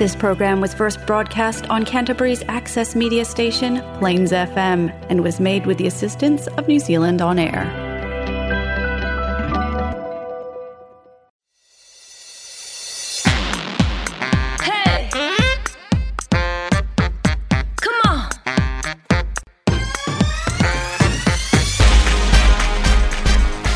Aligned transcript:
This 0.00 0.16
program 0.16 0.62
was 0.62 0.72
first 0.72 1.04
broadcast 1.06 1.68
on 1.68 1.84
Canterbury's 1.84 2.42
access 2.48 2.96
media 2.96 3.22
station, 3.22 3.82
Plains 3.98 4.32
FM, 4.32 4.90
and 5.10 5.22
was 5.22 5.38
made 5.40 5.66
with 5.66 5.76
the 5.76 5.86
assistance 5.86 6.46
of 6.46 6.66
New 6.66 6.78
Zealand 6.78 7.20
On 7.20 7.38
Air. 7.38 7.66
Hey! 14.62 15.10
Come 17.82 18.00
on! 18.06 18.30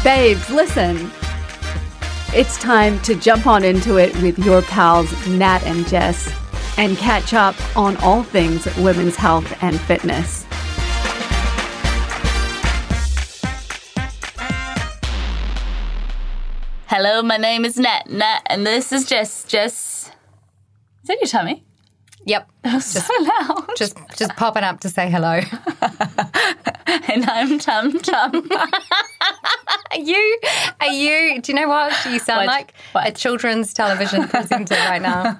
Babes, 0.02 0.48
listen. 0.48 1.23
It's 2.36 2.58
time 2.58 2.98
to 3.02 3.14
jump 3.14 3.46
on 3.46 3.62
into 3.62 3.96
it 3.96 4.12
with 4.20 4.40
your 4.40 4.60
pals 4.62 5.08
Nat 5.28 5.62
and 5.62 5.86
Jess 5.86 6.34
and 6.76 6.96
catch 6.96 7.32
up 7.32 7.54
on 7.76 7.96
all 7.98 8.24
things 8.24 8.66
women's 8.76 9.14
health 9.14 9.56
and 9.62 9.80
fitness. 9.82 10.44
Hello, 16.88 17.22
my 17.22 17.36
name 17.36 17.64
is 17.64 17.78
Nat. 17.78 18.10
Nat, 18.10 18.40
and 18.46 18.66
this 18.66 18.90
is 18.90 19.08
Jess. 19.08 19.44
Jess. 19.44 20.10
Is 21.02 21.06
that 21.06 21.20
your 21.20 21.28
tummy? 21.28 21.63
Yep. 22.26 22.50
Just, 22.64 23.06
so 23.06 23.12
loud. 23.20 23.66
Just 23.76 23.98
just 24.16 24.34
popping 24.36 24.64
up 24.64 24.80
to 24.80 24.88
say 24.88 25.10
hello. 25.10 25.40
and 26.86 27.24
I'm 27.26 27.58
Tum 27.58 27.98
Tum. 27.98 28.48
Are 29.90 29.98
you 29.98 30.40
are 30.80 30.88
you 30.88 31.42
do 31.42 31.52
you 31.52 31.56
know 31.56 31.68
what 31.68 31.92
you 32.06 32.18
sound 32.18 32.38
What? 32.38 32.46
like? 32.46 32.74
What? 32.92 33.06
A 33.08 33.12
children's 33.12 33.74
television 33.74 34.26
presenter 34.28 34.74
right 34.76 35.02
now. 35.02 35.36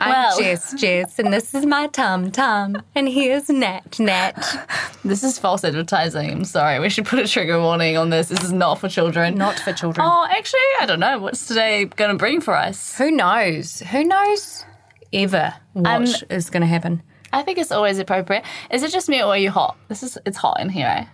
I'm 0.00 0.38
Jess 0.38 0.72
Jess 0.80 1.18
and 1.18 1.32
this 1.32 1.54
is 1.54 1.66
my 1.66 1.86
Tum 1.88 2.30
Tum 2.30 2.82
and 2.94 3.08
here's 3.08 3.50
Nat 3.50 3.98
Nat. 4.00 4.96
this 5.04 5.22
is 5.22 5.38
false 5.38 5.62
advertising. 5.64 6.30
I'm 6.30 6.44
sorry. 6.44 6.80
We 6.80 6.88
should 6.88 7.04
put 7.04 7.18
a 7.18 7.28
trigger 7.28 7.60
warning 7.60 7.98
on 7.98 8.08
this. 8.08 8.28
This 8.28 8.42
is 8.42 8.52
not 8.52 8.80
for 8.80 8.88
children. 8.88 9.34
Not 9.34 9.58
for 9.58 9.74
children. 9.74 10.06
Oh, 10.08 10.26
actually, 10.30 10.60
I 10.80 10.86
don't 10.86 11.00
know. 11.00 11.18
What's 11.18 11.46
today 11.46 11.84
going 11.84 12.10
to 12.10 12.16
bring 12.16 12.40
for 12.40 12.56
us? 12.56 12.96
Who 12.96 13.10
knows? 13.10 13.80
Who 13.80 14.02
knows 14.02 14.64
ever 15.12 15.54
what 15.72 16.02
is 16.30 16.46
Um, 16.48 16.52
going 16.52 16.60
to 16.62 16.66
happen? 16.66 17.02
I 17.32 17.42
think 17.42 17.58
it's 17.58 17.72
always 17.72 17.98
appropriate. 17.98 18.44
Is 18.70 18.82
it 18.82 18.90
just 18.92 19.08
me 19.08 19.20
or 19.22 19.26
are 19.26 19.38
you 19.38 19.50
hot? 19.50 19.76
This 19.88 20.02
is 20.02 20.16
it's 20.24 20.36
hot 20.38 20.60
in 20.60 20.68
here. 20.68 20.86
Eh? 20.86 21.04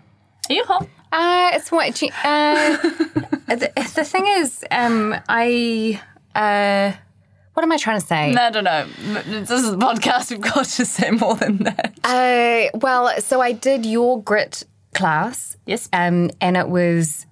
Are 0.51 0.53
you 0.55 0.65
hot? 0.65 0.87
Uh, 1.13 1.51
it's 1.55 1.71
what 1.73 1.89
uh, 2.03 2.77
the, 3.49 3.71
the 3.95 4.05
thing 4.05 4.27
is, 4.27 4.65
um, 4.71 5.15
I 5.29 6.01
uh, 6.35 6.93
what 7.55 7.63
am 7.63 7.73
I 7.73 7.77
trying 7.77 8.01
to 8.01 8.07
say? 8.07 8.33
No, 8.33 8.43
I 8.43 8.51
don't 8.51 8.65
know. 8.65 8.87
This 9.25 9.51
is 9.51 9.71
a 9.71 9.77
podcast. 9.77 10.31
We've 10.31 10.41
got 10.41 10.65
to 10.65 10.85
say 10.87 11.11
more 11.11 11.35
than 11.35 11.59
that. 11.59 11.93
Uh, 12.03 12.79
well, 12.79 13.21
so 13.21 13.41
I 13.41 13.53
did 13.53 13.85
your 13.85 14.23
grit 14.23 14.63
class. 14.95 15.57
Yes. 15.67 15.89
Um, 15.93 16.31
and 16.41 16.57
it 16.57 16.69
was 16.69 17.27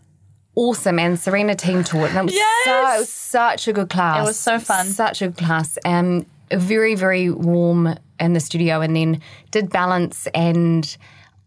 awesome. 0.55 0.99
And 0.99 1.19
Serena 1.19 1.55
team 1.55 1.85
taught, 1.85 2.11
and 2.11 2.19
it 2.19 2.25
was, 2.25 2.35
Yes. 2.35 2.65
so, 2.67 2.79
it 2.97 2.99
was 3.01 3.09
such 3.09 3.69
a 3.69 3.73
good 3.73 3.89
class. 3.89 4.21
It 4.21 4.27
was 4.27 4.39
so 4.39 4.59
fun. 4.59 4.87
Such 4.87 5.23
a 5.23 5.29
good 5.29 5.39
class. 5.39 5.79
Um, 5.87 6.27
very, 6.53 6.95
very 6.95 7.31
warm 7.31 7.95
in 8.19 8.33
the 8.33 8.41
studio, 8.41 8.81
and 8.81 8.95
then 8.95 9.21
did 9.51 9.71
balance. 9.71 10.27
And 10.35 10.97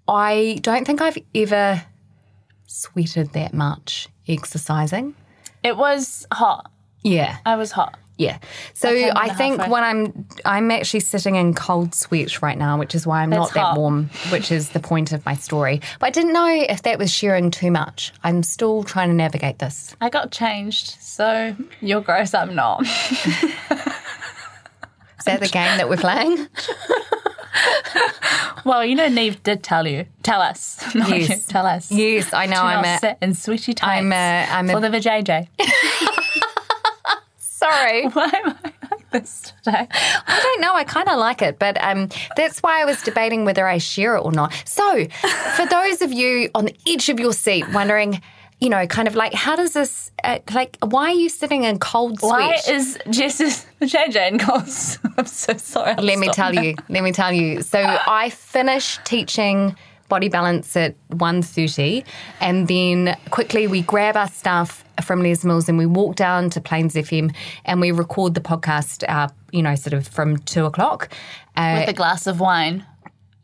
I 0.07 0.59
don't 0.61 0.85
think 0.85 1.01
I've 1.01 1.17
ever 1.35 1.83
sweated 2.67 3.33
that 3.33 3.53
much 3.53 4.07
exercising. 4.27 5.15
It 5.63 5.77
was 5.77 6.25
hot. 6.31 6.71
Yeah. 7.03 7.37
I 7.45 7.55
was 7.55 7.71
hot. 7.71 7.97
Yeah. 8.17 8.37
So 8.73 8.89
I 8.89 9.29
think 9.29 9.67
when 9.67 9.83
I'm 9.83 10.27
I'm 10.45 10.69
actually 10.69 10.99
sitting 10.99 11.35
in 11.35 11.55
cold 11.55 11.95
sweat 11.95 12.41
right 12.43 12.57
now, 12.57 12.77
which 12.77 12.93
is 12.93 13.07
why 13.07 13.23
I'm 13.23 13.31
not 13.31 13.45
That's 13.45 13.53
that 13.55 13.59
hot. 13.61 13.77
warm, 13.77 14.09
which 14.29 14.51
is 14.51 14.69
the 14.69 14.79
point 14.79 15.11
of 15.11 15.25
my 15.25 15.33
story. 15.33 15.81
But 15.99 16.07
I 16.07 16.09
didn't 16.11 16.33
know 16.33 16.47
if 16.47 16.83
that 16.83 16.99
was 16.99 17.11
sharing 17.11 17.49
too 17.49 17.71
much. 17.71 18.13
I'm 18.23 18.43
still 18.43 18.83
trying 18.83 19.09
to 19.09 19.15
navigate 19.15 19.59
this. 19.59 19.95
I 19.99 20.09
got 20.09 20.31
changed, 20.31 20.95
so 21.01 21.55
you're 21.81 22.01
gross. 22.01 22.35
I'm 22.35 22.53
not. 22.53 22.85
Is 25.23 25.25
that 25.25 25.39
the 25.39 25.47
game 25.47 25.77
that 25.77 25.89
we're 25.89 25.97
playing? 25.97 26.47
well, 28.65 28.83
you 28.83 28.95
know, 28.95 29.07
Neve 29.07 29.41
did 29.43 29.63
tell 29.63 29.87
you, 29.87 30.05
tell 30.21 30.41
us, 30.41 30.83
Yes. 30.95 31.29
you, 31.29 31.35
tell 31.47 31.65
us. 31.65 31.91
Yes, 31.91 32.33
I 32.33 32.45
know. 32.45 32.61
I'm 32.61 32.83
a 32.83 32.99
sit 32.99 33.17
in 33.21 33.33
sweaty 33.33 33.73
tights 33.73 33.99
I'm 33.99 34.11
a- 34.11 34.47
I'm 34.49 34.69
a- 34.69 34.73
for 34.73 34.79
the 34.81 34.89
vajayjay. 34.89 35.47
sorry. 37.37 38.05
Why 38.07 38.25
am 38.33 38.55
I 38.63 38.71
like 38.91 39.09
this 39.11 39.53
today? 39.63 39.87
I 39.91 40.39
don't 40.41 40.61
know. 40.61 40.73
I 40.75 40.83
kind 40.83 41.07
of 41.07 41.17
like 41.17 41.41
it, 41.41 41.59
but 41.59 41.81
um, 41.81 42.09
that's 42.35 42.59
why 42.59 42.81
I 42.81 42.85
was 42.85 43.01
debating 43.01 43.45
whether 43.45 43.67
I 43.67 43.77
share 43.77 44.15
it 44.15 44.21
or 44.21 44.31
not. 44.31 44.53
So, 44.65 45.05
for 45.55 45.65
those 45.65 46.01
of 46.01 46.11
you 46.11 46.49
on 46.55 46.65
the 46.65 46.75
edge 46.87 47.09
of 47.09 47.19
your 47.19 47.33
seat 47.33 47.65
wondering, 47.73 48.21
you 48.63 48.69
know, 48.69 48.87
kind 48.87 49.09
of 49.09 49.15
like, 49.15 49.33
how 49.33 49.57
does 49.57 49.73
this, 49.73 50.09
uh, 50.23 50.39
like, 50.53 50.77
why 50.81 51.09
are 51.09 51.13
you 51.13 51.27
sitting 51.27 51.65
in 51.65 51.79
cold 51.79 52.19
sweat? 52.19 52.31
Why 52.31 52.61
is 52.65 52.97
Jess's 53.09 53.65
vajayjay 53.81 54.27
in 54.31 54.39
cold? 54.39 54.63
I'm 55.17 55.25
so 55.25 55.57
sorry. 55.57 55.95
Let 55.95 56.17
me 56.17 56.29
tell 56.29 56.55
you. 56.55 56.75
Let 56.87 57.03
me 57.03 57.11
tell 57.11 57.33
you. 57.33 57.61
So 57.61 57.79
I 57.81 58.29
finished 58.29 59.03
teaching 59.03 59.75
body 60.07 60.29
balance 60.29 60.77
at 60.77 60.95
1.30 61.09 62.05
and 62.39 62.69
then 62.69 63.17
quickly 63.31 63.67
we 63.67 63.81
grab 63.81 64.15
our 64.15 64.29
stuff 64.29 64.85
from 65.03 65.21
Les 65.21 65.43
Mills 65.43 65.67
and 65.67 65.77
we 65.77 65.85
walk 65.85 66.15
down 66.15 66.49
to 66.51 66.61
Plains 66.61 66.93
FM 66.93 67.35
and 67.65 67.81
we 67.81 67.91
record 67.91 68.33
the 68.33 68.41
podcast, 68.41 69.03
uh, 69.09 69.27
you 69.51 69.61
know, 69.61 69.75
sort 69.75 69.93
of 69.93 70.07
from 70.07 70.37
2 70.37 70.65
o'clock. 70.65 71.09
Uh, 71.57 71.79
With 71.81 71.89
a 71.89 71.93
glass 71.93 72.27
of 72.27 72.39
wine. 72.39 72.85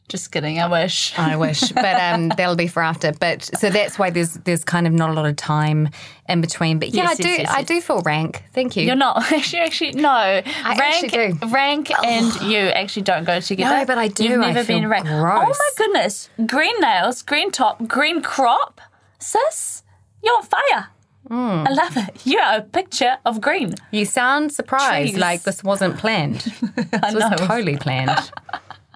Just 0.10 0.32
kidding. 0.32 0.60
I 0.60 0.68
wish. 0.68 1.18
I 1.18 1.36
wish, 1.36 1.72
but 1.72 1.96
um, 2.02 2.30
that'll 2.38 2.56
be 2.56 2.68
for 2.68 2.82
after. 2.82 3.12
But 3.14 3.44
so 3.60 3.70
that's 3.70 3.98
why 4.00 4.10
there's 4.10 4.34
there's 4.34 4.64
kind 4.64 4.88
of 4.88 4.94
not 4.94 5.12
a 5.12 5.14
lot 5.14 5.26
of 5.28 5.36
time 5.36 5.90
in 6.28 6.42
between. 6.42 6.80
But 6.80 6.90
yeah, 6.90 7.04
Yes, 7.04 7.12
I 7.20 7.22
do 7.24 7.30
yes, 7.30 7.40
yes, 7.40 7.52
I 7.52 7.62
do 7.64 7.80
feel 7.80 8.02
rank. 8.02 8.44
Thank 8.54 8.76
you. 8.76 8.84
You're 8.84 8.96
not 8.96 9.18
actually. 9.32 9.60
Actually, 9.60 9.92
no. 9.94 10.42
rank, 10.44 10.54
actually 10.66 11.10
do. 11.34 11.48
rank, 11.50 11.92
and 12.04 12.42
you 12.42 12.58
actually 12.58 13.04
don't 13.04 13.24
go 13.24 13.40
together. 13.40 13.78
No, 13.78 13.86
but 13.86 13.98
I 13.98 14.08
do. 14.08 14.24
You've 14.26 14.40
never 14.40 14.64
been 14.66 14.88
rank. 14.90 15.06
gross. 15.06 15.46
Oh 15.46 15.48
my 15.48 15.72
goodness! 15.78 16.30
Green 16.46 16.80
nails, 16.82 17.22
green 17.22 17.52
top, 17.52 17.88
green 17.88 18.22
crop, 18.22 18.82
sis. 19.20 19.84
You're 20.24 20.36
on 20.36 20.44
fire. 20.44 20.88
Hmm. 21.28 21.64
I 21.68 21.72
love 21.72 21.96
it. 21.96 22.26
You're 22.26 22.42
a 22.42 22.62
picture 22.62 23.18
of 23.24 23.40
green. 23.40 23.76
You 23.92 24.06
sound 24.06 24.52
surprised, 24.52 25.12
Trees. 25.12 25.18
like 25.22 25.44
this 25.44 25.64
wasn't 25.64 25.98
planned. 26.00 26.38
I 26.78 27.14
This 27.14 27.24
was 27.24 27.40
totally 27.42 27.78
planned. 27.78 28.32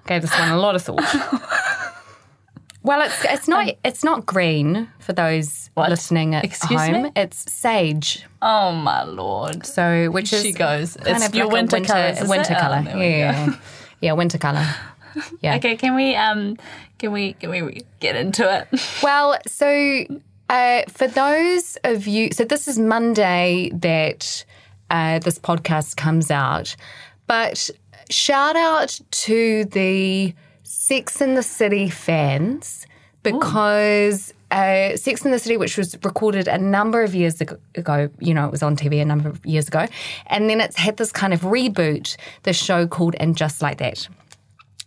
Gave 0.06 0.22
this 0.22 0.38
one 0.38 0.50
a 0.50 0.58
lot 0.58 0.76
of 0.76 0.82
thought. 0.82 1.04
Well, 2.86 3.02
it's 3.02 3.24
it's 3.24 3.48
not 3.48 3.70
it's 3.86 4.04
not 4.04 4.26
green 4.26 4.90
for 5.00 5.14
those 5.14 5.70
What? 5.74 5.90
listening 5.90 6.36
at 6.36 6.44
Excuse 6.44 6.82
home. 6.82 7.04
me? 7.04 7.12
It's 7.16 7.50
sage. 7.50 8.26
Oh 8.42 8.74
my 8.74 9.04
lord. 9.04 9.66
So 9.66 10.12
which 10.12 10.34
is 10.34 10.42
She 10.42 10.52
goes. 10.52 10.98
kind 10.98 11.16
It's 11.16 11.26
of 11.26 11.34
your 11.34 11.46
like 11.46 11.54
winter 11.54 11.78
winter? 11.78 12.56
Oh, 12.58 12.60
color. 12.60 12.82
there 12.84 12.98
yeah, 12.98 13.56
yeah, 14.02 14.12
winter 14.14 14.38
color. 14.38 14.66
Yeah. 15.42 15.56
Okay, 15.58 15.78
can 15.78 15.96
we 15.96 16.14
um, 16.16 16.58
can 16.98 17.12
we 17.14 17.34
can 17.34 17.52
we 17.52 17.84
get 18.02 18.16
into 18.18 18.44
it? 18.54 18.68
Well, 19.04 19.38
so 19.48 20.04
uh, 20.50 20.82
for 20.90 21.08
those 21.08 21.78
of 21.86 22.06
you, 22.08 22.32
so 22.34 22.44
this 22.44 22.68
is 22.68 22.78
Monday 22.80 23.70
that 23.76 24.44
uh, 24.90 25.20
this 25.20 25.40
podcast 25.40 25.96
comes 25.96 26.30
out, 26.32 26.76
but 27.28 27.70
shout 28.10 28.56
out 28.56 29.00
to 29.12 29.66
the 29.66 30.34
Sex 30.64 31.22
in 31.22 31.36
the 31.36 31.44
City 31.44 31.90
fans 31.90 32.86
because. 33.24 34.34
Uh, 34.52 34.96
Sex 34.96 35.26
in 35.26 35.32
the 35.32 35.40
City, 35.40 35.58
which 35.58 35.80
was 35.80 35.98
recorded 36.04 36.48
a 36.48 36.60
number 36.60 37.02
of 37.02 37.16
years 37.16 37.42
ago, 37.42 38.10
you 38.20 38.36
know, 38.36 38.46
it 38.46 38.52
was 38.52 38.62
on 38.62 38.76
TV 38.76 39.02
a 39.02 39.06
number 39.06 39.28
of 39.28 39.44
years 39.44 39.68
ago, 39.68 39.88
and 40.28 40.48
then 40.48 40.62
it's 40.62 40.76
had 40.78 40.98
this 40.98 41.12
kind 41.12 41.34
of 41.34 41.42
reboot, 41.42 42.16
the 42.44 42.54
show 42.54 42.86
called 42.86 43.16
And 43.20 43.36
Just 43.36 43.64
Like 43.64 43.80
That. 43.80 44.08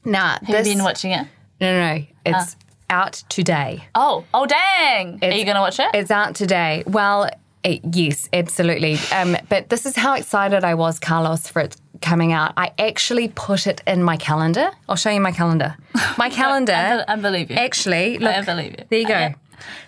Now, 0.05 0.39
Have 0.41 0.65
you 0.65 0.75
been 0.75 0.85
watching 0.85 1.11
it? 1.11 1.27
no, 1.61 1.73
no, 1.73 1.97
no, 1.97 2.05
it's 2.25 2.55
out 2.91 3.25
today. 3.29 3.85
Oh, 3.97 4.25
oh 4.33 4.47
dang! 4.47 5.19
Are 5.23 5.33
you 5.33 5.45
gonna 5.45 5.61
watch 5.61 5.81
it? 5.81 5.89
It's 5.95 6.13
out 6.13 6.37
today. 6.37 6.85
Well, 6.87 7.29
eh, 7.65 7.81
yes, 7.93 8.29
absolutely. 8.33 8.99
Um, 9.13 9.37
but 9.49 9.69
this 9.69 9.85
is 9.85 9.97
how 9.97 10.15
excited 10.15 10.63
I 10.63 10.75
was, 10.75 11.01
Carlos, 11.01 11.49
for 11.49 11.63
it 11.63 11.77
coming 12.11 12.33
out. 12.33 12.53
I 12.57 12.73
actually 12.79 13.29
put 13.29 13.67
it 13.67 13.83
in 13.87 14.03
my 14.03 14.17
calendar. 14.17 14.71
I'll 14.89 14.97
show 15.05 15.11
you 15.11 15.21
my 15.21 15.33
calendar. 15.33 15.77
My 16.17 16.31
calendar. 16.41 16.73
I, 17.09 17.13
I 17.15 17.17
believe 17.17 17.51
you. 17.51 17.57
Actually, 17.57 18.19
look. 18.19 18.35
I 18.35 18.43
believe 18.43 18.73
you. 18.79 18.85
There 18.91 18.99
you 19.01 19.09
go. 19.09 19.35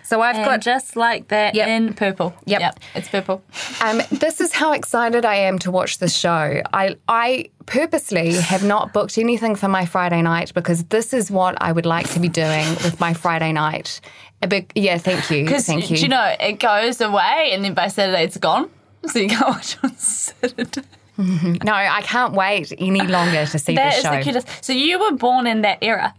So 0.03 0.19
I've 0.21 0.35
And 0.35 0.45
got. 0.45 0.61
just 0.61 0.95
like 0.95 1.27
that 1.27 1.53
Yep. 1.55 1.67
in 1.67 1.93
purple. 1.93 2.33
Yep. 2.45 2.79
it's 2.95 3.07
purple. 3.07 3.43
Um, 3.81 4.01
this 4.11 4.41
is 4.41 4.51
how 4.51 4.73
excited 4.73 5.23
I 5.25 5.35
am 5.49 5.59
to 5.59 5.69
watch 5.71 5.99
this 5.99 6.13
show. 6.17 6.61
I 6.73 6.95
I 7.07 7.49
purposely 7.67 8.33
have 8.33 8.63
not 8.63 8.93
booked 8.93 9.17
anything 9.19 9.55
for 9.55 9.67
my 9.67 9.85
Friday 9.85 10.21
night 10.23 10.53
because 10.55 10.83
this 10.85 11.13
is 11.13 11.29
what 11.31 11.53
I 11.61 11.71
would 11.71 11.85
like 11.85 12.09
to 12.15 12.19
be 12.19 12.29
doing 12.29 12.67
with 12.83 12.99
my 12.99 13.13
Friday 13.13 13.51
night. 13.53 14.01
A 14.41 14.47
big 14.47 14.71
yeah, 14.75 14.97
thank 14.97 15.29
you, 15.29 15.47
thank 15.47 15.91
you. 15.91 15.97
you 15.97 16.07
know 16.07 16.35
it 16.39 16.59
goes 16.59 16.99
away, 16.99 17.51
and 17.53 17.63
then 17.63 17.73
by 17.75 17.87
Saturday 17.89 18.23
it's 18.23 18.37
gone. 18.37 18.69
So 19.05 19.19
you 19.19 19.29
can't 19.29 19.47
watch 19.55 19.77
on 19.83 19.95
Saturday. 19.95 20.81
No, 21.19 21.73
I 21.73 22.01
can't 22.03 22.33
wait 22.33 22.71
any 22.77 23.05
longer 23.05 23.45
to 23.45 23.59
see 23.59 23.75
That 23.75 23.91
the 23.91 23.97
is 23.97 24.03
show. 24.03 24.11
the 24.17 24.21
cutest. 24.23 24.47
So 24.63 24.73
you 24.73 24.99
were 24.99 25.11
born 25.11 25.47
in 25.47 25.61
that 25.63 25.79
era. 25.81 26.13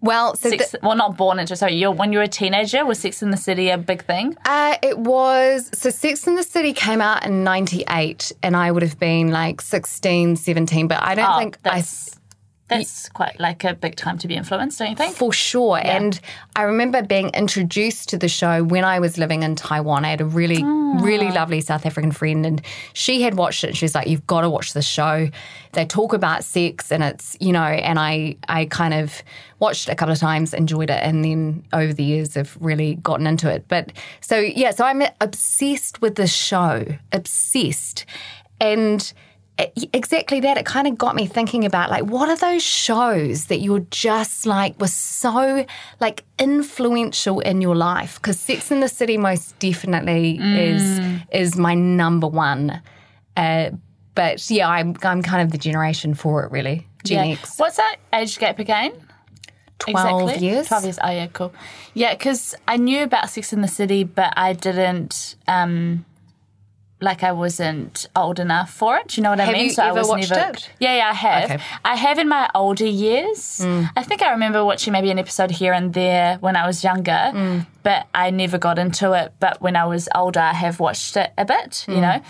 well, 0.00 0.34
so 0.34 0.50
Six, 0.50 0.72
the- 0.72 0.80
well, 0.82 0.96
not 0.96 1.16
born 1.16 1.38
into. 1.38 1.54
Sorry, 1.54 1.74
you're, 1.76 1.92
when 1.92 2.12
you 2.12 2.18
were 2.18 2.24
a 2.24 2.28
teenager, 2.28 2.84
was 2.84 2.98
Sex 2.98 3.22
in 3.22 3.30
the 3.30 3.36
City 3.36 3.70
a 3.70 3.78
big 3.78 4.04
thing? 4.04 4.36
Uh, 4.44 4.76
it 4.82 4.98
was 4.98 5.70
so 5.72 5.90
Sex 5.90 6.26
in 6.26 6.34
the 6.34 6.42
City 6.42 6.72
came 6.72 7.00
out 7.00 7.24
in 7.24 7.44
98 7.44 8.32
and 8.42 8.56
I 8.56 8.72
would 8.72 8.82
have 8.82 8.98
been 8.98 9.30
like 9.30 9.60
16, 9.60 10.34
17, 10.36 10.88
but 10.88 11.00
I 11.02 11.14
don't 11.14 11.30
Oh, 11.30 11.38
think 11.38 11.58
I 11.64 11.82
that's 12.78 13.08
quite 13.08 13.38
like 13.40 13.64
a 13.64 13.74
big 13.74 13.96
time 13.96 14.18
to 14.18 14.28
be 14.28 14.34
influenced, 14.34 14.78
don't 14.78 14.90
you 14.90 14.96
think? 14.96 15.16
for 15.16 15.32
sure. 15.32 15.80
And 15.82 16.20
I 16.56 16.62
remember 16.62 17.02
being 17.02 17.30
introduced 17.30 18.08
to 18.10 18.18
the 18.18 18.28
show 18.28 18.64
when 18.64 18.84
I 18.84 18.98
was 18.98 19.18
living 19.18 19.42
in 19.42 19.56
Taiwan. 19.56 20.04
I 20.04 20.10
had 20.10 20.20
a 20.20 20.24
really, 20.24 20.62
really 20.64 21.28
ah. 21.28 21.34
lovely 21.34 21.60
South 21.60 21.86
African 21.86 22.12
friend, 22.12 22.44
and 22.44 22.62
she 22.92 23.22
had 23.22 23.34
watched 23.34 23.64
it. 23.64 23.68
And 23.68 23.76
she 23.76 23.84
was 23.84 23.94
like, 23.94 24.08
"You've 24.08 24.26
got 24.26 24.42
to 24.42 24.50
watch 24.50 24.72
this 24.72 24.86
show. 24.86 25.28
They 25.72 25.84
talk 25.86 26.12
about 26.12 26.44
sex, 26.44 26.90
and 26.90 27.02
it's 27.02 27.36
you 27.40 27.52
know." 27.52 27.62
And 27.62 27.98
I, 27.98 28.36
I 28.48 28.66
kind 28.66 28.94
of 28.94 29.22
watched 29.58 29.88
it 29.88 29.92
a 29.92 29.94
couple 29.94 30.12
of 30.12 30.18
times, 30.18 30.52
enjoyed 30.52 30.90
it, 30.90 31.00
and 31.02 31.24
then 31.24 31.64
over 31.72 31.92
the 31.92 32.04
years 32.04 32.34
have 32.34 32.56
really 32.60 32.96
gotten 32.96 33.26
into 33.26 33.50
it. 33.50 33.64
But 33.68 33.92
so 34.20 34.38
yeah, 34.38 34.72
so 34.72 34.84
I'm 34.84 35.02
obsessed 35.20 36.00
with 36.02 36.16
the 36.16 36.26
show, 36.26 36.84
obsessed, 37.12 38.04
and 38.60 39.12
exactly 39.92 40.40
that 40.40 40.56
it 40.56 40.64
kind 40.66 40.86
of 40.88 40.96
got 40.98 41.14
me 41.14 41.26
thinking 41.26 41.64
about 41.64 41.90
like 41.90 42.04
what 42.04 42.28
are 42.28 42.36
those 42.36 42.62
shows 42.62 43.46
that 43.46 43.58
you're 43.60 43.86
just 43.90 44.46
like 44.46 44.78
were 44.80 44.88
so 44.88 45.64
like 46.00 46.24
influential 46.38 47.38
in 47.40 47.60
your 47.60 47.76
life 47.76 48.16
because 48.16 48.40
sex 48.40 48.70
in 48.70 48.80
the 48.80 48.88
city 48.88 49.16
most 49.18 49.56
definitely 49.58 50.38
is 50.38 51.00
is 51.32 51.56
my 51.56 51.74
number 51.74 52.26
one 52.26 52.80
uh, 53.36 53.70
but 54.14 54.50
yeah 54.50 54.68
I'm, 54.68 54.96
I'm 55.02 55.22
kind 55.22 55.42
of 55.42 55.52
the 55.52 55.58
generation 55.58 56.14
for 56.14 56.44
it 56.44 56.50
really 56.50 56.88
gen 57.04 57.26
Yeah. 57.28 57.32
x 57.34 57.58
What's 57.58 57.76
that 57.76 57.96
age 58.12 58.38
gap 58.38 58.58
again? 58.58 58.92
12 59.78 60.36
years 60.40 60.68
12 60.68 60.84
years. 60.84 60.98
Oh, 61.02 61.10
yeah, 61.10 61.26
cool. 61.26 61.52
Yeah, 61.92 62.14
because 62.14 62.54
I 62.68 62.76
knew 62.76 63.02
about 63.02 63.28
Sex 63.30 63.52
in 63.52 63.62
the 63.62 63.68
City, 63.68 64.04
but 64.04 64.32
I 64.36 64.52
didn't, 64.52 65.34
um, 65.48 66.04
like, 67.02 67.22
I 67.22 67.32
wasn't 67.32 68.06
old 68.16 68.38
enough 68.38 68.70
for 68.72 68.96
it. 68.96 69.16
You 69.16 69.22
know 69.24 69.30
what 69.30 69.40
I 69.40 69.52
mean? 69.52 69.66
you 69.70 69.74
I 69.82 69.92
was 69.92 70.08
never. 70.08 70.50
it? 70.50 70.70
Yeah, 70.80 70.96
yeah, 70.96 71.10
I 71.10 71.12
have. 71.14 71.44
Okay. 71.50 71.58
Mm. 71.58 71.78
I 71.84 71.94
have 71.96 72.18
in 72.18 72.28
my 72.28 72.48
older 72.54 72.86
years. 72.86 73.60
I 73.96 74.02
think 74.02 74.22
I 74.22 74.30
remember 74.30 74.64
watching 74.64 74.92
maybe 74.92 75.10
an 75.10 75.18
episode 75.18 75.50
here 75.50 75.72
and 75.72 75.92
there 75.92 76.36
when 76.40 76.56
I 76.56 76.66
was 76.66 76.82
younger, 76.84 77.22
Mm. 77.34 77.66
but 77.82 78.06
I 78.14 78.30
never 78.30 78.56
got 78.58 78.78
into 78.78 79.12
it. 79.12 79.32
But 79.40 79.60
when 79.60 79.76
I 79.76 79.84
was 79.84 80.08
older, 80.14 80.40
I 80.40 80.52
have 80.54 80.80
watched 80.80 81.16
it 81.16 81.32
a 81.36 81.44
bit, 81.44 81.84
Mm. 81.88 81.94
you 81.96 82.00
know? 82.00 82.20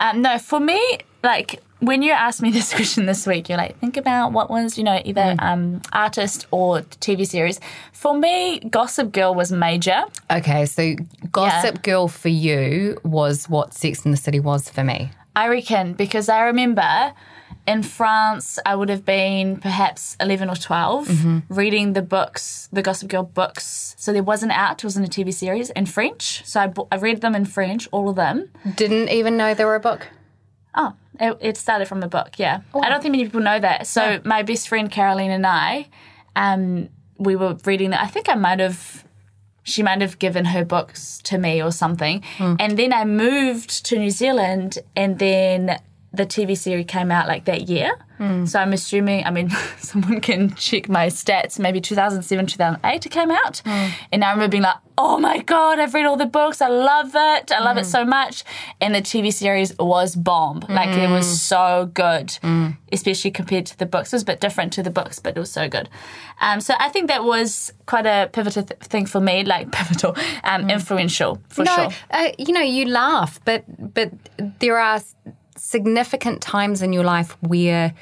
Um, 0.00 0.22
no, 0.22 0.38
for 0.38 0.60
me, 0.60 0.80
like, 1.22 1.60
when 1.80 2.02
you 2.02 2.12
asked 2.12 2.40
me 2.42 2.50
this 2.50 2.72
question 2.78 3.06
this 3.06 3.26
week, 3.26 3.48
you're 3.48 3.58
like, 3.58 3.78
think 3.78 3.96
about 3.96 4.32
what 4.32 4.50
was, 4.50 4.78
you 4.78 4.84
know, 4.84 5.00
either 5.04 5.20
Mm. 5.20 5.42
um, 5.42 5.82
artist 5.92 6.46
or 6.50 6.80
TV 7.00 7.26
series. 7.26 7.60
For 7.92 8.14
me, 8.14 8.60
Gossip 8.60 9.12
Girl 9.12 9.34
was 9.34 9.50
major. 9.52 10.02
okay 10.30 10.64
so 10.66 10.94
gossip 11.32 11.82
girl 11.82 12.08
for 12.08 12.28
you 12.28 12.98
was 13.04 13.48
what 13.48 13.74
sex 13.74 14.04
in 14.04 14.10
the 14.10 14.16
city 14.16 14.40
was 14.40 14.68
for 14.70 14.82
me 14.84 15.10
I 15.36 15.48
reckon 15.48 15.92
because 15.94 16.28
I 16.28 16.40
remember 16.42 17.12
in 17.66 17.82
France, 17.82 18.58
I 18.64 18.74
would 18.74 18.88
have 18.88 19.04
been 19.04 19.56
perhaps 19.58 20.16
11 20.20 20.48
or 20.50 20.56
12 20.56 21.08
Mm-hmm. 21.08 21.38
reading 21.54 21.92
the 21.92 22.02
books, 22.02 22.68
the 22.72 22.82
Gossip 22.82 23.08
Girl 23.08 23.22
books. 23.22 23.94
So 23.98 24.12
there 24.12 24.22
wasn't 24.22 24.52
out, 24.52 24.78
it 24.82 24.84
wasn't 24.84 25.06
a 25.06 25.10
TV 25.10 25.32
series 25.32 25.70
in 25.70 25.86
French. 25.86 26.44
So 26.46 26.60
I, 26.60 26.72
I 26.90 26.96
read 26.96 27.20
them 27.20 27.34
in 27.34 27.44
French, 27.44 27.86
all 27.92 28.08
of 28.08 28.16
them. 28.16 28.48
didn't 28.76 29.08
even 29.10 29.36
know 29.36 29.54
they 29.54 29.64
were 29.64 29.76
a 29.76 29.80
book 29.80 30.08
Oh, 30.74 30.94
it, 31.18 31.36
it 31.40 31.56
started 31.56 31.88
from 31.88 32.02
a 32.02 32.08
book, 32.08 32.38
yeah. 32.38 32.60
I 32.74 32.88
don't 32.88 33.02
think 33.02 33.12
many 33.12 33.24
people 33.24 33.40
know 33.40 33.58
that. 33.58 33.86
So 33.86 34.20
my 34.24 34.42
best 34.42 34.68
friend 34.68 34.90
Caroline 34.90 35.30
and 35.30 35.46
I, 35.46 35.88
um, 36.36 36.88
we 37.18 37.36
were 37.36 37.56
reading 37.64 37.90
that. 37.90 38.00
I 38.00 38.06
think 38.06 38.28
I 38.28 38.34
might 38.34 38.60
have, 38.60 39.04
she 39.62 39.82
might 39.82 40.00
have 40.00 40.18
given 40.18 40.44
her 40.46 40.64
books 40.64 41.18
to 41.24 41.38
me 41.38 41.62
or 41.62 41.72
something. 41.72 42.22
And 42.38 42.78
then 42.78 42.92
I 42.92 43.04
moved 43.04 43.84
to 43.86 43.98
New 43.98 44.10
Zealand 44.10 44.78
and 44.96 45.18
then 45.18 45.80
the 46.12 46.26
TV 46.26 46.56
series 46.56 46.86
came 46.86 47.10
out 47.10 47.28
like 47.28 47.44
that 47.44 47.68
year. 47.68 47.92
So 48.44 48.58
I'm 48.58 48.74
assuming, 48.74 49.24
I 49.24 49.30
mean, 49.30 49.48
someone 49.78 50.20
can 50.20 50.54
check 50.54 50.90
my 50.90 51.06
stats, 51.06 51.58
maybe 51.58 51.80
2007, 51.80 52.44
2008 52.44 53.06
it 53.06 53.08
came 53.08 53.30
out. 53.30 53.62
And 53.64 54.22
I 54.22 54.30
remember 54.32 54.48
being 54.50 54.62
like, 54.62 54.76
oh 54.98 55.16
my 55.18 55.38
God, 55.38 55.78
I've 55.78 55.94
read 55.94 56.04
all 56.04 56.18
the 56.18 56.26
books. 56.26 56.60
I 56.60 56.68
love 56.68 57.12
it. 57.14 57.50
I 57.50 57.60
love 57.60 57.78
it 57.78 57.86
so 57.86 58.04
much. 58.04 58.44
And 58.78 58.94
the 58.94 59.00
TV 59.00 59.32
series 59.32 59.74
was 59.78 60.14
bomb. 60.16 60.60
Like 60.68 60.90
it 60.90 61.08
was 61.08 61.40
so 61.40 61.90
good, 61.94 62.38
especially 62.92 63.30
compared 63.30 63.64
to 63.66 63.78
the 63.78 63.86
books. 63.86 64.12
It 64.12 64.16
was 64.16 64.22
a 64.22 64.26
bit 64.26 64.40
different 64.42 64.74
to 64.74 64.82
the 64.82 64.90
books, 64.90 65.18
but 65.18 65.34
it 65.34 65.40
was 65.40 65.50
so 65.50 65.66
good. 65.66 65.88
Um, 66.42 66.60
so 66.60 66.74
I 66.78 66.90
think 66.90 67.08
that 67.08 67.24
was 67.24 67.72
quite 67.86 68.04
a 68.04 68.28
pivotal 68.30 68.64
th- 68.64 68.80
thing 68.80 69.06
for 69.06 69.20
me, 69.20 69.44
like 69.44 69.72
pivotal, 69.78 70.14
um, 70.44 70.68
influential 70.68 71.40
for 71.48 71.64
no, 71.64 71.74
sure. 71.74 71.88
uh, 72.10 72.32
you 72.38 72.52
know, 72.52 72.60
you 72.60 72.84
laugh, 72.84 73.40
but 73.46 73.64
but 73.94 74.12
there 74.60 74.78
are 74.78 75.00
significant 75.60 76.40
times 76.40 76.82
in 76.82 76.92
your 76.92 77.04
life 77.04 77.36
where 77.42 77.92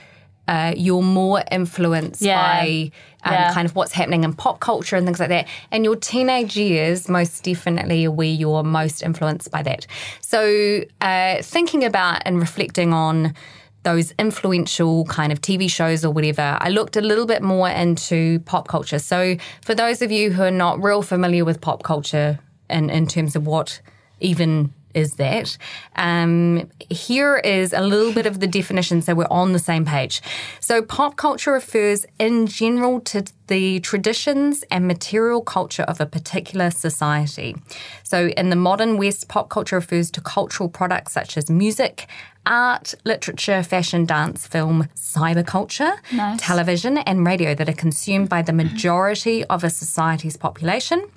uh, 0.47 0.73
you're 0.77 1.03
more 1.03 1.43
influenced 1.53 2.23
Yeah. 2.23 2.37
by 2.37 2.91
um, 3.25 3.33
Yeah. 3.35 3.53
kind 3.53 3.67
of 3.67 3.75
what's 3.75 3.93
happening 3.93 4.25
in 4.25 4.33
pop 4.33 4.61
culture 4.61 4.97
and 4.97 5.05
things 5.07 5.21
like 5.21 5.29
that. 5.29 5.47
And 5.71 5.85
your 5.85 5.97
teenage 5.97 6.57
years, 6.57 7.09
most 7.09 7.43
definitely, 7.45 8.07
are 8.07 8.11
where 8.11 8.29
you're 8.29 8.63
most 8.63 9.03
influenced 9.03 9.51
by 9.51 9.63
that. 9.65 9.87
So, 10.21 10.85
uh, 11.03 11.43
thinking 11.43 11.85
about 11.85 12.23
and 12.25 12.41
reflecting 12.41 12.95
on 12.95 13.35
those 13.83 14.13
influential 14.19 15.05
kind 15.07 15.33
of 15.33 15.41
TV 15.41 15.69
shows 15.69 16.05
or 16.05 16.13
whatever, 16.13 16.57
I 16.61 16.69
looked 16.71 16.97
a 16.97 17.01
little 17.03 17.27
bit 17.27 17.43
more 17.43 17.69
into 17.69 18.41
pop 18.41 18.69
culture. 18.69 18.99
So, 18.99 19.37
for 19.63 19.75
those 19.75 20.01
of 20.01 20.11
you 20.11 20.31
who 20.33 20.43
are 20.45 20.51
not 20.51 20.83
real 20.83 21.03
familiar 21.03 21.45
with 21.45 21.61
pop 21.61 21.83
culture 21.83 22.39
in, 22.71 22.89
in 22.89 23.07
terms 23.07 23.37
of 23.37 23.47
what 23.47 23.81
even 24.21 24.73
is 24.99 25.15
that, 25.15 25.57
um, 25.97 26.69
here 26.91 27.37
is 27.39 27.73
a 27.73 27.81
little 27.81 28.13
bit 28.13 28.27
of 28.27 28.41
the 28.41 28.47
definition 28.47 29.01
so 29.01 29.15
we're 29.15 29.27
on 29.31 29.53
the 29.53 29.59
same 29.59 29.85
page. 29.85 30.21
So, 30.61 30.83
pop 30.83 31.17
culture 31.17 31.53
refers 31.53 32.05
in 32.19 32.47
general 32.47 33.01
to 33.13 33.25
the 33.47 33.81
traditions 33.81 34.65
and 34.71 34.87
material 34.87 35.41
culture 35.41 35.85
of 35.85 36.01
a 36.01 36.07
particular 36.07 36.71
society. 36.71 37.57
So, 38.03 38.29
in 38.29 38.51
the 38.51 38.57
modern 38.57 38.99
West, 38.99 39.29
pop 39.29 39.49
culture 39.49 39.77
refers 39.77 40.11
to 40.13 40.21
cultural 40.21 40.69
products 40.69 41.13
such 41.13 41.37
as 41.37 41.51
music, 41.51 42.09
art, 42.49 42.95
literature, 43.05 43.63
fashion, 43.63 44.05
dance, 44.05 44.47
film, 44.47 44.89
cyberculture, 44.97 45.97
television, 46.39 46.99
and 46.99 47.25
radio 47.25 47.55
that 47.55 47.69
are 47.69 47.75
consumed 47.75 48.29
by 48.29 48.43
the 48.43 48.53
majority 48.53 49.45
of 49.45 49.63
a 49.63 49.71
society's 49.71 50.37
population. 50.37 51.09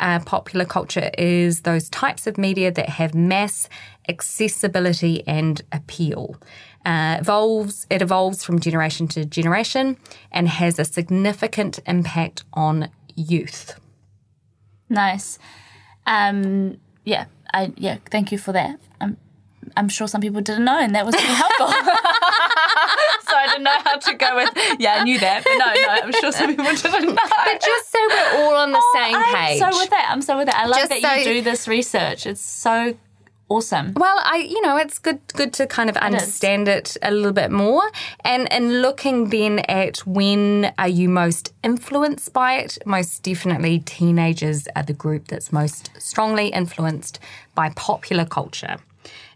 Uh, 0.00 0.18
popular 0.20 0.64
culture 0.64 1.10
is 1.16 1.60
those 1.60 1.88
types 1.90 2.26
of 2.26 2.38
media 2.38 2.72
that 2.72 2.88
have 2.88 3.14
mass 3.14 3.68
accessibility 4.08 5.22
and 5.26 5.62
appeal. 5.70 6.36
Uh, 6.86 7.18
evolves 7.20 7.86
it 7.90 8.00
evolves 8.00 8.42
from 8.42 8.58
generation 8.58 9.06
to 9.08 9.24
generation 9.24 9.96
and 10.32 10.48
has 10.48 10.78
a 10.78 10.84
significant 10.84 11.78
impact 11.86 12.44
on 12.54 12.88
youth. 13.14 13.78
Nice. 14.88 15.38
Um, 16.06 16.78
yeah, 17.04 17.26
I 17.52 17.72
yeah. 17.76 17.98
Thank 18.10 18.32
you 18.32 18.38
for 18.38 18.52
that. 18.52 18.78
I'm 19.00 19.18
I'm 19.76 19.88
sure 19.88 20.08
some 20.08 20.20
people 20.20 20.40
didn't 20.40 20.64
know, 20.64 20.78
and 20.78 20.94
that 20.94 21.04
was 21.06 21.14
really 21.14 21.26
helpful. 21.26 21.66
so 23.28 23.36
I 23.36 23.46
didn't 23.48 23.64
know 23.64 23.78
how 23.84 23.98
to 23.98 24.14
go 24.14 24.36
with. 24.36 24.50
Yeah, 24.78 24.94
I 24.94 25.04
knew 25.04 25.18
that, 25.18 25.44
but 25.44 25.54
no, 25.56 25.66
no. 25.74 25.88
I'm 25.88 26.12
sure 26.12 26.32
some 26.32 26.48
people 26.48 26.64
didn't 26.64 27.14
know. 27.14 27.22
But 27.44 27.60
just 27.60 27.90
so 27.92 27.98
we're 28.08 28.44
all 28.44 28.54
on 28.54 28.72
the 28.72 28.82
oh, 28.82 28.92
same 28.94 29.22
page. 29.34 29.62
I'm 29.62 29.72
so 29.72 29.78
with 29.78 29.90
that. 29.90 30.08
I'm 30.10 30.22
so 30.22 30.36
with 30.38 30.46
that. 30.46 30.56
I 30.56 30.66
love 30.66 30.78
Just 30.78 30.90
that 30.90 31.00
so- 31.02 31.14
you 31.14 31.24
do 31.24 31.42
this 31.42 31.68
research. 31.68 32.26
It's 32.26 32.40
so 32.40 32.96
awesome. 33.48 33.94
Well, 33.96 34.20
I 34.24 34.36
you 34.36 34.60
know 34.62 34.76
it's 34.76 34.98
good 34.98 35.20
good 35.34 35.52
to 35.54 35.66
kind 35.66 35.90
of 35.90 35.96
understand 35.96 36.68
it 36.68 36.96
a 37.02 37.10
little 37.10 37.32
bit 37.32 37.50
more, 37.50 37.82
and 38.24 38.50
and 38.52 38.82
looking 38.82 39.30
then 39.30 39.60
at 39.60 39.98
when 40.06 40.72
are 40.78 40.88
you 40.88 41.08
most 41.08 41.52
influenced 41.62 42.32
by 42.32 42.54
it? 42.54 42.78
Most 42.86 43.22
definitely, 43.22 43.80
teenagers 43.80 44.68
are 44.76 44.82
the 44.82 44.92
group 44.92 45.28
that's 45.28 45.52
most 45.52 45.90
strongly 45.98 46.48
influenced 46.48 47.18
by 47.54 47.70
popular 47.70 48.24
culture. 48.24 48.76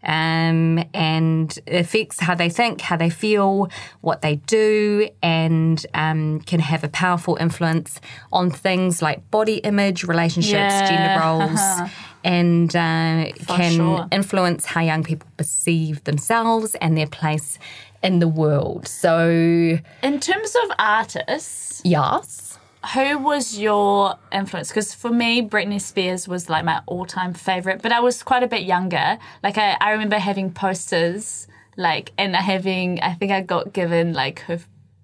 Um, 0.05 0.83
and 0.95 1.57
affects 1.69 2.19
how 2.19 2.35
they 2.35 2.49
think, 2.49 2.81
how 2.81 2.97
they 2.97 3.09
feel, 3.11 3.71
what 4.01 4.21
they 4.23 4.37
do, 4.37 5.09
and 5.23 5.85
um, 5.95 6.41
can 6.41 6.59
have 6.59 6.83
a 6.83 6.89
powerful 6.89 7.37
influence 7.41 8.01
on 8.33 8.51
things 8.51 9.01
like 9.01 9.31
body 9.31 9.59
image, 9.59 10.03
relationships, 10.03 10.53
Yeah. 10.53 10.89
gender 10.89 11.21
roles, 11.21 11.91
and 12.25 12.75
uh, 12.75 13.31
can 13.47 13.73
sure. 13.77 14.09
influence 14.11 14.65
how 14.65 14.81
young 14.81 15.05
people 15.05 15.29
perceive 15.37 16.03
themselves 16.05 16.75
and 16.77 16.97
their 16.99 17.07
place 17.07 17.59
in 18.03 18.19
the 18.19 18.29
world. 18.29 18.89
So, 18.89 19.79
In 20.03 20.19
terms 20.21 20.57
of 20.65 20.71
artists, 20.81 21.81
yes. 21.85 22.52
Who 22.95 23.19
was 23.19 23.59
your 23.59 24.17
influence? 24.33 24.69
Because 24.69 24.95
for 24.95 25.11
me, 25.11 25.41
Britney 25.41 25.81
Spears 25.81 26.27
was 26.27 26.49
like 26.49 26.65
my 26.65 26.83
all-time 26.87 27.35
favorite, 27.35 27.81
but 27.83 27.93
I 27.93 28.01
was 28.01 28.23
quite 28.23 28.43
a 28.43 28.49
bit 28.49 28.63
younger. 28.63 29.19
Like 29.43 29.59
I, 29.59 29.77
I 29.81 29.93
remember 29.93 30.19
having 30.19 30.53
posters 30.53 31.47
like 31.77 32.13
and 32.19 32.37
having 32.37 33.01
I 33.01 33.15
think 33.15 33.33
I 33.33 33.41
got 33.41 33.73
given 33.73 34.13
like 34.13 34.41
her 34.41 34.61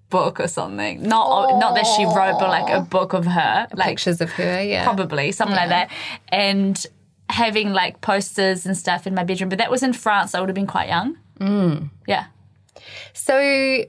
book 0.09 0.39
or 0.39 0.47
something. 0.47 1.03
Not 1.03 1.59
not 1.59 1.75
that 1.75 1.85
she 1.85 2.05
wrote, 2.05 2.37
but 2.39 2.49
like 2.49 2.69
a 2.69 2.81
book 2.81 3.13
of 3.13 3.25
her, 3.25 3.67
like 3.73 3.89
Pictures 3.89 4.21
of 4.21 4.31
her, 4.31 4.61
yeah. 4.61 4.83
probably 4.83 5.31
something 5.31 5.55
like 5.55 5.69
that, 5.69 5.91
and 6.29 6.85
having 7.29 7.71
like 7.71 8.01
posters 8.01 8.65
and 8.65 8.77
stuff 8.77 9.07
in 9.07 9.13
my 9.13 9.23
bedroom. 9.23 9.49
But 9.49 9.59
that 9.59 9.71
was 9.71 9.83
in 9.83 9.93
France. 9.93 10.35
I 10.35 10.39
would 10.39 10.49
have 10.49 10.55
been 10.55 10.67
quite 10.67 10.89
young. 10.89 11.17
Mm. 11.39 11.89
Yeah. 12.07 12.25
So, 13.13 13.85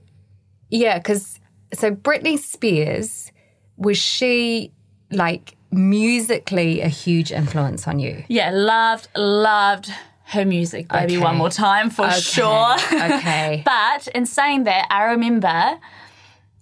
yeah, 0.70 0.98
because 0.98 1.40
so 1.72 1.90
Britney 1.90 2.38
Spears 2.38 3.32
was 3.80 3.98
she 3.98 4.70
like 5.10 5.56
musically 5.72 6.80
a 6.82 6.88
huge 6.88 7.32
influence 7.32 7.88
on 7.88 7.98
you? 7.98 8.24
Yeah, 8.28 8.50
loved, 8.52 9.08
loved 9.16 9.90
her 10.26 10.44
music, 10.44 10.86
baby, 10.88 11.16
Okay. 11.16 11.24
one 11.24 11.36
more 11.36 11.50
time 11.50 11.90
for 11.90 12.08
sure. 12.12 12.74
Okay. 12.92 13.62
but 13.66 14.06
in 14.14 14.26
saying 14.26 14.64
that, 14.64 14.86
I 14.90 15.04
remember 15.04 15.78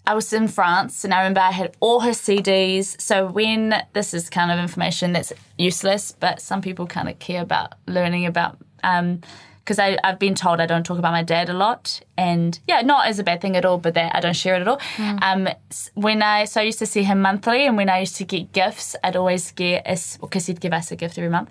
I 0.06 0.14
was 0.14 0.32
in 0.32 0.48
France 0.48 1.04
and 1.04 1.12
I 1.12 1.18
remember 1.18 1.40
I 1.40 1.50
had 1.50 1.76
all 1.80 2.00
her 2.00 2.12
CDs. 2.12 2.98
So 2.98 3.26
when 3.26 3.74
this 3.92 4.14
is 4.14 4.30
kind 4.30 4.50
of 4.50 4.58
information 4.58 5.12
that's 5.12 5.34
useless, 5.58 6.12
but 6.18 6.40
some 6.40 6.62
people 6.62 6.86
kind 6.86 7.10
of 7.10 7.18
care 7.18 7.42
about 7.42 7.74
learning 7.86 8.24
about. 8.24 8.56
Um, 8.82 9.20
because 9.68 9.98
I've 10.02 10.18
been 10.18 10.34
told 10.34 10.60
I 10.60 10.66
don't 10.66 10.84
talk 10.84 10.98
about 10.98 11.12
my 11.12 11.22
dad 11.22 11.50
a 11.50 11.52
lot, 11.52 12.00
and 12.16 12.58
yeah, 12.66 12.80
not 12.80 13.06
as 13.06 13.18
a 13.18 13.22
bad 13.22 13.42
thing 13.42 13.54
at 13.54 13.66
all, 13.66 13.76
but 13.76 13.92
that 13.92 14.16
I 14.16 14.20
don't 14.20 14.34
share 14.34 14.54
it 14.54 14.62
at 14.62 14.68
all. 14.68 14.80
Um, 14.98 15.46
when 15.92 16.22
I 16.22 16.46
so 16.46 16.62
I 16.62 16.64
used 16.64 16.78
to 16.78 16.86
see 16.86 17.02
him 17.02 17.20
monthly, 17.20 17.66
and 17.66 17.76
when 17.76 17.90
I 17.90 18.00
used 18.00 18.16
to 18.16 18.24
get 18.24 18.52
gifts, 18.52 18.96
I'd 19.04 19.14
always 19.14 19.52
get 19.52 19.82
a 19.86 19.98
because 20.22 20.46
he'd 20.46 20.60
give 20.60 20.72
us 20.72 20.90
a 20.90 20.96
gift 20.96 21.18
every 21.18 21.28
month, 21.28 21.50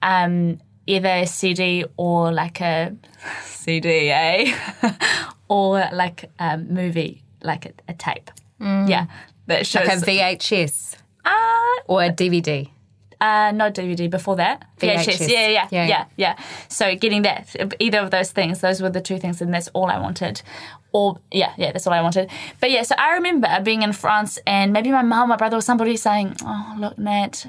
um, 0.00 0.58
either 0.86 1.08
a 1.08 1.26
CD 1.26 1.84
or 1.98 2.32
like 2.32 2.62
a 2.62 2.96
CD, 3.42 4.08
eh? 4.08 4.56
or 5.48 5.84
like 5.92 6.30
a 6.38 6.56
movie, 6.56 7.22
like 7.42 7.66
a, 7.66 7.72
a 7.88 7.92
tape. 7.92 8.30
Yeah, 8.60 9.08
that 9.46 9.66
shows. 9.66 9.86
Like 9.86 9.98
a 9.98 10.00
VHS 10.00 10.96
uh, 11.26 11.82
or 11.86 12.02
a 12.02 12.10
DVD? 12.10 12.70
Uh, 13.20 13.50
not 13.52 13.74
DVD 13.74 14.08
before 14.10 14.36
that. 14.36 14.64
VHS. 14.78 15.04
VHS. 15.06 15.28
Yeah, 15.28 15.48
yeah, 15.48 15.68
Yeah. 15.70 15.86
yeah, 15.86 16.04
yeah, 16.16 16.36
So 16.68 16.94
getting 16.94 17.22
that, 17.22 17.54
either 17.78 17.98
of 17.98 18.10
those 18.10 18.30
things, 18.30 18.60
those 18.60 18.80
were 18.80 18.90
the 18.90 19.00
two 19.00 19.18
things, 19.18 19.40
and 19.40 19.52
that's 19.52 19.68
all 19.68 19.86
I 19.86 19.98
wanted. 19.98 20.42
Or 20.92 21.18
yeah, 21.30 21.52
yeah, 21.56 21.72
that's 21.72 21.86
all 21.86 21.92
I 21.92 22.00
wanted. 22.00 22.30
But 22.60 22.70
yeah, 22.70 22.82
so 22.82 22.94
I 22.98 23.14
remember 23.14 23.48
being 23.62 23.82
in 23.82 23.92
France, 23.92 24.38
and 24.46 24.72
maybe 24.72 24.90
my 24.90 25.02
mum, 25.02 25.28
my 25.28 25.36
brother, 25.36 25.56
or 25.58 25.60
somebody 25.62 25.96
saying, 25.96 26.36
"Oh, 26.42 26.76
look, 26.78 26.96
Nat." 26.98 27.46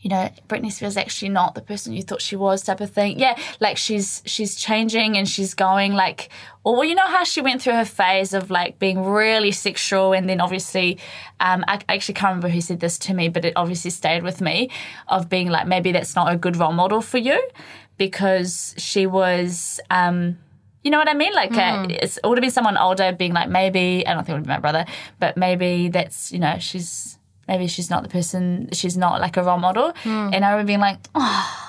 You 0.00 0.10
know, 0.10 0.30
Britney 0.48 0.70
Spears 0.70 0.96
actually 0.96 1.30
not 1.30 1.56
the 1.56 1.60
person 1.60 1.92
you 1.92 2.02
thought 2.02 2.22
she 2.22 2.36
was, 2.36 2.62
type 2.62 2.80
of 2.80 2.90
thing. 2.90 3.18
Yeah, 3.18 3.36
like 3.58 3.76
she's 3.76 4.22
she's 4.24 4.54
changing 4.54 5.16
and 5.16 5.28
she's 5.28 5.54
going 5.54 5.92
like, 5.92 6.28
or 6.62 6.76
well, 6.76 6.84
you 6.84 6.94
know 6.94 7.06
how 7.06 7.24
she 7.24 7.40
went 7.40 7.62
through 7.62 7.72
her 7.72 7.84
phase 7.84 8.32
of 8.32 8.48
like 8.48 8.78
being 8.78 9.04
really 9.04 9.50
sexual, 9.50 10.12
and 10.12 10.28
then 10.28 10.40
obviously, 10.40 10.98
um, 11.40 11.64
I, 11.66 11.80
I 11.88 11.94
actually 11.96 12.14
can't 12.14 12.30
remember 12.30 12.48
who 12.48 12.60
said 12.60 12.78
this 12.78 12.96
to 13.00 13.14
me, 13.14 13.28
but 13.28 13.44
it 13.44 13.54
obviously 13.56 13.90
stayed 13.90 14.22
with 14.22 14.40
me, 14.40 14.70
of 15.08 15.28
being 15.28 15.48
like 15.48 15.66
maybe 15.66 15.90
that's 15.90 16.14
not 16.14 16.32
a 16.32 16.36
good 16.36 16.56
role 16.56 16.72
model 16.72 17.00
for 17.02 17.18
you, 17.18 17.42
because 17.96 18.76
she 18.78 19.04
was, 19.04 19.80
um, 19.90 20.38
you 20.84 20.92
know 20.92 20.98
what 20.98 21.08
I 21.08 21.14
mean? 21.14 21.32
Like 21.32 21.52
uh, 21.52 21.86
it's, 21.90 22.18
it 22.18 22.26
would 22.26 22.38
have 22.38 22.42
been 22.42 22.52
someone 22.52 22.78
older 22.78 23.10
being 23.10 23.32
like 23.32 23.48
maybe 23.48 24.06
I 24.06 24.14
don't 24.14 24.24
think 24.24 24.34
it 24.34 24.38
would 24.38 24.44
be 24.44 24.48
my 24.48 24.60
brother, 24.60 24.86
but 25.18 25.36
maybe 25.36 25.88
that's 25.88 26.30
you 26.30 26.38
know 26.38 26.56
she's 26.60 27.17
maybe 27.48 27.66
she's 27.66 27.90
not 27.90 28.02
the 28.02 28.08
person 28.08 28.68
she's 28.72 28.96
not 28.96 29.20
like 29.20 29.36
a 29.36 29.42
role 29.42 29.58
model, 29.58 29.92
hmm. 30.02 30.30
and 30.32 30.44
I 30.44 30.50
remember 30.50 30.66
being 30.66 30.80
like 30.80 30.98
oh. 31.14 31.64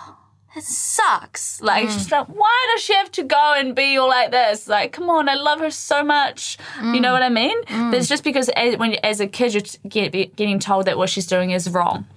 It 0.55 0.63
sucks. 0.63 1.61
Like, 1.61 1.85
hmm. 1.85 1.91
she's 1.91 2.11
like, 2.11 2.25
why 2.25 2.67
does 2.73 2.81
she 2.81 2.95
have 2.95 3.11
to 3.11 3.23
go 3.23 3.53
and 3.55 3.75
be 3.75 3.97
all 3.97 4.09
like 4.09 4.31
this? 4.31 4.67
Like, 4.67 4.91
come 4.91 5.07
on, 5.07 5.29
I 5.29 5.35
love 5.35 5.59
her 5.59 5.69
so 5.69 6.03
much. 6.03 6.57
You 6.81 6.99
know 6.99 7.09
hmm. 7.09 7.13
what 7.13 7.21
I 7.21 7.29
mean? 7.29 7.55
But 7.67 7.93
it's 7.93 8.09
just 8.09 8.23
because 8.23 8.49
as, 8.49 8.75
when 8.75 8.95
as 9.03 9.19
a 9.19 9.27
kid 9.27 9.53
you're 9.53 9.63
get, 9.87 10.35
getting 10.35 10.57
told 10.57 10.85
that 10.85 10.97
what 10.97 11.11
she's 11.11 11.27
doing 11.27 11.51
is 11.51 11.69
wrong 11.69 12.07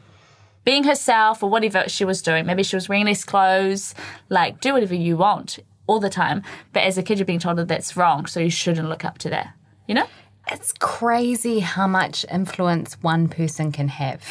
being 0.64 0.85
herself 0.85 1.42
or 1.42 1.50
whatever 1.50 1.88
she 1.88 2.04
was 2.04 2.23
doing. 2.23 2.47
Maybe 2.47 2.62
she 2.62 2.76
was 2.76 2.88
wearing 2.88 3.07
these 3.07 3.25
clothes, 3.25 3.95
like 4.28 4.61
do 4.61 4.73
whatever 4.75 4.95
you 4.95 5.16
want 5.16 5.59
all 5.87 6.00
the 6.00 6.11
time. 6.11 6.42
But 6.73 6.85
as 6.85 6.99
a 6.99 7.02
kid, 7.02 7.19
you're 7.19 7.26
being 7.26 7.38
told 7.38 7.59
that 7.59 7.69
that's 7.69 7.97
wrong, 7.97 8.26
so 8.26 8.40
you 8.40 8.50
shouldn't 8.50 8.88
look 8.88 9.04
up 9.04 9.19
to 9.19 9.31
that. 9.31 9.54
You 9.87 9.95
know? 9.97 10.07
It's 10.51 10.73
crazy 10.81 11.61
how 11.61 11.87
much 11.87 12.25
influence 12.31 12.95
one 13.03 13.29
person 13.29 13.73
can 13.73 13.89
have, 13.89 14.23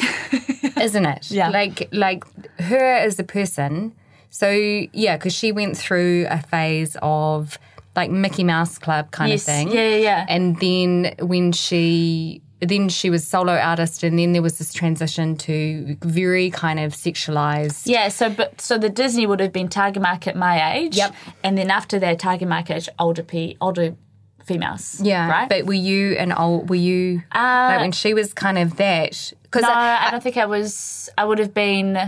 isn't 0.80 1.04
it? 1.06 1.30
Yeah. 1.30 1.48
Like, 1.48 1.88
like 1.92 2.24
her 2.60 2.94
as 2.94 3.18
a 3.18 3.24
person. 3.24 3.92
So 4.30 4.50
yeah, 4.50 5.16
because 5.16 5.34
she 5.34 5.52
went 5.52 5.76
through 5.76 6.26
a 6.30 6.38
phase 6.40 6.96
of 7.02 7.58
like 7.96 8.10
Mickey 8.10 8.44
Mouse 8.44 8.78
Club 8.78 9.10
kind 9.10 9.30
Yes. 9.30 9.40
of 9.42 9.46
thing. 9.46 9.72
Yeah, 9.72 9.88
yeah, 9.88 9.96
yeah. 9.96 10.26
And 10.28 10.58
then 10.60 11.14
when 11.20 11.52
she, 11.52 12.40
then 12.60 12.88
she 12.88 13.10
was 13.10 13.26
solo 13.26 13.54
artist, 13.56 14.02
and 14.04 14.18
then 14.18 14.32
there 14.32 14.40
was 14.40 14.56
this 14.58 14.72
transition 14.72 15.36
to 15.38 15.96
very 16.02 16.48
kind 16.50 16.78
of 16.78 16.92
sexualized. 16.92 17.82
Yeah. 17.86 18.08
So, 18.08 18.30
but 18.30 18.60
so 18.60 18.78
the 18.78 18.88
Disney 18.88 19.26
would 19.26 19.40
have 19.40 19.52
been 19.52 19.68
target 19.68 20.02
market 20.02 20.36
my 20.36 20.74
age. 20.76 20.96
Yep. 20.96 21.14
And 21.42 21.58
then 21.58 21.70
after 21.70 21.98
that, 21.98 22.18
target 22.20 22.48
market 22.48 22.88
older 22.98 23.22
p 23.24 23.56
older 23.60 23.96
females. 24.44 25.00
Yeah, 25.00 25.28
Right. 25.30 25.48
But 25.48 25.64
were 25.66 25.72
you 25.74 26.12
an 26.14 26.32
old? 26.32 26.68
Were 26.70 26.76
you 26.76 27.22
like 27.34 27.80
when 27.80 27.92
she 27.92 28.14
was 28.14 28.32
kind 28.34 28.58
of 28.58 28.76
that? 28.76 29.32
Because 29.42 29.62
no, 29.62 29.70
I 29.72 30.08
don't 30.10 30.22
think 30.22 30.36
I 30.36 30.46
was. 30.46 31.08
I 31.16 31.24
would 31.24 31.38
have 31.38 31.52
been. 31.54 31.98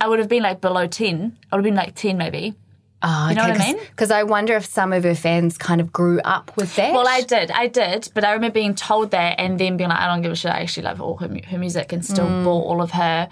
I 0.00 0.06
would 0.08 0.18
have 0.20 0.28
been 0.28 0.42
like 0.42 0.60
below 0.60 0.86
ten. 0.86 1.36
I 1.50 1.56
would 1.56 1.64
have 1.64 1.70
been 1.70 1.74
like 1.74 1.94
ten 1.94 2.16
maybe. 2.18 2.54
Oh, 3.00 3.28
You 3.28 3.36
know 3.36 3.42
what 3.48 3.60
I 3.60 3.72
mean? 3.72 3.78
Because 3.90 4.10
I 4.10 4.24
wonder 4.24 4.56
if 4.56 4.64
some 4.64 4.92
of 4.92 5.04
her 5.04 5.14
fans 5.14 5.56
kind 5.56 5.80
of 5.80 5.92
grew 5.92 6.18
up 6.20 6.56
with 6.56 6.74
that. 6.74 6.92
Well, 6.92 7.06
I 7.06 7.20
did, 7.20 7.48
I 7.52 7.68
did, 7.68 8.10
but 8.12 8.24
I 8.24 8.32
remember 8.32 8.54
being 8.54 8.74
told 8.74 9.12
that 9.12 9.38
and 9.38 9.56
then 9.56 9.76
being 9.76 9.88
like, 9.88 10.00
I 10.00 10.08
don't 10.08 10.20
give 10.20 10.32
a 10.32 10.34
shit. 10.34 10.50
I 10.50 10.62
actually 10.62 10.82
love 10.82 11.00
all 11.00 11.16
her, 11.18 11.28
her 11.46 11.58
music 11.58 11.92
and 11.92 12.04
still 12.04 12.26
Mm. 12.26 12.42
bought 12.42 12.64
all 12.66 12.82
of 12.82 12.90
her, 12.90 13.28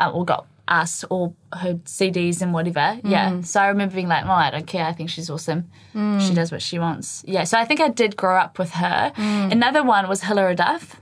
uh, 0.00 0.10
or 0.10 0.24
got 0.24 0.46
us 0.66 1.04
or 1.10 1.34
her 1.52 1.74
CDs 1.84 2.40
and 2.42 2.52
whatever. 2.52 2.98
Yeah. 3.04 3.30
Mm. 3.30 3.44
So 3.46 3.60
I 3.60 3.68
remember 3.68 3.94
being 3.94 4.08
like, 4.08 4.24
well, 4.24 4.32
I 4.32 4.50
don't 4.50 4.66
care. 4.66 4.84
I 4.86 4.92
think 4.92 5.10
she's 5.10 5.28
awesome. 5.28 5.70
Mm. 5.94 6.26
She 6.26 6.34
does 6.34 6.50
what 6.50 6.62
she 6.62 6.78
wants. 6.78 7.22
Yeah. 7.26 7.44
So 7.44 7.58
I 7.58 7.64
think 7.64 7.80
I 7.80 7.88
did 7.88 8.16
grow 8.16 8.36
up 8.36 8.58
with 8.58 8.70
her. 8.72 9.12
Mm. 9.16 9.52
Another 9.52 9.82
one 9.82 10.08
was 10.08 10.22
Hilary 10.22 10.54
Duff. 10.54 11.00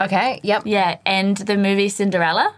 okay, 0.00 0.40
yep. 0.42 0.62
Yeah. 0.66 0.98
And 1.06 1.36
the 1.36 1.56
movie 1.56 1.88
Cinderella 1.88 2.54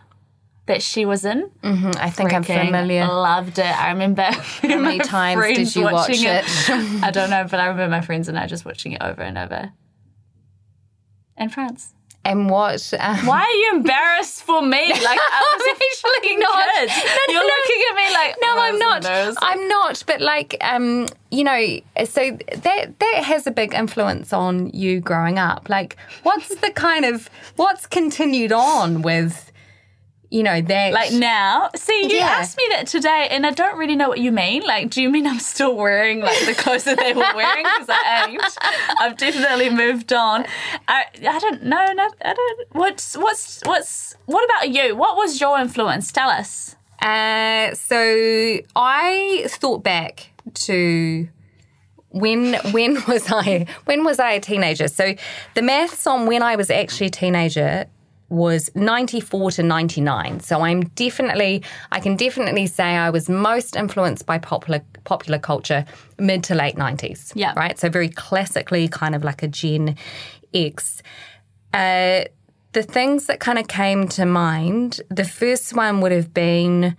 that 0.66 0.80
she 0.82 1.04
was 1.04 1.26
in. 1.26 1.50
I 1.62 2.08
think 2.08 2.32
I'm 2.32 2.42
Freaking 2.42 2.66
familiar. 2.66 3.06
Loved 3.06 3.58
it. 3.58 3.66
I 3.66 3.90
remember. 3.90 4.22
How 4.22 4.68
many 4.80 4.98
times 4.98 5.44
did 5.44 5.76
you 5.76 5.84
watch 5.84 6.08
it? 6.10 6.44
I 7.04 7.10
don't 7.10 7.28
know, 7.28 7.46
but 7.50 7.60
I 7.60 7.66
remember 7.66 7.90
my 7.90 8.00
friends 8.00 8.28
and 8.28 8.38
I 8.38 8.46
just 8.46 8.64
watching 8.64 8.92
it 8.92 9.02
over 9.02 9.20
and 9.20 9.36
over. 9.36 9.72
In 11.36 11.50
France. 11.50 11.92
And 12.24 12.48
what? 12.48 12.92
Um, 12.98 13.26
Why 13.26 13.42
are 13.42 13.50
you 13.50 13.72
embarrassed 13.74 14.42
for 14.44 14.62
me? 14.62 14.92
Like 15.04 15.18
I 15.20 15.56
was 15.58 15.62
I'm 15.68 15.76
actually 15.76 16.36
not. 16.36 16.56
No, 16.56 16.86
no, 16.86 17.32
You're 17.32 17.42
no. 17.42 17.54
looking 17.54 17.82
at 17.90 17.96
me 17.96 18.14
like 18.14 18.36
No, 18.40 18.48
oh, 18.48 18.60
I'm 18.60 18.78
not. 18.78 19.06
I'm 19.42 19.68
not. 19.68 20.02
But 20.06 20.20
like, 20.22 20.56
um, 20.62 21.06
you 21.30 21.44
know, 21.44 21.78
so 22.06 22.30
that 22.30 22.98
that 22.98 23.22
has 23.24 23.46
a 23.46 23.50
big 23.50 23.74
influence 23.74 24.32
on 24.32 24.70
you 24.70 25.00
growing 25.00 25.38
up. 25.38 25.68
Like, 25.68 25.96
what's 26.22 26.54
the 26.56 26.70
kind 26.70 27.04
of 27.04 27.28
what's 27.56 27.86
continued 27.86 28.52
on 28.52 29.02
with, 29.02 29.52
you 30.30 30.42
know, 30.42 30.60
that 30.60 30.92
Like 30.92 31.12
now, 31.12 31.70
see, 31.76 32.08
you 32.10 32.18
Yeah. 32.18 32.26
asked 32.38 32.56
me 32.56 32.64
that 32.70 32.86
today, 32.86 33.28
and 33.30 33.46
I 33.46 33.50
don't 33.50 33.76
really 33.78 33.96
know 33.96 34.08
what 34.08 34.18
you 34.18 34.32
mean. 34.32 34.62
Like, 34.66 34.90
do 34.90 35.00
you 35.02 35.10
mean 35.10 35.26
I'm 35.26 35.38
still 35.38 35.76
wearing 35.76 36.20
like 36.20 36.44
the 36.46 36.54
clothes 36.54 36.84
that 36.84 36.98
they 36.98 37.12
were 37.12 37.32
wearing? 37.34 37.64
Because 37.64 37.88
I 37.88 38.26
ain't. 38.28 38.58
I've 39.00 39.16
definitely 39.16 39.70
moved 39.70 40.12
on. 40.12 40.46
I, 40.88 41.04
I 41.28 41.38
don't 41.38 41.62
know. 41.64 41.92
No, 41.92 42.08
I 42.24 42.34
don't. 42.34 42.66
What's 42.72 43.16
what's 43.16 43.60
what's 43.64 44.14
what 44.26 44.44
about 44.44 44.70
you? 44.70 44.96
What 44.96 45.16
was 45.16 45.40
your 45.40 45.58
influence? 45.58 46.10
Tell 46.10 46.28
us. 46.28 46.74
Uh, 47.00 47.74
so 47.74 48.58
I 48.74 49.44
thought 49.48 49.82
back 49.82 50.30
to 50.54 51.28
when 52.08 52.54
when 52.72 52.94
was 53.08 53.30
I 53.30 53.66
when 53.84 54.04
was 54.04 54.18
I 54.18 54.32
a 54.32 54.40
teenager? 54.40 54.88
So 54.88 55.14
the 55.54 55.62
maths 55.62 56.06
on 56.06 56.26
when 56.26 56.42
I 56.42 56.56
was 56.56 56.70
actually 56.70 57.08
a 57.08 57.10
teenager 57.10 57.86
was 58.28 58.70
94 58.74 59.52
to 59.52 59.62
99. 59.62 60.40
So 60.40 60.62
I'm 60.62 60.84
definitely 60.88 61.62
I 61.92 62.00
can 62.00 62.16
definitely 62.16 62.66
say 62.66 62.84
I 62.84 63.10
was 63.10 63.28
most 63.28 63.76
influenced 63.76 64.26
by 64.26 64.38
popular 64.38 64.82
popular 65.04 65.38
culture 65.38 65.84
mid 66.18 66.44
to 66.44 66.54
late 66.54 66.76
90s. 66.76 67.32
Yeah. 67.34 67.52
Right? 67.56 67.78
So 67.78 67.88
very 67.88 68.08
classically 68.08 68.88
kind 68.88 69.14
of 69.14 69.24
like 69.24 69.42
a 69.42 69.48
Gen 69.48 69.96
X. 70.52 71.02
Uh, 71.72 72.24
the 72.72 72.82
things 72.82 73.26
that 73.26 73.40
kind 73.40 73.58
of 73.58 73.68
came 73.68 74.08
to 74.08 74.26
mind, 74.26 75.00
the 75.08 75.24
first 75.24 75.74
one 75.74 76.00
would 76.00 76.12
have 76.12 76.34
been 76.34 76.96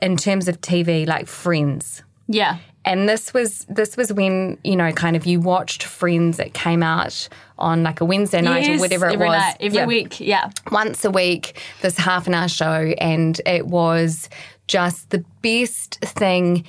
in 0.00 0.16
terms 0.16 0.48
of 0.48 0.60
TV, 0.60 1.06
like 1.06 1.28
Friends. 1.28 2.02
Yeah. 2.26 2.58
And 2.84 3.08
this 3.08 3.32
was 3.32 3.64
this 3.68 3.96
was 3.96 4.12
when 4.12 4.58
you 4.64 4.74
know, 4.76 4.92
kind 4.92 5.14
of 5.16 5.24
you 5.26 5.40
watched 5.40 5.84
Friends. 5.84 6.36
that 6.38 6.52
came 6.52 6.82
out 6.82 7.28
on 7.58 7.82
like 7.82 8.00
a 8.00 8.04
Wednesday 8.04 8.40
night 8.40 8.68
or 8.68 8.78
whatever 8.78 9.06
it 9.06 9.14
every 9.14 9.26
was, 9.28 9.38
night, 9.38 9.56
every 9.60 9.78
Yeah. 9.78 9.86
week. 9.86 10.20
Yeah. 10.20 10.50
once 10.72 11.04
a 11.04 11.10
week. 11.10 11.60
This 11.80 11.96
half 11.96 12.26
an 12.26 12.34
hour 12.34 12.48
show, 12.48 12.92
and 12.98 13.40
it 13.46 13.66
was 13.66 14.28
just 14.66 15.10
the 15.10 15.24
best 15.42 15.98
thing 16.02 16.64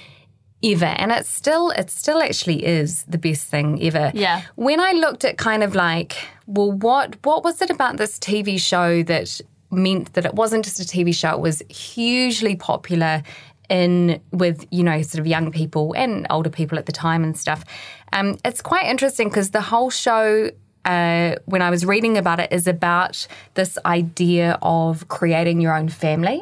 ever 0.63 0.86
and 0.86 1.12
it 1.12 1.25
still 1.25 1.72
it 1.72 1.89
still 1.89 2.22
actually 2.22 2.65
is 2.65 3.03
the 3.03 3.17
best 3.17 3.48
thing 3.48 3.82
ever 3.84 4.12
Yeah. 4.13 4.43
when 4.55 4.79
i 4.79 4.93
looked 4.93 5.25
at 5.25 5.38
kind 5.38 5.62
of 5.62 5.75
like 5.75 6.15
well 6.48 6.72
what 6.72 7.17
what 7.25 7.43
was 7.43 7.62
it 7.62 7.70
about 7.70 7.98
this 7.98 8.17
tv 8.17 8.58
show 8.60 9.03
that 9.03 9.41
meant 9.72 10.13
that 10.13 10.25
it 10.25 10.34
wasn't 10.36 10.63
just 10.63 10.79
a 10.79 10.84
tv 10.86 11.13
show 11.13 11.32
it 11.34 11.41
was 11.41 11.62
hugely 11.70 12.55
popular 12.55 13.24
in 13.70 14.20
with 14.32 14.65
you 14.72 14.84
know 14.84 15.01
sort 15.01 15.20
of 15.20 15.27
young 15.27 15.51
people 15.51 15.93
and 15.98 16.27
older 16.29 16.50
people 16.50 16.77
at 16.77 16.86
the 16.86 16.91
time 16.91 17.24
and 17.24 17.38
stuff 17.38 17.63
um, 18.12 18.38
it's 18.43 18.62
quite 18.62 18.86
interesting 18.86 19.29
because 19.29 19.51
the 19.51 19.62
whole 19.62 19.89
show 19.89 20.50
uh, 20.86 21.36
when 21.46 21.62
i 21.62 21.70
was 21.70 21.86
reading 21.86 22.17
about 22.17 22.39
it 22.39 22.51
is 22.51 22.67
about 22.67 23.25
this 23.53 23.77
idea 23.86 24.58
of 24.62 25.08
creating 25.08 25.62
your 25.62 25.75
own 25.75 25.88
family 25.89 26.41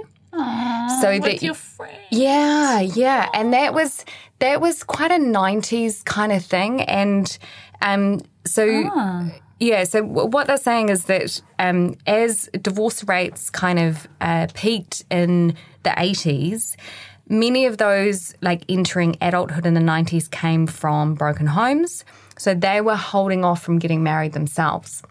so 1.02 1.10
With 1.12 1.24
that 1.24 1.44
your 1.44 1.54
friend. 1.56 1.98
yeah, 2.10 2.80
yeah, 2.80 3.28
and 3.34 3.54
that 3.54 3.74
was 3.74 4.06
that 4.40 4.62
was 4.62 4.82
quite 4.84 5.12
a 5.12 5.16
'90s 5.20 6.04
kind 6.06 6.32
of 6.32 6.44
thing, 6.44 6.82
and 6.84 7.38
um, 7.82 8.22
so 8.46 8.64
yeah, 9.60 9.84
so 9.84 10.02
w- 10.02 10.28
what 10.30 10.48
they're 10.48 10.58
saying 10.58 10.90
is 10.90 11.06
that 11.06 11.42
um, 11.60 11.96
as 12.08 12.50
divorce 12.62 13.04
rates 13.04 13.50
kind 13.50 13.78
of 13.78 14.08
uh, 14.22 14.48
peaked 14.54 15.04
in 15.12 15.56
the 15.84 15.90
'80s. 15.92 16.76
Many 17.32 17.66
of 17.66 17.78
those, 17.78 18.36
like 18.42 18.64
entering 18.68 19.16
adulthood 19.22 19.66
in 19.66 19.74
the 19.74 19.80
90s, 19.80 20.30
came 20.30 20.68
from 20.68 21.16
broken 21.16 21.48
homes. 21.48 22.04
So 22.38 22.54
they 22.54 22.82
were 22.82 22.98
holding 22.98 23.46
off 23.46 23.64
from 23.64 23.80
getting 23.80 24.04
married 24.04 24.34
themselves. 24.34 25.02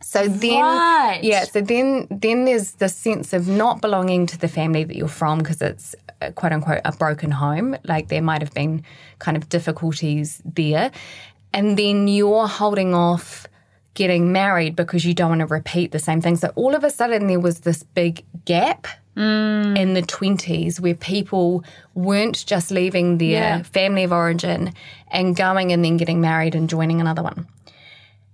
So 0.00 0.26
then, 0.28 0.62
Right. 0.62 1.20
yeah. 1.22 1.44
So 1.44 1.60
then, 1.60 2.06
then 2.10 2.44
there's 2.46 2.72
the 2.72 2.88
sense 2.88 3.32
of 3.32 3.48
not 3.48 3.80
belonging 3.80 4.26
to 4.28 4.38
the 4.38 4.48
family 4.48 4.82
that 4.84 4.96
you're 4.96 5.08
from 5.08 5.38
because 5.38 5.60
it's 5.60 5.94
uh, 6.20 6.30
quote 6.32 6.52
unquote 6.52 6.80
a 6.84 6.92
broken 6.92 7.30
home. 7.30 7.76
Like 7.84 8.08
there 8.08 8.22
might 8.22 8.40
have 8.42 8.54
been 8.54 8.82
kind 9.18 9.36
of 9.36 9.48
difficulties 9.48 10.40
there, 10.44 10.90
and 11.52 11.76
then 11.78 12.08
you're 12.08 12.46
holding 12.48 12.94
off 12.94 13.46
getting 13.94 14.32
married 14.32 14.74
because 14.74 15.04
you 15.04 15.12
don't 15.12 15.28
want 15.28 15.40
to 15.40 15.46
repeat 15.46 15.92
the 15.92 15.98
same 15.98 16.20
thing. 16.22 16.36
So 16.36 16.50
all 16.54 16.74
of 16.74 16.82
a 16.82 16.90
sudden, 16.90 17.26
there 17.26 17.40
was 17.40 17.60
this 17.60 17.82
big 17.82 18.24
gap. 18.46 18.86
Mm. 19.16 19.76
In 19.78 19.92
the 19.92 20.00
20s, 20.02 20.80
where 20.80 20.94
people 20.94 21.64
weren't 21.94 22.46
just 22.46 22.70
leaving 22.70 23.18
their 23.18 23.28
Yeah. 23.28 23.62
family 23.62 24.04
of 24.04 24.12
origin 24.12 24.72
and 25.10 25.36
going 25.36 25.70
and 25.70 25.84
then 25.84 25.98
getting 25.98 26.20
married 26.20 26.54
and 26.54 26.66
joining 26.68 26.98
another 27.00 27.22
one. 27.22 27.46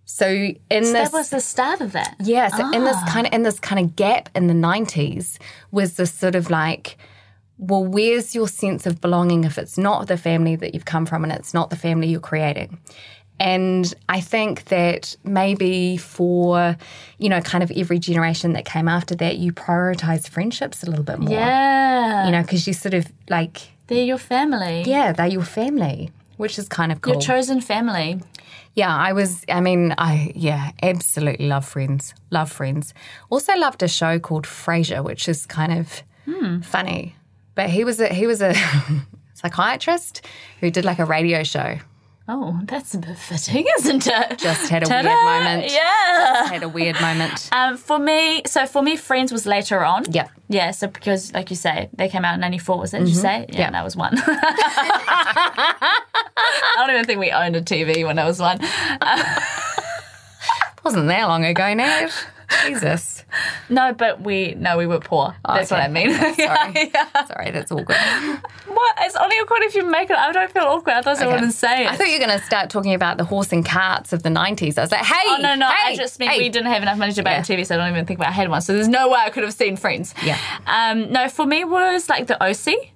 So 0.05 0.27
in 0.27 0.57
this, 0.69 0.93
That 0.93 1.13
was 1.13 1.31
the 1.31 1.41
start 1.41 1.81
of 1.81 1.93
that. 1.93 2.17
yeah, 2.21 2.49
so 2.49 2.71
in 2.73 2.85
this 2.85 2.97
ah. 2.97 3.09
kind 3.11 3.27
of 3.27 3.33
in 3.33 3.43
this 3.43 3.59
kind 3.61 3.79
of 3.85 3.97
gap 3.97 4.29
in 4.35 4.47
the 4.47 4.55
nineties 4.55 5.39
was 5.71 5.95
this 5.95 6.13
sort 6.13 6.35
of 6.35 6.49
like, 6.49 6.97
well, 7.59 7.85
where's 7.85 8.35
your 8.35 8.47
sense 8.49 8.87
of 8.87 9.01
belonging 9.01 9.45
if 9.45 9.59
it's 9.59 9.77
not 9.77 10.07
the 10.07 10.17
family 10.17 10.55
that 10.57 10.75
you've 10.75 10.85
come 10.85 11.07
from 11.07 11.25
and 11.25 11.33
it's 11.33 11.53
not 11.53 11.71
the 11.71 11.77
family 11.77 12.07
you're 12.09 12.21
creating? 12.21 12.79
And 13.41 13.93
I 14.09 14.21
think 14.21 14.65
that 14.67 15.17
maybe 15.23 15.97
for, 15.97 16.77
you 17.19 17.29
know, 17.29 17.41
kind 17.41 17.63
of 17.63 17.71
every 17.77 17.99
generation 17.99 18.53
that 18.55 18.65
came 18.65 18.89
after 18.89 19.15
that, 19.17 19.39
you 19.39 19.53
prioritize 19.53 20.29
friendships 20.29 20.83
a 20.83 20.87
little 20.87 21.05
bit 21.05 21.21
more. 21.21 21.33
Yeah. 21.33 22.27
You 22.27 22.33
know, 22.33 22.43
because 22.43 22.67
you 22.67 22.73
sort 22.73 22.95
of 22.95 23.07
like, 23.31 23.59
They're 23.87 24.05
your 24.05 24.19
family. 24.19 24.83
yeah, 24.87 25.13
they're 25.13 25.27
your 25.27 25.45
family, 25.45 26.11
which 26.37 26.59
is 26.59 26.69
kind 26.69 26.91
of 26.91 27.01
cool. 27.01 27.15
Your 27.15 27.23
chosen 27.23 27.61
family. 27.61 28.21
Yeah, 28.75 28.95
I 28.95 29.13
was. 29.13 29.45
I 29.49 29.61
mean, 29.61 29.93
I 29.99 30.33
yeah, 30.37 30.71
absolutely 30.83 31.49
love 31.49 31.67
Friends. 31.67 32.15
Love 32.31 32.53
Friends. 32.53 32.95
Also 33.29 33.57
loved 33.57 33.83
a 33.83 33.89
show 33.89 34.21
called 34.21 34.47
Frasier, 34.47 35.03
which 35.03 35.29
is 35.29 35.47
kind 35.47 35.81
of 35.81 36.03
hmm. 36.27 36.61
funny. 36.61 37.17
But 37.57 37.71
he 37.71 37.83
was 37.83 37.99
a 37.99 38.07
he 38.09 38.29
was 38.29 38.41
a 38.41 38.55
psychiatrist 39.35 40.25
who 40.61 40.71
did 40.71 40.85
like 40.85 41.01
a 41.01 41.05
radio 41.05 41.43
show. 41.43 41.79
Oh, 42.31 42.61
that's 42.65 42.93
a 42.93 42.99
bit 42.99 43.17
fitting, 43.17 43.65
isn't 43.79 44.07
it? 44.07 44.39
Just 44.39 44.69
had 44.69 44.83
a 44.83 44.87
Ta-da! 44.87 45.09
weird 45.09 45.45
moment. 45.45 45.73
Yeah. 45.73 46.47
Had 46.49 46.63
a 46.63 46.69
weird 46.69 47.01
moment. 47.01 47.49
Um, 47.53 47.77
for 47.79 47.99
me, 47.99 48.43
so 48.47 48.67
for 48.67 48.83
me, 48.83 48.97
Friends 48.97 49.33
was 49.33 49.47
later 49.47 49.83
on. 49.85 50.05
Yep. 50.11 50.31
Yeah, 50.51 50.71
so 50.73 50.87
because, 50.89 51.33
like 51.33 51.49
you 51.51 51.57
say, 51.57 51.89
they 51.95 52.09
came 52.09 52.25
out 52.27 52.35
in 52.35 52.41
94, 52.41 52.79
was 52.79 52.93
it? 52.95 52.99
Did 53.01 53.09
you 53.09 53.15
say? 53.15 53.41
Yeah, 53.41 53.45
Mm-hmm. 53.47 53.59
Yeah. 53.59 53.71
that 53.71 53.85
was 53.85 53.97
one. 53.97 54.15
I 55.59 56.75
don't 56.77 56.91
even 56.91 57.05
think 57.07 57.19
we 57.21 57.31
owned 57.33 57.57
a 57.57 57.63
TV 57.63 58.05
when 58.07 58.19
I 58.19 58.25
was 58.27 58.39
one. 58.41 58.59
Wasn't 60.85 61.09
that 61.09 61.27
long 61.29 61.45
ago, 61.45 61.75
Nat. 61.75 62.11
Jesus. 62.67 63.25
No, 63.69 63.93
but 63.93 64.23
we, 64.23 64.55
no, 64.55 64.79
we 64.79 64.87
were 64.87 65.01
poor. 65.01 65.35
That's 65.47 65.71
what. 65.71 65.81
I 65.81 65.89
mean. 65.89 66.13
Sorry. 66.13 66.35
yeah. 66.95 67.25
Sorry, 67.27 67.51
that's 67.51 67.71
all 67.71 67.83
good. 67.83 67.97
What? 68.67 68.97
It's 69.01 69.17
only 69.17 69.37
awkward 69.37 69.63
if 69.63 69.75
you 69.75 69.85
make 69.89 70.09
it. 70.11 70.17
I 70.17 70.33
don't 70.33 70.51
feel 70.51 70.65
awkward. 70.65 70.95
I 70.95 71.03
thought 71.03 71.21
I 71.21 71.27
wouldn't 71.27 71.53
say 71.53 71.85
it. 71.85 71.91
I 71.91 71.97
thought 71.97 72.07
you 72.07 72.15
were 72.19 72.27
going 72.27 72.39
to 72.39 72.45
start 72.45 72.71
talking 72.71 72.95
about 72.95 73.19
the 73.19 73.25
horse 73.25 73.53
and 73.53 73.65
carts 73.65 74.13
of 74.13 74.23
the 74.23 74.31
90s. 74.31 74.79
I 74.79 74.83
was 74.83 74.91
like, 74.93 75.05
hey. 75.05 75.15
Oh 75.27 75.39
no, 75.43 75.55
no! 75.55 75.67
I 75.67 75.95
just 75.97 76.19
mean 76.19 76.31
hey. 76.31 76.39
we 76.39 76.49
didn't 76.49 76.71
have 76.73 76.83
enough 76.83 76.99
money 76.99 77.13
to 77.13 77.23
buy 77.23 77.33
Yeah. 77.33 77.41
a 77.41 77.43
TV, 77.43 77.67
so 77.67 77.75
I 77.75 77.79
don't 77.79 77.91
even 77.91 78.07
think 78.07 78.21
I 78.21 78.31
had 78.31 78.49
one. 78.49 78.61
So 78.63 78.73
there's 78.73 78.89
no 78.89 79.09
way 79.09 79.19
I 79.21 79.31
could 79.31 79.43
have 79.45 79.53
seen 79.55 79.77
Friends. 79.77 80.15
Yeah. 80.25 80.39
Um, 80.67 81.13
no, 81.13 81.29
for 81.29 81.45
me 81.47 81.65
was 81.65 82.09
like 82.09 82.27
the 82.27 82.43
OC. 82.43 82.93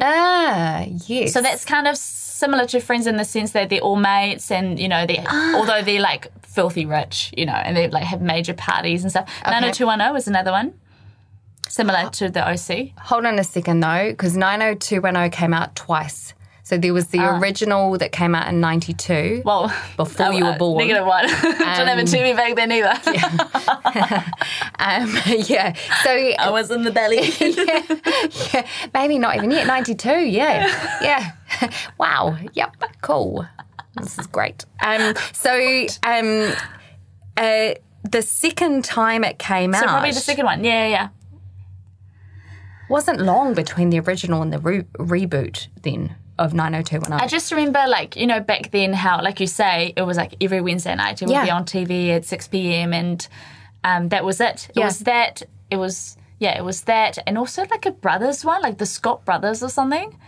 Ah, 0.00 0.84
yes. 1.06 1.32
So 1.32 1.42
that's 1.42 1.64
kind 1.64 1.86
of 1.86 1.96
similar 1.96 2.66
to 2.66 2.80
Friends 2.80 3.06
in 3.06 3.16
the 3.16 3.24
sense 3.24 3.52
that 3.52 3.68
they're 3.68 3.80
all 3.80 3.96
mates, 3.96 4.50
and 4.50 4.78
you 4.78 4.88
know, 4.88 5.06
they 5.06 5.18
although 5.54 5.82
they're 5.82 6.00
like 6.00 6.30
filthy 6.50 6.84
rich, 6.86 7.32
you 7.36 7.46
know, 7.46 7.52
and 7.52 7.76
they 7.76 7.88
like 7.88 8.04
have 8.04 8.20
major 8.20 8.54
parties 8.54 9.02
and 9.02 9.10
stuff. 9.10 9.28
Nine 9.44 9.62
hundred 9.62 9.74
two 9.74 9.86
one 9.86 10.00
zero 10.00 10.12
was 10.12 10.26
another 10.28 10.50
one, 10.50 10.74
similar 11.68 12.10
to 12.10 12.28
the 12.28 12.42
OC. 12.48 12.90
Hold 12.98 13.26
on 13.26 13.38
a 13.38 13.44
second 13.44 13.80
though, 13.80 14.10
because 14.10 14.36
90210 14.36 15.30
came 15.30 15.54
out 15.54 15.74
twice. 15.76 16.34
So 16.62 16.78
there 16.78 16.94
was 16.94 17.08
the 17.08 17.18
original 17.18 17.98
that 17.98 18.12
came 18.12 18.32
out 18.32 18.46
in 18.46 18.60
92. 18.60 19.42
Well, 19.44 19.74
Before 19.96 20.32
you 20.32 20.44
were 20.44 20.52
uh, 20.52 20.58
born. 20.58 20.78
negative 20.78 21.04
one. 21.04 21.26
Don't 21.26 21.88
have 21.88 21.98
a 21.98 22.02
TV 22.02 22.36
back 22.36 22.54
then 22.54 22.70
either. 22.70 22.94
Um, 24.82 25.14
yeah. 25.26 25.74
So 26.04 26.10
I 26.10 26.48
was 26.48 26.70
in 26.70 26.84
the 26.84 26.90
belly. 26.90 27.20
yeah, 28.54 28.66
maybe 28.94 29.18
not 29.18 29.36
even 29.36 29.50
yet. 29.50 29.66
92. 29.66 30.08
Yeah. 30.20 31.02
Yeah. 31.02 31.32
wow. 31.98 32.38
Yep. 32.54 32.76
Cool. 33.02 33.46
This 34.02 34.18
is 34.18 34.26
great. 34.26 34.64
Um, 34.80 35.14
so 35.32 35.52
um, 36.02 36.52
uh, 37.36 37.74
the 38.10 38.22
second 38.22 38.84
time 38.84 39.24
it 39.24 39.38
came 39.38 39.74
out. 39.74 39.80
so 39.80 39.86
out 39.86 39.90
probably 39.92 40.12
the 40.12 40.20
second 40.20 40.44
one. 40.46 40.64
Yeah, 40.64 40.86
yeah, 40.86 40.88
yeah. 40.88 41.08
wasn't 42.88 43.20
long 43.20 43.54
between 43.54 43.90
the 43.90 44.00
original 44.00 44.42
and 44.42 44.52
the 44.52 44.58
re- 44.58 44.82
reboot 44.98 45.68
then 45.82 46.14
of 46.38 46.54
90210. 46.54 47.20
I 47.20 47.26
just 47.28 47.52
remember, 47.52 47.84
like, 47.86 48.16
you 48.16 48.26
know, 48.26 48.40
back 48.40 48.70
then 48.70 48.92
how, 48.94 49.22
like 49.22 49.40
you 49.40 49.46
say, 49.46 49.92
it 49.96 50.02
was 50.02 50.16
like 50.16 50.34
every 50.40 50.60
Wednesday 50.60 50.94
night 50.94 51.20
it 51.20 51.26
would 51.26 51.32
Yeah. 51.32 51.44
be 51.44 51.50
on 51.50 51.64
TV 51.66 52.08
at 52.10 52.24
6 52.24 52.48
p.m. 52.48 52.92
and 52.94 53.26
um, 53.84 54.08
that 54.08 54.24
was 54.24 54.40
it. 54.40 54.66
It 54.70 54.76
Yeah. 54.78 54.86
was 54.86 55.00
that. 55.00 55.42
It 55.70 55.76
was, 55.76 56.16
yeah, 56.38 56.56
it 56.58 56.64
was 56.64 56.82
that. 56.82 57.18
And 57.26 57.36
also 57.38 57.64
like 57.70 57.84
a 57.86 57.90
Brothers 57.90 58.44
one, 58.44 58.62
like 58.62 58.78
the 58.78 58.86
Scott 58.86 59.24
Brothers 59.24 59.62
or 59.62 59.68
something. 59.68 60.18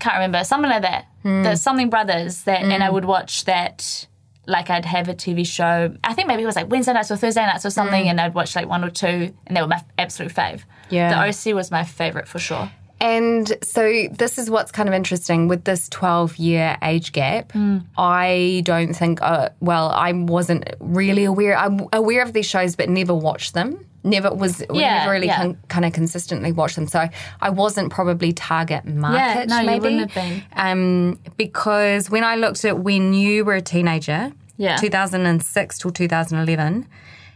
Can't 0.00 0.14
remember. 0.16 0.42
Something 0.44 0.70
like 0.70 0.82
that. 0.82 1.06
Hmm. 1.22 1.42
The 1.42 1.56
Something 1.56 1.90
Brothers 1.90 2.42
that, 2.42 2.62
and 2.62 2.82
I 2.82 2.90
would 2.90 3.04
watch 3.04 3.44
that. 3.44 4.06
Like 4.46 4.68
I'd 4.70 4.86
have 4.86 5.08
a 5.08 5.14
TV 5.14 5.46
show. 5.46 5.94
I 6.02 6.14
think 6.14 6.26
maybe 6.26 6.42
it 6.42 6.46
was 6.46 6.56
like 6.56 6.68
Wednesday 6.70 6.92
nights 6.92 7.10
or 7.10 7.16
Thursday 7.16 7.44
nights 7.46 7.64
or 7.64 7.70
something, 7.70 8.08
and 8.08 8.20
I'd 8.20 8.34
watch 8.34 8.56
like 8.56 8.66
one 8.66 8.82
or 8.82 8.90
two, 8.90 9.32
and 9.46 9.56
they 9.56 9.60
were 9.60 9.68
my 9.68 9.80
absolute 9.96 10.32
fave. 10.32 10.62
Hmm. 10.88 10.94
Yeah. 10.94 11.26
the 11.28 11.50
OC 11.50 11.54
was 11.54 11.70
my 11.70 11.84
favorite 11.84 12.26
for 12.26 12.40
sure. 12.40 12.68
And 13.00 13.56
so 13.62 14.08
this 14.12 14.38
is 14.38 14.50
what's 14.50 14.72
kind 14.72 14.88
of 14.88 14.94
interesting 14.94 15.48
with 15.48 15.64
this 15.64 15.88
12 15.88 16.36
year 16.36 16.76
age 16.82 17.12
gap. 17.12 17.52
Mm. 17.52 17.86
I 17.96 18.62
don't 18.64 18.92
think, 18.92 19.22
uh, 19.22 19.48
well, 19.60 19.88
I 19.88 20.12
wasn't 20.12 20.68
really 20.80 21.24
aware. 21.24 21.56
I'm 21.56 21.86
aware 21.94 22.22
of 22.22 22.34
these 22.34 22.46
shows, 22.46 22.76
but 22.76 22.88
never 22.90 23.14
watched 23.14 23.54
them. 23.54 23.86
Never 24.02 24.32
was 24.32 24.62
Yeah, 24.72 24.98
never 25.00 25.12
really 25.12 25.26
yeah. 25.26 25.36
con- 25.42 25.58
kind 25.68 25.84
of 25.84 25.92
consistently 25.92 26.52
watched 26.52 26.76
them. 26.76 26.86
So 26.86 27.06
I 27.40 27.50
wasn't 27.50 27.90
probably 27.92 28.32
target 28.32 28.86
market. 28.86 29.48
no, 29.48 29.60
you 29.60 29.66
maybe. 29.66 29.80
wouldn't 29.80 30.10
have 30.10 30.14
been. 30.14 30.42
Um, 30.56 31.20
because 31.36 32.08
when 32.10 32.24
I 32.24 32.36
looked 32.36 32.64
at 32.64 32.78
when 32.78 33.12
you 33.12 33.44
were 33.44 33.54
a 33.56 33.60
teenager, 33.60 34.32
Yeah. 34.56 34.76
2006 34.76 35.78
till 35.78 35.90
2011. 35.90 36.86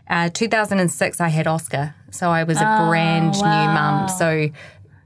Uh, 0.09 0.29
2006, 0.29 1.20
I 1.20 1.29
had 1.29 1.46
Oscar, 1.46 1.94
so 2.11 2.29
I 2.31 2.44
was 2.44 2.59
a 2.59 2.87
brand 2.88 3.33
new 3.35 3.40
mum. 3.42 4.09
So, 4.11 4.48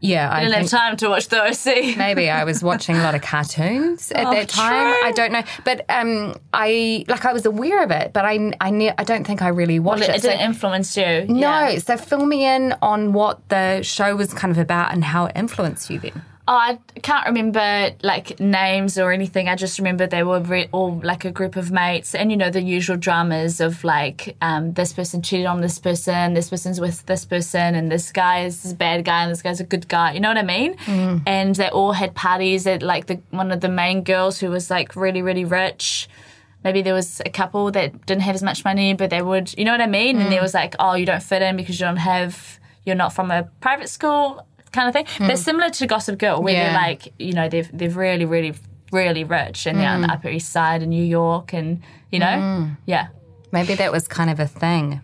yeah, 0.00 0.32
I 0.32 0.40
Didn't 0.44 0.54
have 0.60 0.68
time 0.70 0.96
to 0.98 1.08
watch 1.08 1.28
the 1.28 1.42
OC. 1.42 1.96
Maybe 1.96 2.30
I 2.30 2.44
was 2.44 2.62
watching 2.62 2.96
a 2.96 3.02
lot 3.02 3.14
of 3.14 3.22
cartoons 3.22 4.12
at 4.12 4.26
Oh, 4.26 4.30
that 4.32 4.48
time. 4.48 4.94
true. 4.94 5.08
I 5.08 5.12
don't 5.12 5.32
know, 5.32 5.42
but 5.64 5.84
um, 5.88 6.36
I 6.52 7.04
like 7.08 7.24
I 7.24 7.32
was 7.32 7.44
aware 7.46 7.82
of 7.82 7.90
it, 7.90 8.12
but 8.12 8.24
I 8.24 8.52
I, 8.60 8.70
ne- 8.70 8.94
I 8.96 9.04
don't 9.04 9.26
think 9.26 9.42
I 9.42 9.48
really 9.48 9.78
watched 9.80 10.02
It 10.02 10.10
it. 10.16 10.22
Didn't 10.22 10.40
influence 10.40 10.96
you. 10.96 11.26
no, 11.28 11.36
Yeah. 11.68 11.78
so 11.78 11.96
fill 11.96 12.26
me 12.26 12.44
in 12.44 12.74
on 12.80 13.12
what 13.12 13.48
the 13.48 13.82
show 13.82 14.14
was 14.14 14.32
kind 14.32 14.50
of 14.52 14.58
about 14.58 14.92
and 14.92 15.02
how 15.04 15.26
it 15.26 15.32
influenced 15.36 15.90
you 15.90 15.98
then. 15.98 16.22
Oh, 16.50 16.56
I 16.56 16.78
can't 17.02 17.26
remember 17.26 17.90
like 18.02 18.40
names 18.40 18.96
or 18.96 19.12
anything. 19.12 19.50
I 19.50 19.54
just 19.54 19.78
remember 19.78 20.06
they 20.06 20.22
were 20.22 20.40
re- 20.40 20.70
all 20.72 20.98
like 21.04 21.26
a 21.26 21.30
group 21.30 21.56
of 21.56 21.70
mates, 21.70 22.14
and 22.14 22.30
you 22.30 22.38
know 22.38 22.48
the 22.48 22.62
usual 22.62 22.96
dramas 22.96 23.60
of 23.60 23.84
like 23.84 24.34
um, 24.40 24.72
this 24.72 24.94
person 24.94 25.20
cheated 25.20 25.44
on 25.44 25.60
this 25.60 25.78
person, 25.78 26.32
this 26.32 26.48
person's 26.48 26.80
with 26.80 27.04
this 27.04 27.26
person, 27.26 27.74
and 27.74 27.92
this 27.92 28.10
guy 28.12 28.44
is 28.44 28.62
this 28.62 28.72
bad 28.72 29.04
guy, 29.04 29.24
and 29.24 29.30
this 29.30 29.42
guy's 29.42 29.60
a 29.60 29.64
good 29.64 29.88
guy. 29.88 30.14
You 30.14 30.20
know 30.20 30.28
what 30.28 30.38
I 30.38 30.42
mean? 30.42 30.74
Mm. 30.86 31.22
And 31.26 31.54
they 31.54 31.68
all 31.68 31.92
had 31.92 32.14
parties 32.14 32.66
at 32.66 32.82
like 32.82 33.08
the 33.08 33.20
one 33.28 33.52
of 33.52 33.60
the 33.60 33.68
main 33.68 34.02
girls 34.02 34.40
who 34.40 34.48
was 34.48 34.70
like 34.70 34.96
really 34.96 35.20
really 35.20 35.44
rich. 35.44 36.08
Maybe 36.64 36.80
there 36.80 36.94
was 36.94 37.20
a 37.26 37.30
couple 37.30 37.70
that 37.72 38.06
didn't 38.06 38.22
have 38.22 38.34
as 38.34 38.42
much 38.42 38.64
money, 38.64 38.94
but 38.94 39.10
they 39.10 39.20
would. 39.20 39.52
You 39.58 39.66
know 39.66 39.72
what 39.72 39.82
I 39.82 39.86
mean? 39.86 40.16
Mm. 40.16 40.22
And 40.22 40.32
there 40.32 40.40
was 40.40 40.54
like, 40.54 40.76
oh, 40.78 40.94
you 40.94 41.04
don't 41.04 41.22
fit 41.22 41.42
in 41.42 41.58
because 41.58 41.78
you 41.78 41.84
don't 41.84 41.98
have. 41.98 42.58
You're 42.86 42.96
not 42.96 43.12
from 43.12 43.30
a 43.30 43.42
private 43.60 43.90
school 43.90 44.47
kind 44.72 44.88
of 44.88 44.94
thing. 44.94 45.04
Mm. 45.04 45.26
They're 45.28 45.36
similar 45.36 45.70
to 45.70 45.86
Gossip 45.86 46.18
Girl, 46.18 46.42
where 46.42 46.54
yeah. 46.54 46.72
they're 46.72 46.80
like, 46.80 47.14
you 47.18 47.32
know, 47.32 47.48
they've 47.48 47.68
they're 47.72 47.90
really, 47.90 48.24
really, 48.24 48.54
really 48.92 49.24
rich, 49.24 49.66
and 49.66 49.78
they're 49.78 49.90
on 49.90 50.02
the 50.02 50.08
mm. 50.08 50.14
Upper 50.14 50.28
East 50.28 50.50
Side 50.50 50.82
in 50.82 50.90
New 50.90 51.04
York, 51.04 51.52
and 51.52 51.82
you 52.10 52.18
know, 52.18 52.26
mm. 52.26 52.76
yeah. 52.86 53.08
Maybe 53.50 53.74
that 53.74 53.92
was 53.92 54.06
kind 54.06 54.28
of 54.28 54.40
a 54.40 54.46
thing 54.46 55.00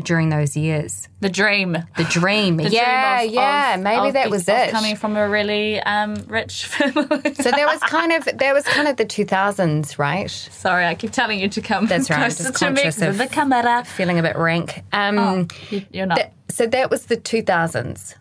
during 0.00 0.28
those 0.28 0.56
years. 0.56 1.08
The 1.20 1.28
dream. 1.28 1.72
The 1.96 2.04
dream. 2.04 2.56
the 2.56 2.68
yeah, 2.68 3.18
dream 3.18 3.28
of, 3.28 3.34
yeah. 3.34 3.74
Of, 3.74 3.80
Maybe 3.80 4.08
of 4.08 4.14
that 4.14 4.30
was 4.30 4.48
it. 4.48 4.70
Coming 4.70 4.96
from 4.96 5.16
a 5.16 5.28
really 5.28 5.80
um, 5.80 6.14
rich 6.28 6.66
family. 6.66 7.34
so 7.34 7.50
there 7.50 7.66
was 7.66 7.80
kind 7.80 8.12
of 8.12 8.28
there 8.38 8.54
was 8.54 8.64
kind 8.64 8.88
of 8.88 8.96
the 8.96 9.04
two 9.04 9.24
thousands, 9.24 9.98
right? 9.98 10.30
Sorry, 10.30 10.86
I 10.86 10.94
keep 10.94 11.12
telling 11.12 11.40
you 11.40 11.48
to 11.48 11.60
come. 11.60 11.86
That's 11.86 12.10
right. 12.10 12.18
Closer 12.18 12.52
to 12.52 12.70
me, 12.70 12.82
of 13.08 13.18
the 13.18 13.26
camera. 13.26 13.84
Feeling 13.84 14.18
a 14.18 14.22
bit 14.22 14.36
rank. 14.36 14.82
Um, 14.92 15.18
oh, 15.18 15.46
you're 15.90 16.06
not. 16.06 16.32
So 16.50 16.66
that 16.66 16.90
was 16.90 17.06
the 17.06 17.16
two 17.16 17.42
thousands. 17.42 18.14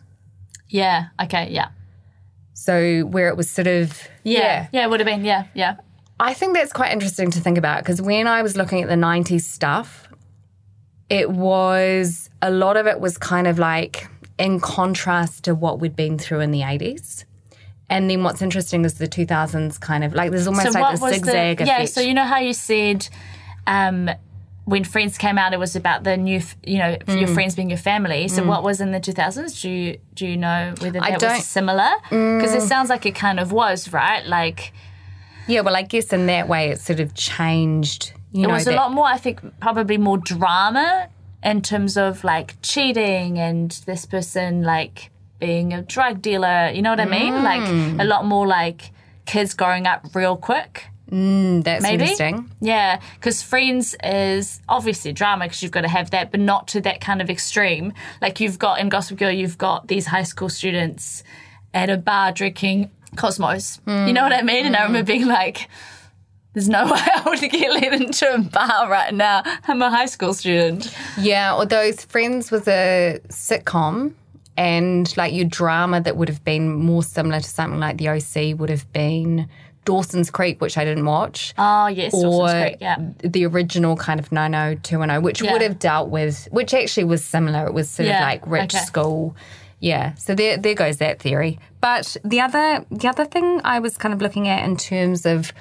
Yeah. 0.69 1.07
Okay. 1.21 1.49
Yeah. 1.51 1.69
So 2.53 3.01
where 3.01 3.27
it 3.27 3.37
was 3.37 3.49
sort 3.49 3.67
of 3.67 4.07
yeah 4.23 4.39
yeah, 4.39 4.67
yeah 4.71 4.83
it 4.85 4.89
would 4.89 4.99
have 4.99 5.07
been 5.07 5.23
yeah 5.23 5.45
yeah. 5.53 5.77
I 6.19 6.33
think 6.33 6.55
that's 6.55 6.73
quite 6.73 6.91
interesting 6.91 7.29
to 7.31 7.39
think 7.39 7.57
about 7.57 7.83
because 7.83 8.01
when 8.01 8.25
I 8.25 8.41
was 8.41 8.57
looking 8.57 8.81
at 8.81 8.89
the 8.89 8.95
90s 8.95 9.41
stuff, 9.41 10.07
it 11.09 11.29
was 11.29 12.29
a 12.41 12.49
lot 12.49 12.75
of 12.75 12.87
it 12.87 12.99
was 12.99 13.17
kind 13.17 13.45
of 13.45 13.59
like 13.59 14.07
in 14.39 14.59
contrast 14.59 15.43
to 15.43 15.53
what 15.53 15.79
we'd 15.79 15.95
been 15.95 16.17
through 16.17 16.39
in 16.39 16.51
the 16.51 16.61
80s. 16.61 17.25
And 17.89 18.09
then 18.09 18.23
what's 18.23 18.41
interesting 18.41 18.83
is 18.83 18.95
the 18.95 19.07
2000s 19.07 19.79
kind 19.79 20.03
of 20.03 20.13
like 20.13 20.31
there's 20.31 20.47
almost 20.47 20.73
so 20.73 20.79
like 20.79 20.99
this 20.99 21.09
zigzag 21.09 21.59
the, 21.59 21.65
Yeah, 21.65 21.85
so 21.85 22.01
you 22.01 22.13
know 22.13 22.25
how 22.25 22.39
you 22.39 22.53
said 22.53 23.07
um, 23.65 24.09
when 24.67 24.83
Friends 24.83 25.17
came 25.17 25.37
out, 25.37 25.53
it 25.53 25.59
was 25.59 25.77
about 25.77 26.03
the 26.03 26.17
new, 26.17 26.41
you 26.65 26.77
know, 26.77 26.97
mm. 26.97 27.19
your 27.19 27.29
friends 27.29 27.55
being 27.55 27.69
your 27.69 27.77
family. 27.77 28.27
So, 28.27 28.43
mm. 28.43 28.47
what 28.47 28.63
was 28.63 28.81
in 28.81 28.91
the 28.91 28.99
2000s? 28.99 29.61
Do 29.61 29.69
you 29.69 29.97
do 30.13 30.27
you 30.27 30.35
know 30.35 30.75
whether 30.79 30.99
that 30.99 31.21
was 31.21 31.47
similar? 31.47 31.89
Because 32.09 32.51
mm. 32.51 32.57
it 32.57 32.61
sounds 32.63 32.89
like 32.89 33.05
it 33.05 33.15
kind 33.15 33.39
of 33.39 33.53
was, 33.53 33.93
right? 33.93 34.25
Like, 34.25 34.73
yeah. 35.47 35.61
Well, 35.61 35.77
I 35.77 35.83
guess 35.83 36.11
in 36.11 36.25
that 36.25 36.49
way, 36.49 36.67
it 36.69 36.81
sort 36.81 36.99
of 36.99 37.13
changed. 37.13 38.11
You 38.33 38.43
it 38.43 38.47
know, 38.47 38.55
was 38.55 38.65
that, 38.65 38.73
a 38.73 38.75
lot 38.75 38.91
more. 38.91 39.05
I 39.05 39.17
think 39.17 39.39
probably 39.61 39.97
more 39.97 40.17
drama 40.17 41.07
in 41.41 41.61
terms 41.61 41.95
of 41.95 42.25
like 42.25 42.61
cheating 42.61 43.39
and 43.39 43.71
this 43.85 44.05
person 44.05 44.63
like 44.63 45.11
being 45.39 45.71
a 45.71 45.81
drug 45.81 46.21
dealer. 46.21 46.71
You 46.73 46.81
know 46.81 46.89
what 46.89 46.99
I 46.99 47.05
mean? 47.05 47.41
Like 47.41 47.61
mm. 47.61 48.01
a 48.01 48.03
lot 48.03 48.25
more 48.25 48.45
like 48.45 48.91
kids 49.25 49.53
growing 49.53 49.87
up 49.87 50.13
real 50.13 50.35
quick. 50.35 50.87
Mm, 51.11 51.63
that's 51.63 51.83
Maybe. 51.83 52.03
interesting. 52.03 52.51
Yeah, 52.59 52.99
because 53.15 53.41
Friends 53.41 53.95
is 54.03 54.61
obviously 54.67 55.13
drama 55.13 55.45
because 55.45 55.63
you've 55.63 55.71
got 55.71 55.81
to 55.81 55.87
have 55.87 56.11
that, 56.11 56.31
but 56.31 56.39
not 56.39 56.67
to 56.69 56.81
that 56.81 57.01
kind 57.01 57.21
of 57.21 57.29
extreme. 57.29 57.93
Like 58.21 58.39
you've 58.39 58.59
got 58.59 58.79
in 58.79 58.89
Gossip 58.89 59.17
Girl, 59.17 59.31
you've 59.31 59.57
got 59.57 59.87
these 59.87 60.07
high 60.07 60.23
school 60.23 60.49
students 60.49 61.23
at 61.73 61.89
a 61.89 61.97
bar 61.97 62.31
drinking 62.31 62.91
Cosmos. 63.15 63.79
Mm. 63.85 64.07
You 64.07 64.13
know 64.13 64.23
what 64.23 64.33
I 64.33 64.41
mean? 64.41 64.65
And 64.65 64.75
mm. 64.75 64.79
I 64.79 64.83
remember 64.83 65.05
being 65.05 65.27
like, 65.27 65.69
there's 66.53 66.69
no 66.69 66.85
way 66.91 66.99
I 66.99 67.23
would 67.25 67.39
get 67.39 67.71
let 67.71 67.93
into 67.93 68.33
a 68.33 68.39
bar 68.39 68.89
right 68.89 69.13
now. 69.13 69.43
I'm 69.67 69.81
a 69.81 69.89
high 69.89 70.07
school 70.07 70.33
student. 70.33 70.93
Yeah, 71.17 71.53
although 71.53 71.91
Friends 71.93 72.51
was 72.51 72.67
a 72.67 73.19
sitcom 73.29 74.13
and 74.57 75.15
like 75.15 75.33
your 75.33 75.45
drama 75.45 76.01
that 76.01 76.17
would 76.17 76.29
have 76.29 76.43
been 76.43 76.73
more 76.73 77.03
similar 77.03 77.39
to 77.39 77.47
something 77.47 77.79
like 77.79 77.97
The 77.97 78.09
OC 78.09 78.59
would 78.59 78.69
have 78.69 78.91
been 78.91 79.47
Dawson's 79.87 80.29
Creek, 80.29 80.59
which 80.59 80.77
I 80.77 80.83
didn't 80.83 81.05
watch. 81.05 81.53
Oh, 81.57 81.87
yes, 81.87 82.13
or 82.13 82.49
Creek, 82.49 82.77
yeah. 82.81 82.97
the 83.19 83.45
original 83.45 83.95
kind 83.95 84.19
of 84.19 84.33
90210, 84.33 85.23
which 85.23 85.41
yeah. 85.41 85.53
would 85.53 85.61
have 85.61 85.79
dealt 85.79 86.09
with, 86.09 86.45
which 86.51 86.73
actually 86.73 87.05
was 87.05 87.23
similar. 87.23 87.65
It 87.67 87.73
was 87.73 87.89
sort 87.89 88.09
yeah. 88.09 88.17
of 88.17 88.23
like 88.23 88.45
rich 88.45 88.75
okay. 88.75 88.83
school. 88.83 89.33
Yeah, 89.79 90.15
so 90.15 90.35
there, 90.35 90.57
there 90.57 90.73
goes 90.73 90.97
that 90.97 91.19
theory. 91.21 91.57
But 91.79 92.17
the 92.25 92.41
other, 92.41 92.85
the 92.91 93.07
other 93.07 93.23
thing 93.23 93.61
I 93.63 93.79
was 93.79 93.95
kind 93.97 94.13
of 94.13 94.21
looking 94.21 94.49
at 94.49 94.65
in 94.65 94.75
terms 94.75 95.25
of, 95.25 95.53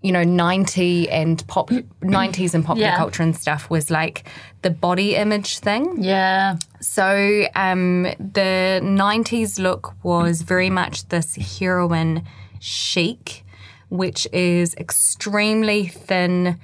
you 0.00 0.12
know, 0.12 0.24
90 0.24 1.10
and 1.10 1.46
pop, 1.46 1.68
90s 2.00 2.54
and 2.54 2.64
popular 2.64 2.88
yeah. 2.88 2.96
culture 2.96 3.22
and 3.22 3.36
stuff 3.36 3.68
was 3.68 3.90
like 3.90 4.24
the 4.62 4.70
body 4.70 5.14
image 5.14 5.58
thing. 5.58 6.02
Yeah. 6.02 6.56
So 6.80 7.44
um, 7.54 8.04
the 8.18 8.80
90s 8.82 9.58
look 9.58 9.94
was 10.02 10.40
very 10.40 10.70
much 10.70 11.06
this 11.08 11.34
heroin 11.34 12.24
chic 12.60 13.44
which 13.88 14.26
is 14.32 14.74
extremely 14.74 15.86
thin, 15.86 16.58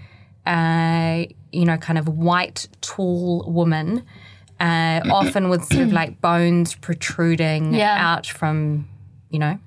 uh, 0.47 1.25
you 1.53 1.65
know, 1.65 1.77
kind 1.77 1.99
of 1.99 2.09
white, 2.09 2.69
tall 2.81 3.45
woman, 3.47 4.05
uh, 4.61 5.01
often 5.11 5.49
with 5.49 5.65
sort 5.65 5.83
of 5.83 5.93
like 5.93 6.21
bones 6.21 6.75
protruding 6.75 7.75
yeah. 7.75 7.97
out 7.99 8.27
from, 8.27 8.89
you 9.31 9.39
know, 9.39 9.59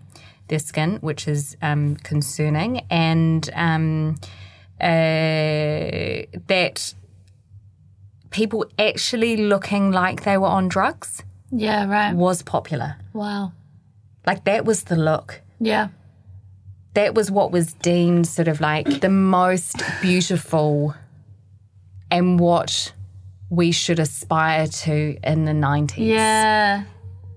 their 0.50 0.60
skin, 0.60 0.98
which 1.02 1.28
is 1.28 1.58
um, 1.62 1.96
concerning, 1.98 2.86
and 2.90 3.50
um, 3.54 4.16
uh, 4.80 4.86
that 6.48 6.94
people 8.30 8.66
actually 8.78 9.38
looking 9.38 9.92
like 9.92 10.24
they 10.24 10.38
were 10.38 10.48
on 10.48 10.68
drugs. 10.68 11.24
Yeah, 11.52 11.90
right. 11.90 12.14
Was 12.14 12.44
popular. 12.44 12.98
Wow. 13.14 13.54
Like 14.26 14.44
that 14.44 14.66
was 14.66 14.84
the 14.84 14.98
look. 14.98 15.42
Yeah 15.60 15.88
that 16.98 17.14
was 17.14 17.30
what 17.30 17.52
was 17.52 17.74
deemed 17.74 18.26
sort 18.26 18.48
of 18.48 18.60
like 18.60 19.02
the 19.02 19.10
most 19.10 19.84
beautiful 20.02 20.96
and 22.10 22.40
what 22.40 22.92
we 23.52 23.72
should 23.72 24.00
aspire 24.00 24.66
to 24.66 25.16
in 25.24 25.46
the 25.46 25.52
90s. 25.52 25.94
Yeah. 25.98 26.86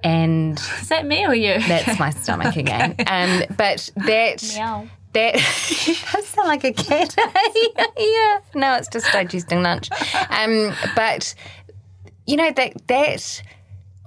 And 0.02 0.58
is 0.80 0.88
that 0.88 1.04
me 1.06 1.26
or 1.26 1.34
you? 1.34 1.60
That's 1.68 1.98
my 1.98 2.08
stomach 2.22 2.56
again. 2.56 2.94
Um, 3.06 3.42
but 3.58 3.90
that 3.96 4.42
Meow. 4.56 4.88
that 5.12 5.34
does 6.12 6.26
sound 6.26 6.48
like 6.48 6.64
a 6.64 6.72
cat. 6.72 7.14
yeah. 7.18 8.40
No, 8.54 8.76
it's 8.76 8.88
just 8.88 9.12
digesting 9.12 9.62
lunch. 9.62 9.90
Um, 10.30 10.72
but 10.96 11.34
you 12.26 12.36
know 12.36 12.50
that 12.50 12.86
that 12.88 13.42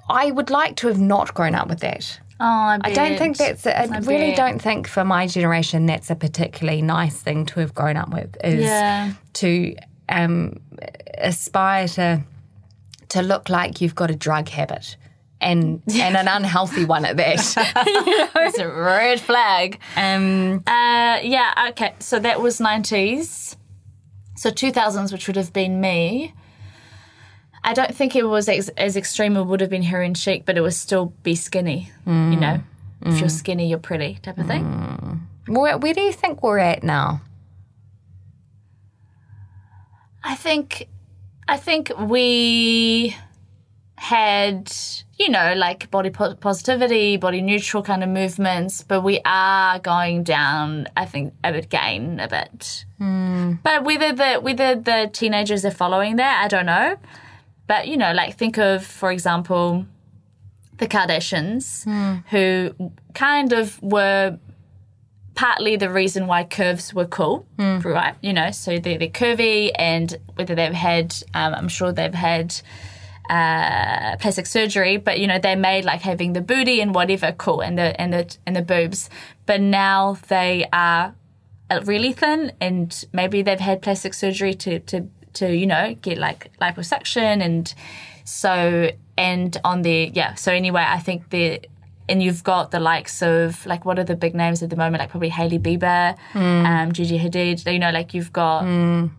I 0.09 0.31
would 0.31 0.49
like 0.49 0.77
to 0.77 0.87
have 0.87 0.99
not 0.99 1.35
grown 1.35 1.53
up 1.53 1.69
with 1.69 1.81
that. 1.81 2.19
Oh, 2.43 2.45
I, 2.45 2.79
I 2.83 2.93
don't 2.93 3.17
think 3.17 3.37
that's. 3.37 3.65
I, 3.65 3.87
I 3.89 3.99
really 3.99 4.31
bet. 4.31 4.35
don't 4.35 4.61
think 4.61 4.85
for 4.85 5.05
my 5.05 5.27
generation 5.27 5.85
that's 5.85 6.09
a 6.09 6.15
particularly 6.15 6.81
nice 6.81 7.17
thing 7.21 7.45
to 7.45 7.61
have 7.61 7.73
grown 7.73 7.95
up 7.95 8.11
with. 8.11 8.35
Is 8.43 8.65
yeah. 8.65 9.13
to 9.33 9.73
um, 10.09 10.59
aspire 11.19 11.87
to 11.87 12.21
to 13.09 13.21
look 13.21 13.47
like 13.47 13.79
you've 13.79 13.95
got 13.95 14.11
a 14.11 14.15
drug 14.15 14.49
habit. 14.49 14.97
And, 15.39 15.81
and 15.93 16.15
an 16.15 16.27
unhealthy 16.27 16.85
one 16.85 17.05
at 17.05 17.17
that. 17.17 17.35
It's 18.35 18.57
a 18.59 18.67
red 18.67 19.21
flag. 19.21 19.79
Um, 19.95 20.63
uh, 20.67 21.19
yeah, 21.21 21.69
okay. 21.69 21.95
So 21.99 22.19
that 22.19 22.41
was 22.41 22.59
90s. 22.59 23.55
So 24.35 24.49
2000s, 24.49 25.11
which 25.11 25.27
would 25.27 25.35
have 25.35 25.53
been 25.53 25.79
me. 25.79 26.33
I 27.63 27.73
don't 27.73 27.95
think 27.95 28.15
it 28.15 28.23
was 28.23 28.49
ex- 28.49 28.69
as 28.69 28.97
extreme 28.97 29.37
as 29.37 29.41
it 29.41 29.45
would 29.45 29.61
have 29.61 29.69
been 29.69 29.83
heroin 29.83 30.13
chic, 30.13 30.45
but 30.45 30.57
it 30.57 30.61
would 30.61 30.73
still 30.73 31.13
be 31.23 31.35
skinny. 31.35 31.91
Mm. 32.05 32.33
You 32.33 32.39
know, 32.39 32.61
mm. 33.01 33.13
if 33.13 33.19
you're 33.19 33.29
skinny, 33.29 33.69
you're 33.69 33.79
pretty 33.79 34.19
type 34.21 34.37
of 34.37 34.47
thing. 34.47 34.63
Mm. 34.65 35.19
Where, 35.47 35.77
where 35.77 35.93
do 35.93 36.01
you 36.01 36.11
think 36.11 36.43
we're 36.43 36.59
at 36.59 36.83
now? 36.83 37.21
I 40.23 40.35
think, 40.35 40.87
I 41.47 41.57
think 41.57 41.91
we 41.99 43.15
had, 43.97 44.71
you 45.17 45.29
know, 45.29 45.53
like 45.55 45.89
body 45.89 46.09
po- 46.09 46.35
positivity, 46.35 47.15
body 47.15 47.41
neutral 47.41 47.83
kind 47.83 48.03
of 48.03 48.09
movements, 48.09 48.83
but 48.83 49.01
we 49.01 49.21
are 49.25 49.79
going 49.79 50.23
down. 50.23 50.87
I 50.97 51.05
think 51.05 51.33
a 51.43 51.51
bit 51.53 51.69
gain 51.69 52.19
a 52.19 52.27
bit. 52.27 52.85
Mm. 52.99 53.59
But 53.63 53.83
whether 53.85 54.11
the 54.13 54.35
whether 54.41 54.75
the 54.75 55.09
teenagers 55.11 55.63
are 55.63 55.71
following 55.71 56.17
that, 56.17 56.41
I 56.43 56.47
don't 56.49 56.65
know. 56.65 56.97
But, 57.67 57.87
you 57.87 57.97
know, 57.97 58.11
like 58.13 58.37
think 58.37 58.57
of, 58.57 58.85
for 58.85 59.11
example, 59.11 59.85
the 60.77 60.87
Kardashians, 60.87 61.85
mm. 61.85 62.23
who 62.29 62.91
kind 63.13 63.53
of 63.53 63.81
were 63.81 64.37
partly 65.35 65.75
the 65.75 65.89
reason 65.89 66.27
why 66.27 66.43
curves 66.43 66.93
were 66.93 67.05
cool, 67.05 67.45
mm. 67.57 67.83
right? 67.83 68.15
You 68.21 68.33
know, 68.33 68.51
so 68.51 68.79
they're, 68.79 68.97
they're 68.97 69.07
curvy, 69.07 69.71
and 69.75 70.15
whether 70.35 70.55
they've 70.55 70.73
had, 70.73 71.15
um, 71.33 71.53
I'm 71.53 71.67
sure 71.67 71.91
they've 71.91 72.13
had 72.13 72.55
uh, 73.29 74.17
plastic 74.17 74.45
surgery, 74.45 74.97
but 74.97 75.19
you 75.19 75.27
know 75.27 75.39
they 75.39 75.55
made 75.55 75.85
like 75.85 76.01
having 76.01 76.33
the 76.33 76.41
booty 76.41 76.81
and 76.81 76.93
whatever 76.93 77.31
cool 77.31 77.61
and 77.61 77.77
the 77.77 77.99
and 77.99 78.13
the 78.13 78.37
and 78.45 78.55
the 78.55 78.61
boobs, 78.61 79.09
but 79.45 79.61
now 79.61 80.17
they 80.27 80.67
are 80.73 81.15
really 81.85 82.13
thin 82.13 82.51
and 82.61 83.05
maybe 83.13 83.41
they've 83.41 83.59
had 83.59 83.81
plastic 83.81 84.13
surgery 84.13 84.53
to 84.53 84.79
to 84.81 85.07
to 85.33 85.55
you 85.55 85.65
know 85.67 85.95
get 86.01 86.17
like 86.17 86.51
liposuction 86.61 87.41
and 87.43 87.73
so 88.25 88.89
and 89.17 89.57
on 89.63 89.81
the 89.81 90.11
yeah 90.13 90.33
so 90.35 90.51
anyway 90.51 90.83
I 90.87 90.99
think 90.99 91.29
the 91.29 91.59
and 92.09 92.21
you've 92.21 92.43
got 92.43 92.71
the 92.71 92.79
likes 92.81 93.21
of 93.21 93.65
like 93.65 93.85
what 93.85 93.97
are 93.97 94.03
the 94.03 94.15
big 94.15 94.35
names 94.35 94.61
at 94.61 94.69
the 94.69 94.75
moment 94.75 94.99
like 94.99 95.09
probably 95.09 95.29
Hailey 95.29 95.57
Bieber, 95.57 96.17
Hmm. 96.33 96.65
um, 96.65 96.91
Gigi 96.91 97.17
Hadid. 97.17 97.71
You 97.71 97.79
know, 97.79 97.91
like 97.91 98.13
you've 98.13 98.33
got 98.33 98.63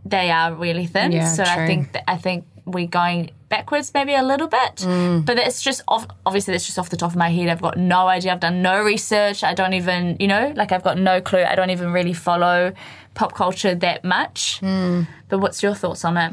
they 0.04 0.30
are 0.30 0.52
really 0.54 0.86
thin. 0.86 1.12
Yeah, 1.12 1.28
so 1.32 1.44
I 1.44 1.66
think 1.66 1.92
that 1.92 2.04
I 2.10 2.16
think 2.18 2.44
we're 2.66 2.86
going 2.86 3.30
backwards 3.48 3.92
maybe 3.94 4.14
a 4.14 4.22
little 4.22 4.48
bit, 4.48 4.80
Hmm. 4.80 5.20
but 5.20 5.38
it's 5.38 5.60
just 5.62 5.82
off, 5.86 6.06
obviously 6.26 6.52
that's 6.54 6.66
just 6.66 6.78
off 6.78 6.88
the 6.90 6.96
top 6.96 7.10
of 7.10 7.16
my 7.16 7.28
head. 7.30 7.48
I've 7.48 7.60
got 7.62 7.76
no 7.76 8.08
idea. 8.08 8.32
I've 8.32 8.40
done 8.40 8.62
no 8.62 8.82
research. 8.82 9.44
I 9.44 9.54
don't 9.54 9.74
even 9.74 10.16
you 10.18 10.26
know 10.28 10.52
like 10.56 10.72
I've 10.72 10.82
got 10.82 10.98
no 10.98 11.20
clue. 11.20 11.42
I 11.44 11.54
don't 11.54 11.70
even 11.70 11.92
really 11.92 12.14
follow 12.14 12.72
pop 13.14 13.34
culture 13.34 13.74
that 13.74 14.04
much. 14.04 14.58
Hmm. 14.60 15.02
But 15.28 15.38
what's 15.38 15.62
your 15.62 15.74
thoughts 15.74 16.04
on 16.04 16.16
it? 16.16 16.32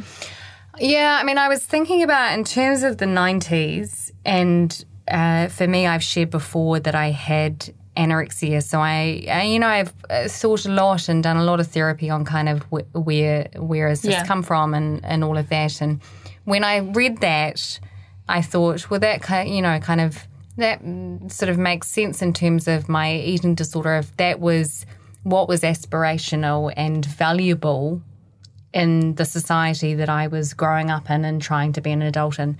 Yeah, 0.79 1.17
I 1.19 1.23
mean, 1.25 1.37
I 1.37 1.47
was 1.47 1.63
thinking 1.63 2.01
about 2.01 2.33
in 2.33 2.43
terms 2.43 2.81
of 2.83 2.97
the 2.97 3.05
90s, 3.05 4.09
and 4.25 4.85
uh, 5.07 5.47
for 5.49 5.67
me, 5.67 5.85
I've 5.85 6.01
shared 6.03 6.29
before 6.29 6.79
that 6.79 6.95
I 6.95 7.11
had 7.11 7.71
anorexia. 7.97 8.63
So 8.63 8.79
I, 8.79 9.25
I 9.29 9.43
you 9.43 9.59
know, 9.59 9.67
I've 9.67 9.93
uh, 10.09 10.27
thought 10.29 10.65
a 10.65 10.69
lot 10.71 11.09
and 11.09 11.21
done 11.21 11.35
a 11.37 11.43
lot 11.43 11.59
of 11.59 11.67
therapy 11.67 12.09
on 12.09 12.23
kind 12.25 12.47
of 12.49 12.63
wh- 12.71 12.95
where 12.95 13.49
where 13.57 13.89
has 13.89 14.01
this 14.01 14.13
Yeah. 14.13 14.25
come 14.25 14.43
from 14.43 14.73
and, 14.73 15.03
and 15.05 15.23
all 15.25 15.37
of 15.37 15.49
that. 15.49 15.81
And 15.81 15.99
when 16.45 16.63
I 16.63 16.77
read 16.77 17.21
that, 17.21 17.79
I 18.27 18.41
thought, 18.41 18.89
well, 18.89 18.99
that 18.99 19.21
kind, 19.21 19.53
you 19.53 19.61
know, 19.61 19.79
kind 19.79 20.01
of 20.01 20.27
that 20.57 20.81
sort 21.27 21.49
of 21.49 21.57
makes 21.57 21.87
sense 21.87 22.21
in 22.21 22.33
terms 22.33 22.67
of 22.67 22.89
my 22.89 23.15
eating 23.15 23.55
disorder. 23.55 23.95
If 23.95 24.15
that 24.17 24.39
was 24.39 24.85
what 25.23 25.47
was 25.47 25.61
aspirational 25.61 26.73
and 26.75 27.05
valuable 27.05 28.01
in 28.73 29.15
the 29.15 29.25
society 29.25 29.95
that 29.95 30.09
I 30.09 30.27
was 30.27 30.53
growing 30.53 30.89
up 30.89 31.09
in 31.09 31.25
and 31.25 31.41
trying 31.41 31.73
to 31.73 31.81
be 31.81 31.91
an 31.91 32.01
adult 32.01 32.39
in, 32.39 32.57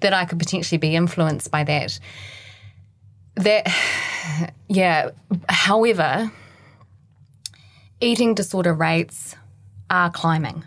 that 0.00 0.12
I 0.12 0.24
could 0.24 0.38
potentially 0.38 0.78
be 0.78 0.96
influenced 0.96 1.50
by 1.50 1.64
that. 1.64 1.98
That, 3.36 3.68
yeah. 4.68 5.10
However, 5.48 6.30
eating 8.00 8.34
disorder 8.34 8.74
rates 8.74 9.36
are 9.90 10.10
climbing. 10.10 10.64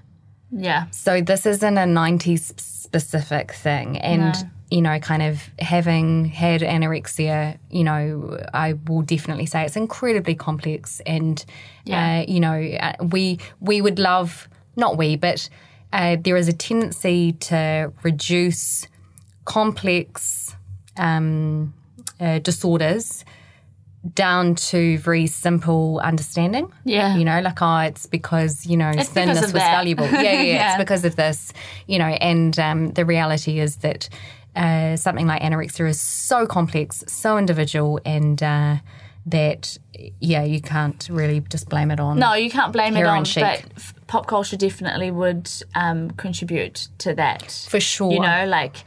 Yeah, 0.56 0.86
So 0.92 1.22
this 1.22 1.46
isn't 1.46 1.78
a 1.78 1.82
90s 1.82 2.60
specific 2.60 3.52
thing. 3.54 3.98
And, 3.98 4.36
you 4.70 4.82
know, 4.82 5.00
kind 5.00 5.24
of 5.24 5.42
having 5.60 6.26
had 6.26 6.62
anorexia, 6.62 7.58
you 7.72 7.84
know, 7.84 8.40
I 8.54 8.74
will 8.88 9.02
definitely 9.02 9.48
say 9.48 9.66
it's 9.66 9.76
incredibly 9.76 10.36
complex. 10.36 11.02
And, 11.06 11.44
uh, 12.22 12.26
you 12.28 12.40
know, 12.40 12.54
uh, 12.54 12.94
we, 13.02 13.40
we 13.60 13.82
would 13.82 13.98
love, 14.00 14.48
not 14.76 14.98
we, 14.98 15.16
but 15.16 15.50
uh, 15.92 16.18
there 16.22 16.38
is 16.38 16.48
a 16.48 16.54
tendency 16.54 17.34
to 17.34 17.92
reduce 18.04 18.88
complex 19.46 20.56
um, 20.98 21.74
uh, 22.20 22.40
disorders 22.40 23.26
down 24.16 24.56
to 24.56 24.98
very 24.98 25.28
simple 25.28 26.00
understanding. 26.04 26.72
Yeah. 26.84 27.16
You 27.16 27.24
know, 27.24 27.40
like, 27.40 27.62
oh, 27.62 27.78
it's 27.80 28.06
because, 28.06 28.66
you 28.66 28.76
know, 28.76 28.92
thinness 28.92 29.38
of 29.38 29.44
was 29.46 29.54
that. 29.54 29.72
valuable. 29.72 30.06
Yeah, 30.06 30.22
yeah, 30.22 30.32
yeah. 30.32 30.42
Yeah. 30.42 30.70
It's 30.72 30.84
because 30.84 31.06
of 31.06 31.16
this, 31.16 31.54
you 31.88 32.00
know, 32.00 32.08
and 32.08 32.58
um, 32.60 32.92
the 32.92 33.06
reality 33.06 33.60
is 33.60 33.78
that 33.78 34.10
uh, 34.56 34.96
something 34.98 35.26
like 35.26 35.42
anorexia 35.42 35.90
is 35.90 36.02
so 36.02 36.46
complex, 36.46 37.04
so 37.08 37.38
individual, 37.38 38.00
and 38.06 38.44
uh, 38.44 38.78
that, 39.26 39.78
yeah, 40.20 40.44
you 40.44 40.62
can't 40.62 41.08
really 41.10 41.40
just 41.40 41.70
blame 41.70 41.90
it 41.90 42.00
on. 42.00 42.20
No, 42.20 42.34
you 42.34 42.52
can't 42.52 42.74
blame 42.74 42.98
it 42.98 43.06
on, 43.06 43.24
chic. 43.24 43.42
but 43.42 43.64
f- 43.78 43.94
pop 44.08 44.28
culture 44.28 44.58
definitely 44.58 45.12
would 45.12 45.50
um, 45.76 46.12
contribute 46.12 46.90
to 47.00 47.16
that. 47.16 47.66
For 47.70 47.80
sure. 47.80 48.12
You 48.12 48.20
know, 48.20 48.46
like 48.48 48.84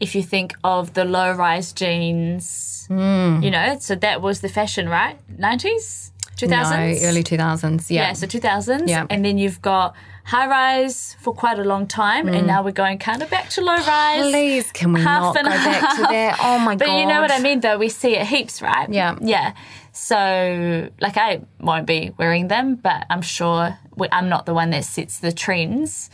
if 0.00 0.14
you 0.14 0.22
think 0.22 0.54
of 0.64 0.94
the 0.94 1.04
low 1.04 1.32
rise 1.32 1.72
jeans, 1.72 2.86
Hmm. 2.88 3.42
you 3.42 3.50
know, 3.50 3.76
so 3.80 3.94
that 3.96 4.22
was 4.22 4.40
the 4.40 4.48
fashion, 4.48 4.88
right? 4.88 5.16
90s? 5.38 6.12
2000s? 6.36 7.02
No, 7.02 7.08
early 7.08 7.22
2000s. 7.24 7.90
Yeah. 7.90 8.02
Yeah, 8.08 8.12
so 8.14 8.26
2000s. 8.26 8.88
Yeah. 8.88 9.06
And 9.10 9.24
then 9.24 9.38
you've 9.38 9.60
got 9.60 9.94
high 10.24 10.46
rise 10.46 11.16
for 11.20 11.34
quite 11.34 11.58
a 11.58 11.64
long 11.64 11.86
time, 11.86 12.28
and 12.28 12.46
now 12.46 12.62
we're 12.62 12.70
going 12.84 12.98
kind 12.98 13.22
of 13.22 13.28
back 13.30 13.48
to 13.50 13.60
low 13.60 13.74
rise. 13.76 14.24
Hmm. 14.24 14.30
Please, 14.30 14.70
can 14.72 14.92
we 14.92 15.00
half 15.02 15.34
not 15.34 15.44
go 15.44 15.50
back 15.50 15.96
to 15.96 16.02
that? 16.02 16.38
Oh 16.40 16.58
my 16.60 16.76
But 16.76 16.86
god! 16.86 16.92
But 16.94 17.00
you 17.00 17.06
know 17.06 17.20
what 17.20 17.32
I 17.32 17.40
mean, 17.40 17.60
though. 17.60 17.76
We 17.78 17.88
see 17.88 18.16
it 18.16 18.26
heaps, 18.26 18.62
right? 18.62 18.88
Yeah. 18.88 19.16
Yeah. 19.20 19.52
So, 19.92 20.88
like, 21.00 21.16
I 21.16 21.40
won't 21.60 21.86
be 21.86 22.12
wearing 22.18 22.48
them, 22.48 22.76
but 22.76 23.04
I'm 23.10 23.22
sure 23.22 23.76
we, 23.96 24.06
I'm 24.12 24.28
not 24.28 24.46
the 24.46 24.54
one 24.54 24.70
that 24.70 24.84
sets 24.84 25.18
the 25.18 25.32
trends. 25.32 26.08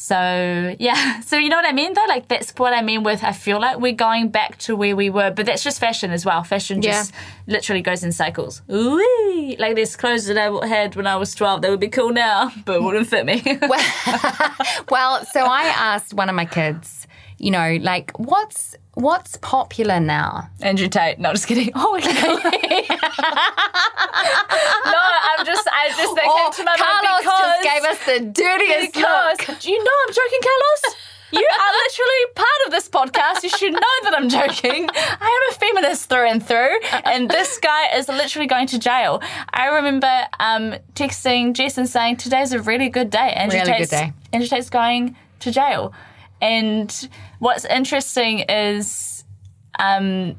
So, 0.00 0.76
yeah. 0.78 1.20
So, 1.30 1.36
you 1.36 1.48
know 1.48 1.56
what 1.56 1.66
I 1.66 1.72
mean, 1.72 1.92
though? 1.92 2.06
Like, 2.08 2.26
that's 2.26 2.50
what 2.56 2.72
I 2.72 2.82
mean 2.82 3.04
with 3.04 3.22
I 3.22 3.32
feel 3.32 3.60
like 3.60 3.78
we're 3.78 3.92
going 3.92 4.30
back 4.30 4.58
to 4.60 4.74
where 4.74 4.96
we 4.96 5.10
were, 5.10 5.30
but 5.30 5.46
that's 5.46 5.62
just 5.62 5.78
fashion 5.78 6.10
as 6.10 6.24
well. 6.24 6.42
Fashion 6.42 6.82
just 6.82 7.12
literally 7.46 7.82
goes 7.82 8.02
in 8.02 8.10
cycles. 8.10 8.62
Ooh, 8.70 9.54
like, 9.58 9.76
there's 9.76 9.94
clothes 9.96 10.26
that 10.26 10.38
I 10.38 10.66
had 10.66 10.96
when 10.96 11.06
I 11.06 11.16
was 11.16 11.34
12 11.34 11.62
that 11.62 11.70
would 11.70 11.78
be 11.78 11.88
cool 11.88 12.10
now, 12.10 12.50
but 12.64 12.82
wouldn't 12.82 13.06
fit 13.06 13.26
me. 13.26 13.42
Well, 14.90 15.24
so 15.26 15.44
I 15.44 15.62
asked 15.76 16.14
one 16.14 16.28
of 16.28 16.34
my 16.34 16.44
kids, 16.46 16.99
you 17.40 17.50
know, 17.50 17.78
like 17.80 18.12
what's 18.18 18.76
what's 18.94 19.36
popular 19.38 19.98
now? 19.98 20.50
Andrew 20.60 20.88
Tate. 20.88 21.18
No, 21.18 21.32
just 21.32 21.46
kidding. 21.46 21.70
Oh, 21.74 21.96
okay. 21.96 22.12
no, 24.84 25.00
I'm 25.00 25.46
just, 25.46 25.66
I 25.72 25.88
just 25.96 26.14
that 26.16 26.24
Oh, 26.26 26.36
came 26.36 26.52
to 26.52 26.64
my 26.64 26.76
Carlos 26.76 27.02
mind 27.02 27.22
because 27.22 27.40
just 27.40 27.62
gave 27.64 27.84
us 27.84 27.98
the 28.04 28.20
dirtiest 28.42 28.96
look. 28.96 29.60
do 29.60 29.70
you 29.70 29.82
know 29.82 29.90
I'm 30.06 30.12
joking, 30.14 30.40
Carlos? 30.42 30.96
You 31.32 31.46
are 31.48 31.72
literally 31.84 32.24
part 32.34 32.60
of 32.66 32.72
this 32.72 32.88
podcast. 32.88 33.42
You 33.44 33.48
should 33.50 33.72
know 33.72 33.96
that 34.02 34.14
I'm 34.16 34.28
joking. 34.28 34.88
I 34.94 35.48
am 35.48 35.54
a 35.54 35.58
feminist 35.58 36.08
through 36.08 36.28
and 36.28 36.44
through, 36.44 36.80
and 37.04 37.30
this 37.30 37.58
guy 37.58 37.96
is 37.96 38.08
literally 38.08 38.48
going 38.48 38.66
to 38.68 38.78
jail. 38.78 39.22
I 39.52 39.66
remember 39.68 40.10
um, 40.40 40.74
texting 40.94 41.52
Jess 41.54 41.78
and 41.78 41.88
saying, 41.88 42.16
"Today's 42.16 42.52
a 42.52 42.60
really 42.60 42.88
good 42.88 43.10
day." 43.10 43.32
Andrew 43.36 43.60
Really 43.60 43.78
good 43.78 43.88
day. 43.90 44.12
Andrew 44.32 44.48
Tate's 44.48 44.70
going 44.70 45.16
to 45.38 45.52
jail, 45.52 45.94
and 46.42 47.08
what's 47.40 47.64
interesting 47.64 48.40
is 48.48 49.24
um, 49.78 50.36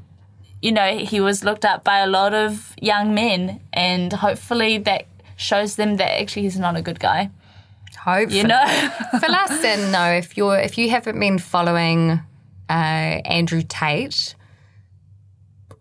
you 0.61 0.71
know, 0.71 0.97
he 0.97 1.19
was 1.19 1.43
looked 1.43 1.65
up 1.65 1.83
by 1.83 1.99
a 1.99 2.07
lot 2.07 2.33
of 2.33 2.75
young 2.81 3.13
men, 3.13 3.59
and 3.73 4.13
hopefully 4.13 4.77
that 4.79 5.07
shows 5.35 5.75
them 5.75 5.97
that 5.97 6.21
actually 6.21 6.43
he's 6.43 6.59
not 6.59 6.75
a 6.75 6.81
good 6.81 6.99
guy. 6.99 7.31
Hopefully. 7.97 8.37
You 8.37 8.47
know, 8.47 8.65
For 9.19 9.25
us 9.25 9.63
in 9.63 9.91
though 9.91 10.11
if 10.11 10.37
you're 10.37 10.57
if 10.57 10.77
you 10.77 10.89
haven't 10.89 11.19
been 11.19 11.39
following 11.39 12.21
uh, 12.69 12.71
Andrew 13.25 13.63
Tate, 13.67 14.35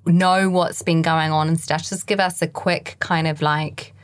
know 0.07 0.49
what's 0.49 0.83
been 0.83 1.03
going 1.03 1.31
on 1.31 1.49
and 1.49 1.61
stuff. 1.61 1.83
Just 1.83 2.07
give 2.07 2.21
us 2.21 2.43
a 2.43 2.49
quick 2.49 2.97
kind 3.01 3.27
of 3.27 3.43
like 3.43 3.95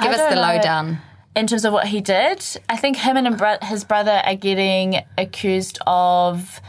give 0.00 0.10
us 0.10 0.34
the 0.34 0.40
lowdown. 0.40 0.98
In 1.34 1.46
terms 1.46 1.64
of 1.64 1.72
what 1.72 1.86
he 1.86 2.00
did, 2.00 2.44
I 2.68 2.76
think 2.76 2.96
him 2.96 3.16
and 3.16 3.40
his 3.64 3.84
brother 3.84 4.20
are 4.24 4.34
getting 4.34 5.02
accused 5.16 5.78
of 5.86 6.60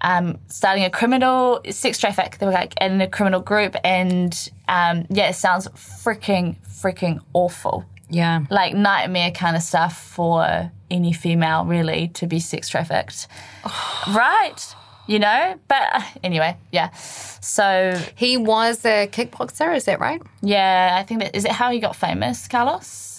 um, 0.00 0.38
starting 0.48 0.84
a 0.84 0.90
criminal 0.90 1.60
sex 1.70 1.98
traffic. 1.98 2.38
They 2.38 2.46
were 2.46 2.52
like 2.52 2.74
in 2.80 3.00
a 3.00 3.08
criminal 3.08 3.40
group, 3.40 3.74
and 3.82 4.32
um, 4.68 5.06
yeah, 5.10 5.30
it 5.30 5.34
sounds 5.34 5.66
freaking 5.68 6.56
freaking 6.68 7.20
awful. 7.32 7.84
Yeah. 8.08 8.44
like 8.50 8.72
nightmare 8.72 9.32
kind 9.32 9.56
of 9.56 9.62
stuff 9.62 10.00
for 10.00 10.70
any 10.92 11.12
female 11.12 11.64
really 11.64 12.06
to 12.14 12.28
be 12.28 12.38
sex 12.38 12.68
trafficked 12.68 13.26
right 14.06 14.74
you 15.08 15.18
know 15.18 15.58
but 15.66 15.82
uh, 15.92 16.02
anyway 16.22 16.56
yeah 16.70 16.90
so 16.92 18.00
He 18.14 18.36
was 18.36 18.84
a 18.84 19.08
kickboxer, 19.08 19.74
is 19.74 19.86
that 19.86 19.98
right? 19.98 20.22
yeah 20.40 20.96
i 21.00 21.02
think 21.02 21.18
that 21.20 21.34
is 21.34 21.44
it 21.44 21.50
how 21.50 21.72
he 21.72 21.80
got 21.80 21.96
famous 21.96 22.46
carlos 22.46 23.15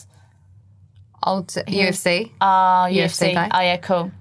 Old 1.24 1.48
UFC. 1.48 2.32
oh 2.42 2.88
UFC 2.90 3.06
ufc 3.06 3.34
guy. 3.34 3.50
oh 3.54 3.62
yeah 3.62 3.78
cool 3.78 4.12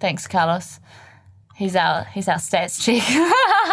thanks 0.00 0.26
carlos 0.26 0.80
he's 1.54 1.76
our 1.76 2.04
he's 2.04 2.28
our 2.28 2.36
stats 2.38 2.80
chick 2.82 3.02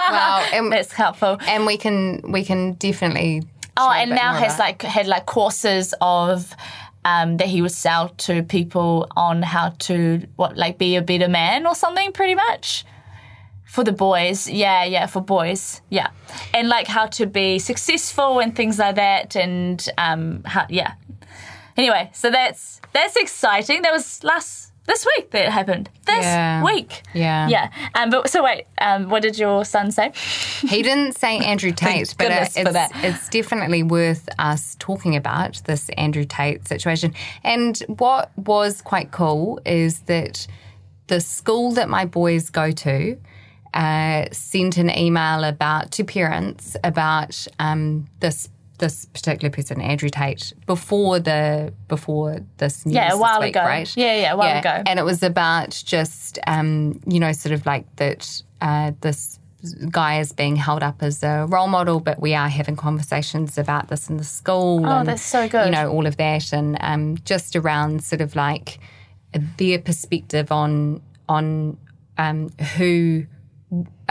Wow. 0.09 0.45
And, 0.53 0.71
that's 0.71 0.91
helpful 0.91 1.37
and 1.47 1.65
we 1.65 1.77
can 1.77 2.21
we 2.31 2.43
can 2.43 2.73
definitely 2.73 3.43
Oh, 3.77 3.89
and 3.89 4.09
now 4.11 4.33
has 4.33 4.59
like 4.59 4.81
had 4.81 5.07
like 5.07 5.25
courses 5.25 5.93
of 6.01 6.53
um, 7.05 7.37
that 7.37 7.47
he 7.47 7.61
would 7.61 7.71
sell 7.71 8.09
to 8.09 8.43
people 8.43 9.07
on 9.15 9.41
how 9.41 9.69
to 9.79 10.27
what 10.35 10.57
like 10.57 10.77
be 10.77 10.97
a 10.97 11.01
better 11.01 11.27
man 11.27 11.65
or 11.65 11.73
something, 11.73 12.11
pretty 12.11 12.35
much. 12.35 12.85
For 13.65 13.85
the 13.85 13.93
boys, 13.93 14.49
yeah, 14.49 14.83
yeah, 14.83 15.05
for 15.05 15.21
boys, 15.21 15.81
yeah, 15.89 16.09
and 16.53 16.67
like 16.67 16.87
how 16.87 17.05
to 17.07 17.25
be 17.25 17.57
successful 17.57 18.39
and 18.39 18.53
things 18.53 18.77
like 18.77 18.95
that, 18.95 19.37
and 19.37 19.83
um, 19.97 20.43
how, 20.43 20.65
yeah. 20.69 20.93
Anyway, 21.77 22.09
so 22.13 22.29
that's 22.29 22.81
that's 22.93 23.15
exciting. 23.15 23.81
That 23.81 23.91
was 23.93 24.23
last 24.23 24.71
this 24.87 25.05
week 25.15 25.31
that 25.31 25.45
it 25.45 25.51
happened. 25.51 25.89
This 26.05 26.23
Yeah. 26.25 26.63
week. 26.63 27.03
Yeah. 27.13 27.47
Yeah. 27.47 27.69
Um, 27.95 28.09
but 28.09 28.29
so 28.29 28.43
wait, 28.43 28.65
um, 28.79 29.09
what 29.09 29.21
did 29.21 29.37
your 29.37 29.63
son 29.63 29.91
say? 29.91 30.11
He 30.67 30.81
didn't 30.81 31.13
say 31.13 31.37
Andrew 31.37 31.71
Tate, 31.75 32.15
but 32.17 32.27
it, 32.31 32.51
it's, 32.55 32.91
it's 33.03 33.29
definitely 33.29 33.83
worth 33.83 34.27
us 34.39 34.75
talking 34.79 35.15
about 35.15 35.61
this 35.65 35.89
Andrew 35.97 36.25
Tate 36.25 36.67
situation. 36.67 37.13
And 37.43 37.77
what 37.87 38.31
was 38.37 38.81
quite 38.81 39.11
cool 39.11 39.59
is 39.65 40.01
that 40.01 40.47
the 41.07 41.21
school 41.21 41.71
that 41.73 41.87
my 41.89 42.05
boys 42.05 42.49
go 42.49 42.71
to 42.71 43.17
uh, 43.73 44.25
sent 44.31 44.77
an 44.77 44.89
email 44.97 45.43
about 45.43 45.91
to 45.91 46.03
parents 46.03 46.75
about 46.83 47.47
um, 47.59 48.07
this 48.19 48.49
this 48.81 49.05
particular 49.05 49.49
person, 49.49 49.79
Andrew 49.79 50.09
Tate, 50.09 50.51
before 50.65 51.19
the 51.19 51.73
before 51.87 52.41
this 52.57 52.85
news 52.85 52.95
Yeah, 52.95 53.13
a 53.13 53.17
while 53.17 53.39
week, 53.39 53.55
ago. 53.55 53.65
right? 53.65 53.89
Yeah, 53.95 54.15
yeah, 54.15 54.33
a 54.33 54.37
while 54.37 54.59
ago. 54.59 54.83
And 54.85 54.99
it 54.99 55.03
was 55.03 55.23
about 55.23 55.81
just, 55.85 56.37
um, 56.47 56.99
you 57.07 57.21
know, 57.21 57.31
sort 57.31 57.53
of 57.53 57.65
like 57.65 57.85
that 57.95 58.43
uh, 58.59 58.91
this 58.99 59.39
guy 59.89 60.19
is 60.19 60.33
being 60.33 60.55
held 60.55 60.83
up 60.83 61.01
as 61.01 61.23
a 61.23 61.45
role 61.47 61.67
model, 61.67 61.99
but 61.99 62.19
we 62.19 62.33
are 62.33 62.49
having 62.49 62.75
conversations 62.75 63.57
about 63.57 63.87
this 63.87 64.09
in 64.09 64.17
the 64.17 64.23
school. 64.23 64.85
Oh, 64.85 64.99
and, 64.99 65.07
that's 65.07 65.21
so 65.21 65.47
good. 65.47 65.65
You 65.65 65.71
know, 65.71 65.89
all 65.89 66.05
of 66.05 66.17
that, 66.17 66.51
and 66.51 66.77
um, 66.81 67.17
just 67.23 67.55
around 67.55 68.03
sort 68.03 68.21
of 68.21 68.35
like 68.35 68.79
their 69.57 69.79
perspective 69.79 70.51
on 70.51 71.01
on 71.29 71.77
um, 72.17 72.49
who 72.77 73.25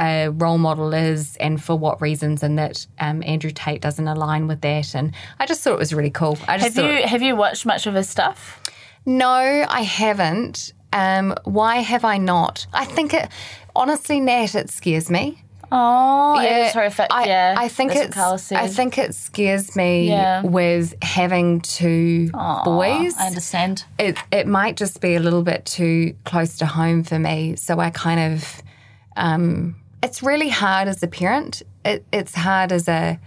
a 0.01 0.29
role 0.31 0.59
model 0.59 0.95
is 0.95 1.37
and 1.37 1.63
for 1.63 1.77
what 1.79 2.01
reasons, 2.01 2.43
and 2.43 2.59
that 2.59 2.87
um, 2.99 3.23
Andrew 3.25 3.51
Tate 3.53 3.81
doesn't 3.83 4.09
align 4.09 4.47
with 4.47 4.61
that. 4.63 4.95
And 4.95 5.13
I 5.39 5.47
just 5.47 5.61
thought 5.63 5.75
it 5.75 5.79
was 5.79 5.93
really 5.93 6.11
cool. 6.11 6.39
I 6.49 6.57
just 6.59 6.77
Have 6.77 6.85
you 6.85 7.07
have 7.07 7.23
you 7.23 7.37
watched 7.37 7.67
much 7.67 7.87
of 7.87 7.95
his 7.95 8.09
stuff? 8.09 8.61
no, 9.07 9.29
I 9.69 9.83
haven't. 9.83 10.73
Um, 10.93 11.35
why 11.45 11.77
have 11.77 12.05
I 12.05 12.19
not? 12.19 12.67
I 12.73 12.85
think 12.85 13.15
it, 13.15 13.29
honestly, 13.77 14.19
Nat, 14.21 14.55
it 14.57 14.71
scares 14.71 15.09
me. 15.09 15.43
Oh, 15.73 16.41
it 16.41 16.67
is 16.67 16.73
horrific. 16.73 17.07
I, 17.13 17.27
yeah, 17.27 17.55
I 17.57 17.69
think 17.69 17.95
it's. 17.95 18.17
I 18.53 18.67
think 18.67 18.99
it 18.99 19.15
scares 19.15 19.77
me 19.77 20.09
Yeah. 20.09 20.43
with 20.43 20.95
having 21.01 21.61
two 21.61 22.31
boys. 22.65 23.15
I 23.17 23.29
understand. 23.29 23.85
It 23.97 24.19
it 24.33 24.49
might 24.49 24.77
just 24.77 25.01
be 25.01 25.15
a 25.15 25.21
little 25.21 25.43
bit 25.45 25.65
too 25.67 26.17
close 26.25 26.57
to 26.59 26.67
home 26.67 27.05
for 27.05 27.21
me. 27.21 27.55
So 27.55 27.79
I 27.79 27.91
kind 27.91 28.35
of, 28.35 28.63
um, 29.17 29.77
it's 30.03 30.23
really 30.23 30.49
hard 30.49 30.89
as 30.89 31.03
a 31.03 31.07
parent. 31.07 31.63
It, 31.85 32.05
it's 32.13 32.35
hard 32.35 32.73
as 32.73 32.89
a 32.89 33.19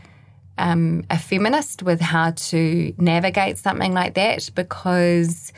um, 0.57 1.03
a 1.09 1.17
feminist 1.17 1.81
with 1.81 1.99
how 1.99 2.31
to 2.31 2.93
navigate 2.97 3.57
something 3.57 3.91
like 3.93 4.13
that 4.13 4.49
because 4.53 5.51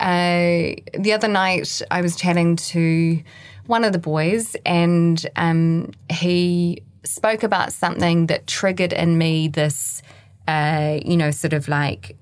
uh, 0.00 0.74
the 0.98 1.12
other 1.14 1.28
night 1.28 1.80
I 1.90 2.02
was 2.02 2.14
chatting 2.14 2.56
to 2.56 3.22
one 3.66 3.84
of 3.84 3.92
the 3.92 3.98
boys 3.98 4.54
and 4.66 5.24
um, 5.36 5.92
he 6.10 6.82
spoke 7.04 7.42
about 7.42 7.72
something 7.72 8.26
that 8.26 8.46
triggered 8.46 8.92
in 8.92 9.16
me 9.16 9.48
this, 9.48 10.02
uh, 10.46 10.98
you 11.04 11.16
know, 11.16 11.30
sort 11.30 11.54
of 11.54 11.68
like 11.68 12.16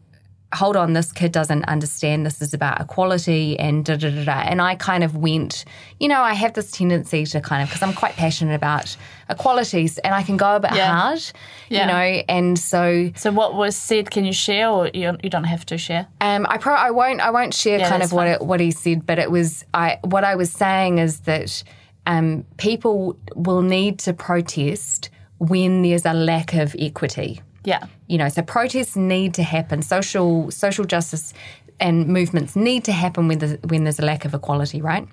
hold 0.52 0.76
on, 0.76 0.92
this 0.92 1.12
kid 1.12 1.32
doesn't 1.32 1.64
understand 1.64 2.26
this 2.26 2.42
is 2.42 2.52
about 2.54 2.80
equality 2.80 3.58
and 3.58 3.84
da 3.84 3.96
da 3.96 4.10
da 4.10 4.24
da. 4.24 4.40
And 4.40 4.60
I 4.60 4.74
kind 4.74 5.02
of 5.04 5.16
went, 5.16 5.64
you 5.98 6.08
know, 6.08 6.20
I 6.20 6.34
have 6.34 6.52
this 6.52 6.70
tendency 6.70 7.24
to 7.26 7.40
kind 7.40 7.62
of, 7.62 7.68
because 7.68 7.82
I'm 7.82 7.92
quite 7.94 8.16
passionate 8.16 8.54
about 8.54 8.96
equalities 9.30 9.98
and 9.98 10.14
I 10.14 10.22
can 10.22 10.36
go 10.36 10.56
a 10.56 10.60
bit 10.60 10.72
Yeah. 10.74 10.92
hard, 10.94 11.22
Yeah. 11.68 11.80
you 11.80 11.86
know, 11.86 12.22
and 12.28 12.58
so 12.58 13.10
So 13.16 13.32
what 13.32 13.54
was 13.54 13.76
said? 13.76 14.10
Can 14.10 14.24
you 14.24 14.32
share, 14.32 14.68
or 14.68 14.90
you, 14.92 15.16
you 15.22 15.30
don't 15.30 15.44
have 15.44 15.64
to 15.66 15.78
share? 15.78 16.06
um, 16.20 16.46
I 16.48 16.58
pro- 16.58 16.74
I 16.74 16.90
won't 16.90 17.20
I 17.20 17.30
won't 17.30 17.54
share 17.54 17.78
Yeah, 17.78 17.88
kind 17.88 18.02
of 18.02 18.12
what 18.12 18.26
it, 18.26 18.42
what 18.42 18.60
he 18.60 18.70
said, 18.70 19.06
but 19.06 19.18
it 19.18 19.30
was 19.30 19.64
I 19.74 19.98
what 20.04 20.24
I 20.24 20.34
was 20.34 20.50
saying 20.52 20.98
is 20.98 21.20
that 21.20 21.62
um, 22.06 22.44
people 22.56 23.16
will 23.36 23.62
need 23.62 23.98
to 24.00 24.12
protest 24.12 25.08
when 25.38 25.82
there's 25.82 26.04
a 26.04 26.12
lack 26.12 26.54
of 26.54 26.74
equity. 26.78 27.40
Yeah. 27.64 27.86
You 28.08 28.18
know, 28.18 28.28
so 28.28 28.42
protests 28.42 28.96
need 28.96 29.34
to 29.34 29.42
happen. 29.42 29.82
Social 29.82 30.50
social 30.50 30.84
justice 30.84 31.32
and 31.80 32.06
movements 32.08 32.54
need 32.56 32.84
to 32.84 32.92
happen 32.92 33.28
when 33.28 33.38
there's, 33.38 33.60
when 33.62 33.84
there's 33.84 33.98
a 33.98 34.04
lack 34.04 34.24
of 34.24 34.34
equality, 34.34 34.80
right? 34.80 35.06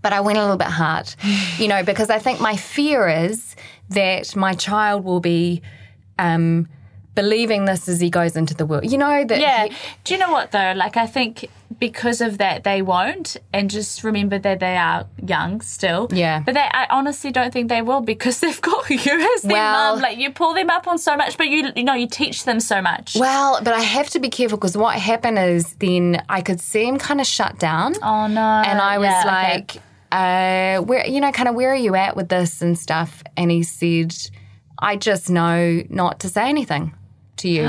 But 0.00 0.12
I 0.12 0.20
went 0.20 0.38
a 0.38 0.42
little 0.42 0.56
bit 0.56 0.68
hard, 0.68 1.12
you 1.58 1.68
know, 1.68 1.82
because 1.82 2.10
I 2.10 2.18
think 2.18 2.40
my 2.40 2.56
fear 2.56 3.08
is 3.08 3.56
that 3.90 4.36
my 4.36 4.54
child 4.54 5.04
will 5.04 5.20
be 5.20 5.62
um, 6.18 6.68
believing 7.22 7.64
this 7.70 7.88
as 7.88 7.98
he 8.00 8.10
goes 8.10 8.34
into 8.40 8.54
the 8.54 8.66
world. 8.70 8.84
You 8.92 8.98
know 9.04 9.24
that 9.30 9.40
Yeah. 9.40 9.64
he- 9.66 9.74
Do 10.04 10.14
you 10.14 10.20
know 10.22 10.30
what 10.36 10.46
though? 10.52 10.72
Like 10.84 10.96
I 10.96 11.06
think 11.06 11.32
because 11.78 12.20
of 12.28 12.38
that 12.38 12.64
they 12.64 12.80
won't, 12.82 13.36
and 13.52 13.68
just 13.78 14.02
remember 14.02 14.38
that 14.46 14.58
they 14.60 14.76
are 14.76 15.04
young 15.34 15.60
still. 15.60 16.08
Yeah. 16.24 16.40
But 16.46 16.54
they, 16.54 16.66
I 16.80 16.86
honestly 16.98 17.30
don't 17.30 17.52
think 17.52 17.68
they 17.68 17.82
will 17.82 18.00
because 18.14 18.36
they've 18.42 18.60
got 18.70 18.88
you 19.06 19.14
as 19.34 19.42
their 19.42 19.52
Well- 19.52 19.94
mum. 19.94 20.02
Like 20.06 20.18
you 20.18 20.30
pull 20.30 20.54
them 20.54 20.70
up 20.70 20.86
on 20.86 20.96
so 20.98 21.16
much, 21.16 21.36
but 21.40 21.48
you 21.48 21.58
you 21.76 21.84
know 21.88 21.94
you 22.02 22.08
teach 22.08 22.44
them 22.44 22.60
so 22.60 22.80
much. 22.90 23.16
Well, 23.26 23.60
but 23.62 23.74
I 23.74 23.80
have 23.96 24.08
to 24.10 24.20
be 24.20 24.28
careful 24.30 24.58
because 24.58 24.76
what 24.76 24.94
happened 24.96 25.38
is 25.38 25.74
then 25.74 26.22
I 26.28 26.40
could 26.42 26.60
see 26.60 26.84
him 26.88 26.98
kind 26.98 27.20
of 27.20 27.26
shut 27.26 27.58
down. 27.58 27.94
oh 28.02 28.26
no. 28.28 28.48
and 28.68 28.80
I 28.80 28.98
was 28.98 29.06
Yeah, 29.08 29.20
okay. 29.20 29.52
like, 29.54 29.70
uh, 30.10 30.82
where, 30.88 31.06
you 31.06 31.20
know, 31.20 31.32
kind 31.32 31.48
of 31.50 31.54
where 31.54 31.70
are 31.72 31.82
you 31.86 31.94
at 31.94 32.16
with 32.16 32.28
this 32.30 32.62
and 32.62 32.78
stuff? 32.78 33.22
And 33.36 33.50
he 33.50 33.62
said, 33.62 34.14
I 34.78 34.96
just 34.96 35.28
know 35.28 35.82
not 35.90 36.20
to 36.20 36.28
say 36.30 36.48
anything 36.48 36.94
to 37.38 37.48
you. 37.48 37.62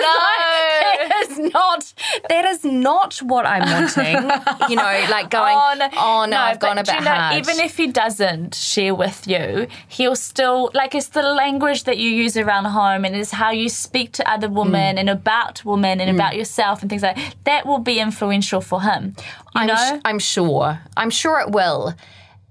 that 0.00 1.26
is 1.28 1.38
not 1.38 1.92
that 2.28 2.44
is 2.46 2.64
not 2.64 3.16
what 3.18 3.46
I'm 3.46 3.62
wanting. 3.70 4.14
you 4.68 4.76
know, 4.76 5.06
like 5.10 5.30
going, 5.30 5.56
oh 5.96 6.26
no, 6.28 6.36
I've 6.38 6.58
gone 6.60 6.78
a 6.78 6.84
bit 6.84 6.94
you 6.94 7.00
know, 7.02 7.10
hard. 7.10 7.36
Even 7.38 7.58
if 7.60 7.76
he 7.76 7.86
doesn't 7.88 8.54
share 8.54 8.94
with 8.94 9.26
you, 9.26 9.66
he'll 9.88 10.16
still 10.16 10.70
like 10.74 10.94
it's 10.94 11.08
the 11.08 11.22
language 11.22 11.84
that 11.84 11.98
you 11.98 12.10
use 12.10 12.36
around 12.36 12.64
home 12.66 13.04
and 13.04 13.14
it's 13.16 13.30
how 13.32 13.50
you 13.50 13.68
speak 13.68 14.12
to 14.12 14.30
other 14.30 14.48
women 14.48 14.70
Mm. 14.70 15.00
and 15.00 15.10
about 15.10 15.64
women 15.64 16.00
and 16.00 16.10
about 16.10 16.36
yourself 16.36 16.80
and 16.80 16.88
things 16.90 17.02
like 17.02 17.18
that 17.44 17.66
will 17.66 17.78
be 17.80 17.98
influential 17.98 18.60
for 18.60 18.82
him. 18.82 19.14
You 19.54 19.62
I'm, 19.62 19.66
know? 19.66 19.74
sh- 19.74 20.00
I'm 20.04 20.18
sure. 20.18 20.78
I'm 20.96 21.10
sure 21.10 21.40
it 21.40 21.50
will. 21.50 21.94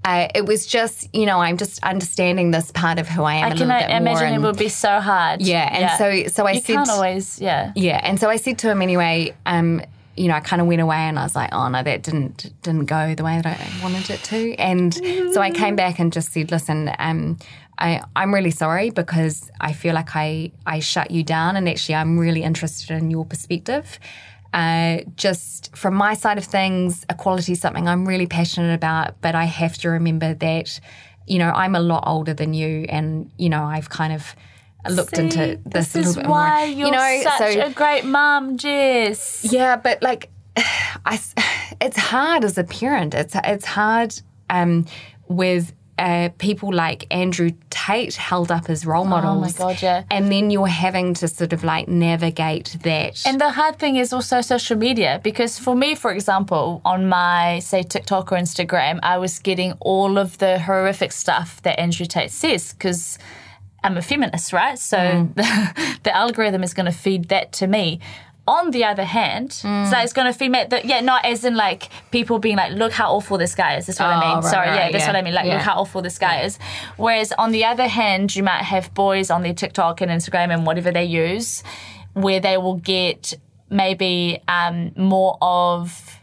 Uh, 0.10 0.28
it 0.34 0.46
was 0.46 0.66
just, 0.66 1.08
you 1.14 1.26
know, 1.26 1.40
I'm 1.40 1.58
just 1.58 1.84
understanding 1.84 2.52
this 2.52 2.72
part 2.72 2.98
of 3.00 3.08
who 3.08 3.24
I 3.24 3.36
am 3.36 3.52
I 3.52 3.56
can 3.56 3.68
more. 3.68 3.78
imagine 3.78 4.34
it 4.34 4.40
would 4.42 4.58
be 4.58 4.70
so 4.70 5.00
hard. 5.00 5.42
Yeah, 5.42 5.70
and 5.72 5.84
so- 6.00 6.32
so 6.36 6.48
I 6.48 6.52
you 6.54 6.62
said- 6.62 6.76
can't 6.78 6.90
always, 6.90 7.40
yeah. 7.40 7.72
Yeah, 7.76 8.00
and 8.04 8.20
so 8.20 8.30
I 8.30 8.38
said 8.38 8.58
to 8.60 8.70
him 8.72 8.82
anyway. 8.82 9.34
Um, 9.46 9.82
you 10.16 10.28
know, 10.28 10.34
I 10.34 10.42
kind 10.42 10.62
of 10.62 10.68
went 10.68 10.82
away 10.82 10.98
and 10.98 11.18
I 11.18 11.24
was 11.24 11.36
like, 11.36 11.50
"Oh 11.54 11.70
no, 11.70 11.82
that 11.82 12.04
didn't 12.04 12.52
didn't 12.64 12.86
go 12.86 13.16
the 13.16 13.24
way 13.24 13.40
that 13.42 13.58
I 13.66 13.84
wanted 13.84 14.10
it 14.10 14.22
to." 14.24 14.54
And 14.56 14.94
so 15.34 15.40
I 15.42 15.50
came 15.52 15.76
back 15.78 15.98
and 16.00 16.12
just 16.12 16.34
said, 16.34 16.52
"Listen, 16.52 16.92
um, 17.00 17.38
I 17.78 18.02
I'm 18.18 18.34
really 18.34 18.52
sorry 18.52 18.90
because 18.90 19.50
I 19.62 19.72
feel 19.82 19.94
like 19.94 20.16
I 20.16 20.52
I 20.66 20.80
shut 20.82 21.12
you 21.12 21.24
down, 21.24 21.56
and 21.56 21.70
actually 21.70 21.96
I'm 21.96 22.18
really 22.20 22.44
interested 22.44 22.90
in 22.98 23.12
your 23.12 23.26
perspective." 23.26 23.98
Uh, 24.54 25.00
just 25.16 25.76
from 25.76 25.94
my 25.94 26.14
side 26.14 26.38
of 26.38 26.44
things, 26.44 27.06
equality 27.10 27.52
is 27.52 27.60
something 27.62 27.88
I'm 27.88 28.08
really 28.08 28.28
passionate 28.28 28.74
about, 28.74 29.22
but 29.22 29.36
I 29.36 29.46
have 29.46 29.78
to 29.80 29.90
remember 29.90 30.34
that, 30.34 30.80
you 31.28 31.38
know, 31.38 31.52
I'm 31.52 31.76
a 31.76 31.80
lot 31.80 32.04
older 32.08 32.34
than 32.34 32.54
you, 32.54 32.86
and 32.90 33.32
you 33.38 33.50
know, 33.50 33.64
I've 33.64 33.90
kind 33.90 34.14
of 34.14 34.36
looked 34.90 35.16
See, 35.16 35.24
into 35.24 35.60
this, 35.66 35.94
this 35.94 35.96
a 35.96 36.00
little 36.00 36.22
bit 36.24 36.30
why 36.30 36.66
more. 36.66 36.76
you're 36.76 36.88
you 36.88 36.92
know, 36.92 37.22
such 37.24 37.54
so 37.54 37.62
a 37.68 37.70
great 37.72 38.06
mum, 38.06 38.58
Jess. 38.58 39.46
yeah, 39.52 39.76
but 39.76 40.02
like, 40.02 40.30
I, 40.58 41.20
it's 41.82 41.98
hard 41.98 42.44
as 42.44 42.58
a 42.58 42.64
parent. 42.64 43.14
It's 43.14 43.36
it's 43.44 43.66
hard 43.66 44.20
um, 44.50 44.86
with 45.28 45.74
uh, 46.00 46.30
people 46.38 46.74
like 46.74 47.06
Andrew 47.12 47.52
Tate 47.90 48.16
held 48.16 48.52
up 48.52 48.70
as 48.70 48.86
role 48.86 49.04
oh 49.04 49.08
models. 49.08 49.56
Oh 49.56 49.58
God, 49.58 49.82
yeah. 49.82 50.04
And 50.10 50.32
then 50.32 50.52
you're 50.52 50.68
having 50.68 51.14
to 51.16 51.28
sort 51.28 51.54
of 51.54 51.64
like 51.64 51.88
navigate 51.88 52.78
that. 52.84 53.24
And 53.26 53.42
the 53.42 53.50
hard 53.50 53.80
thing 53.80 53.96
is 53.96 54.14
also 54.14 54.42
social 54.42 54.78
media 54.78 55.20
because 55.24 55.58
for 55.58 55.76
me, 55.76 55.96
for 55.96 56.12
example, 56.12 56.82
on 56.86 57.08
my 57.08 57.60
say 57.60 57.84
TikTok 57.84 58.32
or 58.32 58.38
Instagram, 58.38 59.00
I 59.04 59.18
was 59.18 59.40
getting 59.40 59.74
all 59.80 60.18
of 60.18 60.38
the 60.38 60.60
horrific 60.60 61.12
stuff 61.12 61.62
that 61.64 61.80
Andrew 61.80 62.06
Tate 62.06 62.32
says 62.32 62.74
because 62.74 63.18
I'm 63.84 63.98
a 63.98 64.02
feminist, 64.02 64.54
right? 64.54 64.78
So 64.78 64.98
mm. 64.98 65.36
the, 65.40 66.00
the 66.04 66.16
algorithm 66.16 66.64
is 66.64 66.74
going 66.74 66.86
to 66.86 66.98
feed 66.98 67.30
that 67.30 67.52
to 67.54 67.68
me. 67.68 68.00
On 68.58 68.72
the 68.72 68.84
other 68.92 69.04
hand, 69.04 69.54
so 69.54 69.94
it's 70.04 70.14
going 70.18 70.26
to 70.32 70.38
feed 70.40 70.50
me 70.50 70.66
that 70.70 70.84
yeah, 70.86 71.02
not 71.02 71.24
as 71.24 71.46
in 71.46 71.56
like 71.56 71.90
people 72.10 72.40
being 72.40 72.58
like, 72.58 72.72
look 72.74 72.92
how 72.92 73.08
awful 73.14 73.38
this 73.38 73.54
guy 73.54 73.76
is. 73.78 73.86
That's 73.86 74.00
what 74.00 74.10
I 74.10 74.16
Oh, 74.16 74.20
mean. 74.28 74.36
right, 74.44 74.52
Sorry, 74.56 74.68
yeah, 74.68 74.78
right, 74.84 74.92
that's 74.92 75.04
yeah, 75.04 75.10
what 75.10 75.16
I 75.16 75.22
mean. 75.22 75.36
Like, 75.36 75.46
yeah. 75.46 75.54
look 75.56 75.62
how 75.70 75.76
awful 75.82 76.02
this 76.02 76.18
guy 76.18 76.42
is. 76.48 76.58
Whereas 76.98 77.32
on 77.34 77.52
the 77.52 77.64
other 77.66 77.88
hand, 77.88 78.36
you 78.36 78.42
might 78.44 78.64
have 78.64 78.92
boys 78.96 79.30
on 79.30 79.44
their 79.44 79.54
TikTok 79.54 80.02
and 80.02 80.10
Instagram 80.12 80.52
and 80.54 80.66
whatever 80.66 80.92
they 80.92 81.06
use, 81.06 81.64
where 82.14 82.40
they 82.40 82.58
will 82.58 82.78
get 82.78 83.34
maybe 83.70 84.42
um, 84.48 84.94
more 84.96 85.38
of 85.42 86.20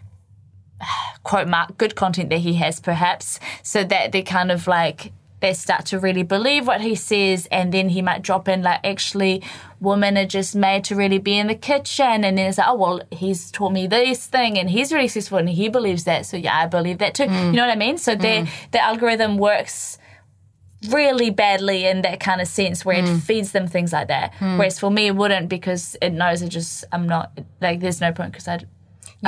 quote 1.22 1.48
mark 1.48 1.78
good 1.78 1.94
content 1.94 2.30
that 2.30 2.38
he 2.38 2.54
has 2.54 2.80
perhaps 2.80 3.38
so 3.62 3.84
that 3.84 4.12
they're 4.12 4.22
kind 4.22 4.50
of 4.50 4.66
like 4.66 5.12
they 5.40 5.52
start 5.52 5.84
to 5.86 5.98
really 5.98 6.22
believe 6.22 6.66
what 6.66 6.80
he 6.80 6.94
says, 6.94 7.46
and 7.50 7.72
then 7.72 7.90
he 7.90 8.00
might 8.00 8.22
drop 8.22 8.48
in 8.48 8.62
like, 8.62 8.80
actually, 8.84 9.42
women 9.80 10.16
are 10.16 10.26
just 10.26 10.56
made 10.56 10.82
to 10.84 10.94
really 10.94 11.18
be 11.18 11.36
in 11.38 11.46
the 11.46 11.54
kitchen, 11.54 12.24
and 12.24 12.38
then 12.38 12.48
it's 12.48 12.58
like, 12.58 12.68
oh 12.68 12.74
well, 12.74 13.00
he's 13.10 13.50
taught 13.50 13.72
me 13.72 13.86
this 13.86 14.26
thing, 14.26 14.58
and 14.58 14.70
he's 14.70 14.92
really 14.92 15.08
successful, 15.08 15.38
and 15.38 15.50
he 15.50 15.68
believes 15.68 16.04
that, 16.04 16.24
so 16.26 16.36
yeah, 16.36 16.56
I 16.56 16.66
believe 16.66 16.98
that 16.98 17.14
too. 17.14 17.24
Mm. 17.24 17.46
You 17.46 17.52
know 17.52 17.66
what 17.66 17.72
I 17.72 17.76
mean? 17.76 17.98
So 17.98 18.14
the 18.14 18.26
mm. 18.26 18.48
the 18.70 18.80
algorithm 18.80 19.36
works 19.36 19.98
really 20.88 21.30
badly 21.30 21.86
in 21.86 22.02
that 22.02 22.20
kind 22.20 22.40
of 22.40 22.46
sense 22.46 22.84
where 22.84 23.00
Hmm. 23.00 23.06
it 23.06 23.10
mm. 23.16 23.22
feeds 23.22 23.52
them 23.52 23.66
things 23.66 23.92
like 23.92 24.08
that. 24.08 24.34
Whereas 24.40 24.78
for 24.78 24.90
me, 24.90 25.06
it 25.08 25.16
wouldn't 25.16 25.48
because 25.48 25.96
it 26.00 26.10
knows 26.10 26.42
it 26.42 26.48
just 26.48 26.84
I'm 26.92 27.06
not 27.08 27.32
like 27.60 27.80
there's 27.80 28.00
no 28.00 28.12
point 28.12 28.32
because 28.32 28.46
I. 28.48 28.60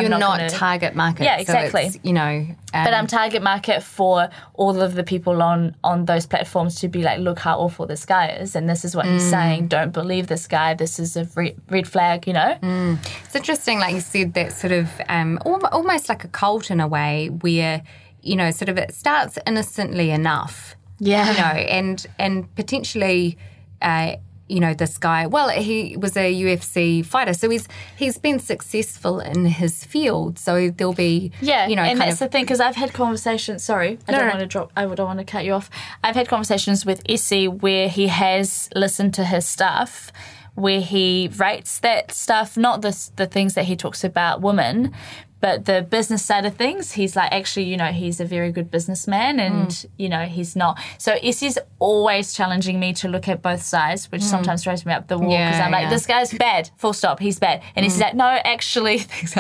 You're 0.00 0.10
not, 0.10 0.20
gonna- 0.38 0.50
target 0.50 0.94
market. 0.94 1.24
Yeah, 1.24 1.38
exactly. 1.38 1.86
it's, 1.86 1.98
you 2.02 2.12
know, 2.12 2.46
um, 2.74 2.84
But 2.84 2.94
I'm 2.94 3.06
target 3.06 3.42
market 3.42 3.82
for 3.82 4.28
all 4.54 4.80
of 4.82 4.94
the 4.94 5.02
people 5.04 5.42
on 5.42 5.74
on 5.82 6.04
those 6.06 6.26
platforms 6.26 6.76
to 6.80 6.88
be 6.88 7.02
like, 7.02 7.18
look 7.20 7.38
how 7.38 7.58
awful 7.58 7.86
this 7.86 8.04
guy 8.04 8.28
is, 8.28 8.54
and 8.56 8.68
this 8.68 8.84
is 8.84 8.94
what 8.96 9.06
Mm. 9.06 9.12
he's 9.14 9.30
saying. 9.30 9.68
Don't 9.68 9.92
believe 9.92 10.26
this 10.26 10.46
guy. 10.46 10.74
This 10.74 10.98
is 10.98 11.16
a 11.16 11.24
red, 11.36 11.54
red 11.70 11.86
flag. 11.88 12.26
You 12.26 12.34
know. 12.34 12.56
Mm. 12.62 12.98
It's 13.24 13.34
interesting, 13.36 13.78
like 13.80 13.94
you 13.94 14.00
said, 14.00 14.34
that 14.34 14.52
sort 14.52 14.72
of 14.72 14.88
um, 15.08 15.38
almost 15.44 16.08
like 16.08 16.24
a 16.24 16.28
cult 16.28 16.70
in 16.70 16.80
a 16.80 16.88
way, 16.88 17.28
where 17.28 17.82
you 18.22 18.34
know, 18.36 18.50
sort 18.50 18.68
of 18.68 18.76
it 18.76 18.92
starts 18.92 19.38
innocently 19.46 20.10
enough, 20.10 20.74
Yeah. 20.98 21.30
you 21.30 21.38
know, 21.38 21.60
and 21.78 22.06
and 22.18 22.52
potentially, 22.56 23.38
uh, 23.80 24.16
you 24.48 24.60
know, 24.60 24.74
this 24.74 24.98
guy. 24.98 25.26
Well, 25.26 25.48
he 25.50 25.96
was 25.96 26.16
a 26.16 26.32
UFC 26.34 27.04
fighter, 27.04 27.34
so 27.34 27.48
he's 27.50 27.68
he's 27.96 28.18
been 28.18 28.38
successful 28.38 29.20
in 29.20 29.44
his 29.46 29.84
field. 29.84 30.38
So 30.38 30.70
there'll 30.70 30.94
be, 30.94 31.32
Yeah, 31.40 31.66
you 31.68 31.76
know, 31.76 31.82
and 31.82 32.00
that's 32.00 32.14
of. 32.14 32.18
the 32.20 32.28
thing 32.28 32.44
because 32.44 32.60
I've 32.60 32.76
had 32.76 32.92
conversations. 32.92 33.62
Sorry, 33.62 33.98
I 34.08 34.12
No, 34.12 34.18
don't 34.18 34.26
no. 34.26 34.32
want 34.34 34.40
to 34.40 34.46
drop. 34.46 34.72
I 34.76 34.82
don't 34.86 35.06
want 35.06 35.18
to 35.18 35.24
cut 35.24 35.44
you 35.44 35.52
off. 35.52 35.68
I've 36.02 36.14
had 36.16 36.28
conversations 36.28 36.84
with 36.86 37.02
Essie 37.08 37.48
where 37.48 37.88
he 37.88 38.06
has 38.08 38.68
listened 38.74 39.14
to 39.14 39.24
his 39.24 39.46
stuff, 39.46 40.12
where 40.54 40.80
he 40.80 41.30
rates 41.36 41.78
that 41.80 42.12
stuff, 42.12 42.56
not 42.56 42.82
the 42.82 42.96
the 43.16 43.26
things 43.26 43.54
that 43.54 43.66
he 43.66 43.76
talks 43.76 44.02
about 44.04 44.40
women, 44.40 44.92
but 45.40 45.64
the 45.66 45.82
business 45.82 46.24
side 46.24 46.44
of 46.44 46.54
things. 46.56 46.92
He's 46.92 47.14
like, 47.16 47.30
actually, 47.32 47.64
you 47.66 47.76
know, 47.76 47.92
he's 47.92 48.18
a 48.20 48.24
very 48.24 48.50
good 48.52 48.70
businessman, 48.70 49.38
and 49.40 49.68
Mm. 49.68 49.86
you 49.96 50.08
know, 50.08 50.24
he's 50.24 50.56
not. 50.56 50.78
So 50.98 51.12
Essie's 51.22 51.58
always 51.78 52.32
challenging 52.32 52.80
me 52.80 52.92
to 52.94 53.08
look 53.08 53.28
at 53.28 53.40
both 53.42 53.62
sides, 53.62 54.10
which 54.10 54.22
sometimes 54.22 54.64
throws 54.64 54.84
me 54.84 54.92
up 54.92 55.06
the 55.08 55.18
wall 55.18 55.28
because 55.30 55.54
Mm. 55.54 55.58
Yeah, 55.58 55.64
I'm 55.66 55.72
like, 55.72 55.82
yeah. 55.84 55.90
this 55.90 56.06
guy's 56.06 56.32
bad. 56.32 56.70
Full 56.76 56.92
stop. 56.92 57.20
He's 57.20 57.38
bad, 57.38 57.62
and 57.76 57.84
he's 57.84 57.98
like, 58.00 58.14
no, 58.14 58.26
actually, 58.44 58.98
just 59.20 59.34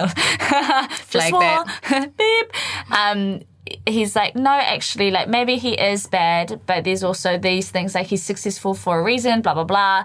Flag 1.10 1.30
swore. 1.30 1.64
beep. 2.16 2.52
Um, 2.90 3.40
he's 3.86 4.14
like, 4.16 4.34
no, 4.36 4.50
actually, 4.50 5.10
like 5.10 5.28
maybe 5.28 5.56
he 5.56 5.72
is 5.74 6.06
bad, 6.06 6.60
but 6.66 6.84
there's 6.84 7.02
also 7.04 7.38
these 7.38 7.70
things 7.70 7.94
like 7.94 8.06
he's 8.06 8.22
successful 8.22 8.74
for 8.74 9.00
a 9.00 9.02
reason, 9.02 9.42
blah 9.42 9.54
blah 9.54 9.64
blah. 9.64 10.04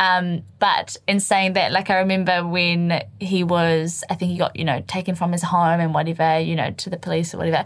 Um, 0.00 0.44
but 0.58 0.96
in 1.06 1.20
saying 1.20 1.52
that, 1.52 1.72
like 1.72 1.90
I 1.90 1.98
remember 1.98 2.44
when 2.44 3.02
he 3.20 3.44
was, 3.44 4.02
I 4.08 4.14
think 4.14 4.32
he 4.32 4.38
got 4.38 4.56
you 4.56 4.64
know 4.64 4.82
taken 4.88 5.14
from 5.14 5.30
his 5.30 5.42
home 5.42 5.78
and 5.78 5.92
whatever, 5.92 6.40
you 6.40 6.56
know, 6.56 6.70
to 6.70 6.90
the 6.90 6.96
police 6.96 7.34
or 7.34 7.38
whatever. 7.38 7.64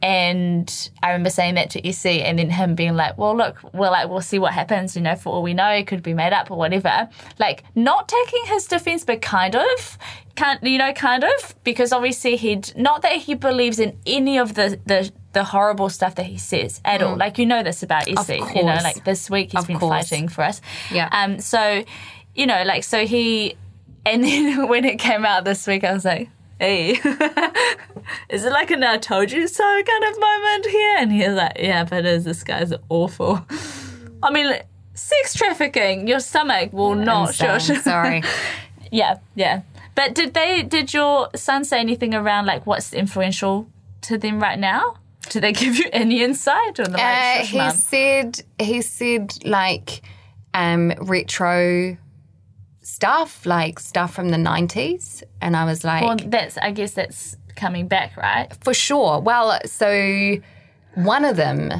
And 0.00 0.90
I 1.02 1.08
remember 1.08 1.30
saying 1.30 1.56
that 1.56 1.70
to 1.70 1.86
Essie, 1.86 2.22
and 2.22 2.38
then 2.38 2.50
him 2.50 2.76
being 2.76 2.94
like, 2.94 3.18
"Well, 3.18 3.36
look, 3.36 3.58
we're 3.74 3.90
like, 3.90 4.08
we'll 4.08 4.20
see 4.20 4.38
what 4.38 4.52
happens. 4.52 4.94
You 4.94 5.02
know, 5.02 5.16
for 5.16 5.34
all 5.34 5.42
we 5.42 5.54
know, 5.54 5.68
it 5.70 5.88
could 5.88 6.04
be 6.04 6.14
made 6.14 6.32
up 6.32 6.52
or 6.52 6.56
whatever." 6.56 7.08
Like, 7.40 7.64
not 7.74 8.08
taking 8.08 8.44
his 8.46 8.66
defense, 8.66 9.04
but 9.04 9.20
kind 9.20 9.56
of, 9.56 9.98
can't 10.38 10.62
you 10.62 10.78
know, 10.78 10.92
kind 10.92 11.24
of, 11.24 11.54
because 11.64 11.92
obviously 11.92 12.36
he'd 12.36 12.66
not 12.76 13.02
that 13.02 13.16
he 13.26 13.34
believes 13.34 13.78
in 13.78 13.90
any 14.06 14.38
of 14.38 14.54
the 14.54 14.78
the, 14.86 15.00
the 15.32 15.44
horrible 15.44 15.88
stuff 15.90 16.14
that 16.14 16.26
he 16.26 16.38
says 16.38 16.80
at 16.84 17.02
all. 17.02 17.16
Like, 17.16 17.38
you 17.40 17.46
know 17.46 17.62
this 17.62 17.82
about 17.82 18.08
Essie, 18.08 18.36
you 18.56 18.62
know, 18.68 18.76
Mm. 18.78 18.82
like 18.90 19.04
this 19.04 19.28
week 19.30 19.52
he's 19.52 19.60
Of 19.62 19.66
been 19.68 19.78
course. 19.78 20.08
fighting 20.08 20.28
for 20.28 20.42
us. 20.50 20.60
Yeah. 20.92 21.08
Um. 21.12 21.38
So, 21.40 21.60
you 22.34 22.46
know, 22.46 22.62
like, 22.72 22.84
so 22.84 22.98
he, 23.06 23.56
and 24.06 24.22
then 24.24 24.68
when 24.72 24.84
it 24.84 24.98
came 24.98 25.24
out 25.26 25.44
this 25.44 25.66
week, 25.66 25.84
I 25.84 25.92
was 25.92 26.04
like. 26.04 26.28
Hey, 26.60 26.90
is 28.28 28.44
it 28.44 28.50
like 28.50 28.72
an 28.72 28.82
I 28.82 28.96
told 28.98 29.30
you 29.30 29.46
so 29.46 29.62
kind 29.62 30.04
of 30.10 30.18
moment 30.20 30.66
here? 30.66 30.96
And 30.98 31.12
he 31.12 31.20
was 31.28 31.36
like, 31.36 31.56
yeah, 31.56 31.84
but 31.84 32.00
it 32.00 32.06
is. 32.06 32.24
This 32.24 32.42
guy's 32.42 32.72
awful. 32.88 33.46
I 34.24 34.32
mean, 34.32 34.52
sex 34.92 35.34
trafficking, 35.34 36.08
your 36.08 36.18
stomach 36.18 36.72
will 36.72 36.96
not. 36.96 37.34
Sorry. 37.36 38.22
yeah, 38.90 39.18
yeah. 39.36 39.62
But 39.98 40.14
did 40.14 40.32
they, 40.32 40.62
did 40.62 40.94
your 40.94 41.28
son 41.34 41.64
say 41.64 41.80
anything 41.80 42.14
around 42.14 42.46
like 42.46 42.64
what's 42.66 42.92
influential 42.92 43.68
to 44.02 44.16
them 44.16 44.38
right 44.38 44.58
now? 44.58 44.94
Did 45.28 45.42
they 45.42 45.52
give 45.62 45.76
you 45.76 45.86
any 45.92 46.22
insight 46.22 46.78
on 46.78 46.92
the 46.92 46.98
like, 46.98 47.00
Uh, 47.00 47.38
shush, 47.38 47.50
he 47.50 47.58
mum? 47.58 47.70
said 47.72 48.40
he 48.60 48.80
said 48.80 49.24
like 49.44 50.02
um, 50.54 50.92
retro 51.00 51.96
stuff, 52.80 53.44
like 53.44 53.80
stuff 53.80 54.14
from 54.14 54.28
the 54.28 54.38
nineties, 54.38 55.24
and 55.40 55.56
I 55.56 55.64
was 55.64 55.82
like, 55.82 56.04
Well, 56.04 56.16
that's, 56.24 56.56
I 56.58 56.70
guess 56.70 56.92
that's 56.92 57.36
coming 57.56 57.88
back, 57.88 58.16
right? 58.16 58.46
for 58.62 58.74
sure. 58.74 59.18
Well, 59.20 59.58
so 59.66 60.36
one 60.94 61.24
of 61.24 61.34
them 61.36 61.72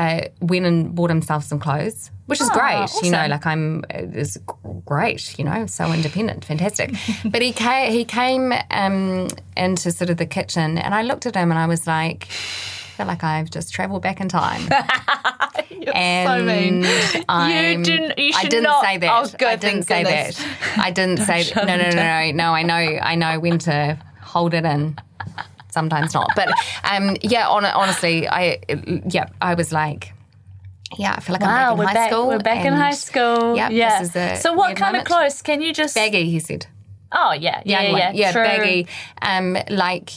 uh, 0.00 0.20
went 0.40 0.64
and 0.66 0.94
bought 0.94 1.10
himself 1.10 1.44
some 1.44 1.58
clothes, 1.60 2.10
which 2.26 2.40
is 2.40 2.48
Oh, 2.50 2.58
great. 2.58 2.88
You 3.02 3.10
know, 3.10 3.26
like 3.26 3.44
I'm 3.46 3.84
is 3.90 4.38
great. 4.86 5.38
You 5.38 5.44
know, 5.44 5.66
so 5.66 5.92
independent, 5.92 6.44
fantastic. 6.44 6.94
but 7.24 7.42
he 7.42 7.52
came, 7.52 7.92
he 7.92 8.04
came 8.04 8.52
um, 8.70 9.28
into 9.56 9.90
sort 9.92 10.10
of 10.10 10.16
the 10.16 10.26
kitchen, 10.26 10.78
and 10.78 10.94
I 10.94 11.02
looked 11.02 11.26
at 11.26 11.34
him, 11.36 11.50
and 11.50 11.58
I 11.58 11.66
was 11.66 11.86
like. 11.86 12.28
I 12.28 13.02
feel 13.04 13.06
like 13.14 13.24
I've 13.24 13.50
just 13.50 13.72
travelled 13.72 14.02
back 14.02 14.20
in 14.20 14.28
time. 14.28 14.60
and 15.94 16.46
mean. 16.46 16.84
I'm, 17.30 17.82
didn't- 17.82 18.18
you 18.18 18.32
I 18.36 18.42
didn't 18.44 18.64
not- 18.64 18.84
say 18.84 18.98
that. 18.98 19.10
Oh, 19.24 19.36
good, 19.38 19.48
I 19.48 19.56
didn't 19.56 19.84
say 19.84 20.02
goodness. 20.02 20.36
that. 20.36 20.78
I 20.78 20.90
didn't 20.90 21.16
say 21.30 21.44
that. 21.44 21.66
No, 21.66 21.76
no, 21.78 21.88
no, 21.88 21.96
no, 21.96 22.30
no. 22.32 22.52
I 22.52 22.62
know, 22.62 22.74
I 22.74 23.14
know 23.14 23.40
when 23.40 23.58
to 23.60 23.98
hold 24.20 24.52
it 24.52 24.66
in. 24.66 24.98
Sometimes 25.70 26.14
not, 26.14 26.28
but 26.34 26.48
um, 26.84 27.16
yeah. 27.22 27.48
On, 27.48 27.64
honestly, 27.64 28.28
I 28.28 28.58
yeah, 29.08 29.26
I 29.40 29.54
was 29.54 29.72
like, 29.72 30.12
yeah, 30.98 31.14
I 31.16 31.20
feel 31.20 31.34
like 31.34 31.42
Wow, 31.42 31.72
I'm 31.72 31.78
back 31.78 31.80
in 31.80 31.86
high 31.86 31.94
back, 31.94 32.10
school. 32.10 32.26
we're 32.26 32.38
back 32.38 32.64
in 32.66 32.72
high 32.72 32.90
school. 32.92 33.56
Yep, 33.56 33.70
yeah. 33.72 34.00
this 34.00 34.10
is 34.10 34.16
a 34.16 34.36
so 34.36 34.52
what 34.52 34.76
kind 34.76 34.92
moment. 34.92 35.08
of 35.08 35.16
clothes? 35.16 35.42
Can 35.42 35.62
you 35.62 35.72
just? 35.72 35.94
Baggy, 35.94 36.28
he 36.30 36.40
said. 36.40 36.66
Oh, 37.12 37.32
yeah. 37.32 37.62
Yeah, 37.64 37.82
yeah, 37.82 38.12
yeah. 38.12 38.32
True. 38.32 38.44
baggy. 38.44 38.86
Um, 39.20 39.56
like, 39.68 40.10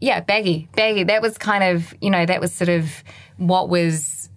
yeah, 0.00 0.20
baggy, 0.20 0.68
baggy. 0.74 1.04
That 1.04 1.22
was 1.22 1.38
kind 1.38 1.64
of, 1.64 1.94
you 2.00 2.10
know, 2.10 2.26
that 2.26 2.40
was 2.40 2.52
sort 2.52 2.68
of 2.68 3.02
what 3.38 3.68
was 3.68 4.28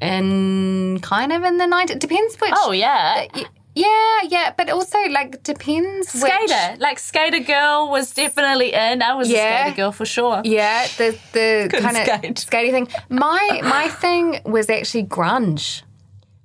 in 0.00 0.98
kind 1.02 1.32
of 1.32 1.44
in 1.44 1.58
the 1.58 1.64
90s. 1.64 1.90
It 1.90 2.00
depends 2.00 2.36
which. 2.40 2.52
Oh, 2.56 2.72
yeah. 2.72 3.26
Yeah, 3.74 4.18
yeah, 4.28 4.52
but 4.56 4.68
also 4.68 4.98
like 5.08 5.42
depends 5.42 6.12
which. 6.12 6.30
Skater. 6.30 6.76
Like, 6.78 6.98
Skater 6.98 7.40
Girl 7.40 7.88
was 7.90 8.12
definitely 8.12 8.74
in. 8.74 9.00
I 9.02 9.14
was 9.14 9.30
Yeah. 9.30 9.38
a 9.38 9.60
Skater 9.70 9.76
Girl 9.76 9.92
for 9.92 10.04
sure. 10.04 10.42
Yeah, 10.44 10.86
the 10.98 11.16
the 11.32 11.68
kind 11.80 11.96
of 11.96 12.02
skate. 12.02 12.36
skatey 12.36 12.70
thing. 12.70 12.88
My 13.08 13.60
my 13.62 13.88
thing 14.02 14.40
was 14.44 14.68
actually 14.68 15.04
grunge. 15.04 15.82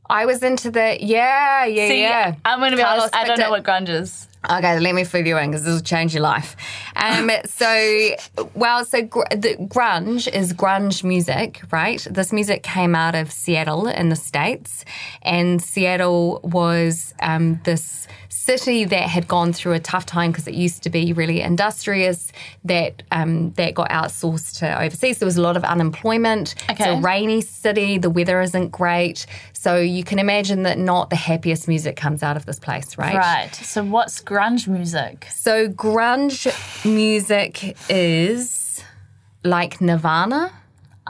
I 0.09 0.25
was 0.25 0.41
into 0.41 0.71
the 0.71 0.97
yeah, 1.01 1.65
yeah, 1.65 1.87
See, 1.89 2.01
yeah. 2.01 2.35
I'm 2.45 2.59
going 2.59 2.71
to 2.71 2.77
be 2.77 2.83
Carlos 2.83 3.01
honest, 3.11 3.15
I 3.15 3.25
don't 3.25 3.39
know 3.39 3.49
what 3.49 3.63
grunge 3.63 3.89
is. 3.89 4.29
Okay, 4.49 4.79
let 4.79 4.95
me 4.95 5.03
fill 5.03 5.25
you 5.27 5.37
in 5.37 5.51
because 5.51 5.65
this 5.65 5.73
will 5.73 5.81
change 5.81 6.13
your 6.13 6.23
life. 6.23 6.55
Um, 6.95 7.29
so, 7.45 8.15
well, 8.53 8.85
so 8.85 9.01
gr- 9.01 9.23
the 9.31 9.55
grunge 9.59 10.31
is 10.31 10.53
grunge 10.53 11.03
music, 11.03 11.61
right? 11.71 12.05
This 12.09 12.31
music 12.31 12.63
came 12.63 12.95
out 12.95 13.13
of 13.13 13.31
Seattle 13.31 13.87
in 13.87 14.09
the 14.09 14.15
States, 14.15 14.85
and 15.21 15.61
Seattle 15.61 16.39
was 16.43 17.13
um, 17.21 17.59
this 17.65 18.07
city 18.37 18.85
that 18.85 19.09
had 19.09 19.27
gone 19.27 19.51
through 19.53 19.73
a 19.73 19.79
tough 19.79 20.05
time 20.05 20.31
because 20.31 20.47
it 20.47 20.53
used 20.53 20.83
to 20.83 20.89
be 20.89 21.11
really 21.13 21.41
industrious 21.41 22.31
that 22.63 23.03
um, 23.11 23.51
that 23.53 23.73
got 23.73 23.89
outsourced 23.89 24.59
to 24.59 24.81
overseas. 24.81 25.17
There 25.19 25.25
was 25.25 25.37
a 25.37 25.41
lot 25.41 25.57
of 25.57 25.63
unemployment. 25.63 26.55
It's 26.69 26.79
Okay. 26.79 26.93
a 26.97 27.01
rainy 27.01 27.41
city. 27.41 27.97
The 27.97 28.09
weather 28.09 28.39
isn't 28.41 28.69
great. 28.71 29.25
So 29.53 29.77
you 29.77 30.03
can 30.03 30.19
imagine 30.19 30.63
that 30.63 30.77
not 30.77 31.09
the 31.09 31.15
happiest 31.15 31.67
music 31.67 31.95
comes 31.95 32.23
out 32.23 32.37
of 32.37 32.45
this 32.45 32.59
place, 32.59 32.97
right? 32.97 33.15
Right. 33.15 33.53
So, 33.55 33.83
what's 33.83 34.21
grunge 34.21 34.67
music? 34.67 35.27
So 35.31 35.67
grunge 35.67 36.45
music 36.85 37.75
is 37.89 38.81
like 39.43 39.81
Nirvana. 39.81 40.51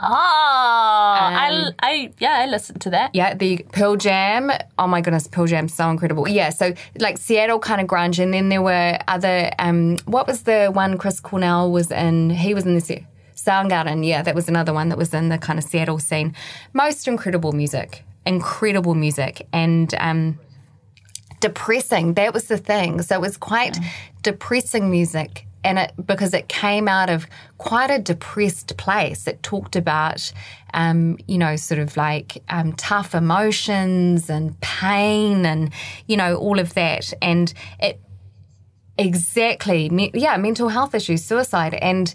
Oh, 0.01 0.05
Um, 0.05 1.33
I, 1.33 1.71
I, 1.81 2.11
yeah, 2.19 2.39
I 2.39 2.45
listened 2.45 2.81
to 2.81 2.89
that. 2.91 3.11
Yeah, 3.13 3.33
the 3.33 3.65
Pearl 3.71 3.95
Jam. 3.95 4.51
Oh 4.77 4.87
my 4.87 5.01
goodness, 5.01 5.27
Pearl 5.27 5.47
Jam's 5.47 5.73
so 5.73 5.89
incredible. 5.89 6.27
Yeah, 6.27 6.49
so 6.49 6.73
like 6.99 7.17
Seattle 7.17 7.59
kind 7.59 7.81
of 7.81 7.87
grunge, 7.87 8.19
and 8.21 8.33
then 8.33 8.49
there 8.49 8.61
were 8.61 8.97
other. 9.07 9.51
Um, 9.59 9.97
what 10.05 10.27
was 10.27 10.43
the 10.43 10.69
one 10.73 10.97
Chris 10.97 11.19
Cornell 11.19 11.71
was 11.71 11.91
in? 11.91 12.29
He 12.29 12.53
was 12.53 12.65
in 12.65 12.75
the 12.75 12.81
Se- 12.81 13.07
Soundgarden. 13.35 14.05
Yeah, 14.05 14.21
that 14.21 14.35
was 14.35 14.47
another 14.47 14.73
one 14.73 14.89
that 14.89 14.97
was 14.97 15.13
in 15.13 15.29
the 15.29 15.37
kind 15.37 15.57
of 15.57 15.65
Seattle 15.65 15.99
scene. 15.99 16.35
Most 16.73 17.07
incredible 17.07 17.51
music, 17.53 18.03
incredible 18.25 18.93
music, 18.93 19.47
and 19.51 19.93
um, 19.99 20.37
depressing. 21.39 22.13
That 22.13 22.33
was 22.33 22.45
the 22.47 22.57
thing. 22.57 23.01
So 23.01 23.15
it 23.15 23.21
was 23.21 23.37
quite 23.37 23.77
depressing 24.21 24.91
music 24.91 25.46
and 25.67 25.77
it 25.77 25.93
because 26.05 26.33
it 26.33 26.47
came 26.47 26.87
out 26.87 27.09
of 27.09 27.27
quite 27.57 27.91
a 27.91 27.99
depressed 27.99 28.77
place. 28.77 29.27
It 29.27 29.43
talked 29.43 29.75
about, 29.75 30.31
um, 30.73 31.17
you 31.27 31.37
know, 31.37 31.55
sort 31.57 31.79
of 31.79 31.97
like 31.97 32.41
um, 32.49 32.73
tough 32.73 33.13
emotions 33.13 34.29
and 34.29 34.59
pain, 34.61 35.45
and 35.45 35.71
you 36.07 36.17
know 36.17 36.35
all 36.35 36.59
of 36.59 36.73
that, 36.75 37.13
and 37.21 37.53
it 37.79 37.99
exactly, 38.97 39.89
me- 39.89 40.11
yeah, 40.13 40.37
mental 40.37 40.69
health 40.69 40.95
issues, 40.95 41.23
suicide, 41.23 41.75
and. 41.75 42.13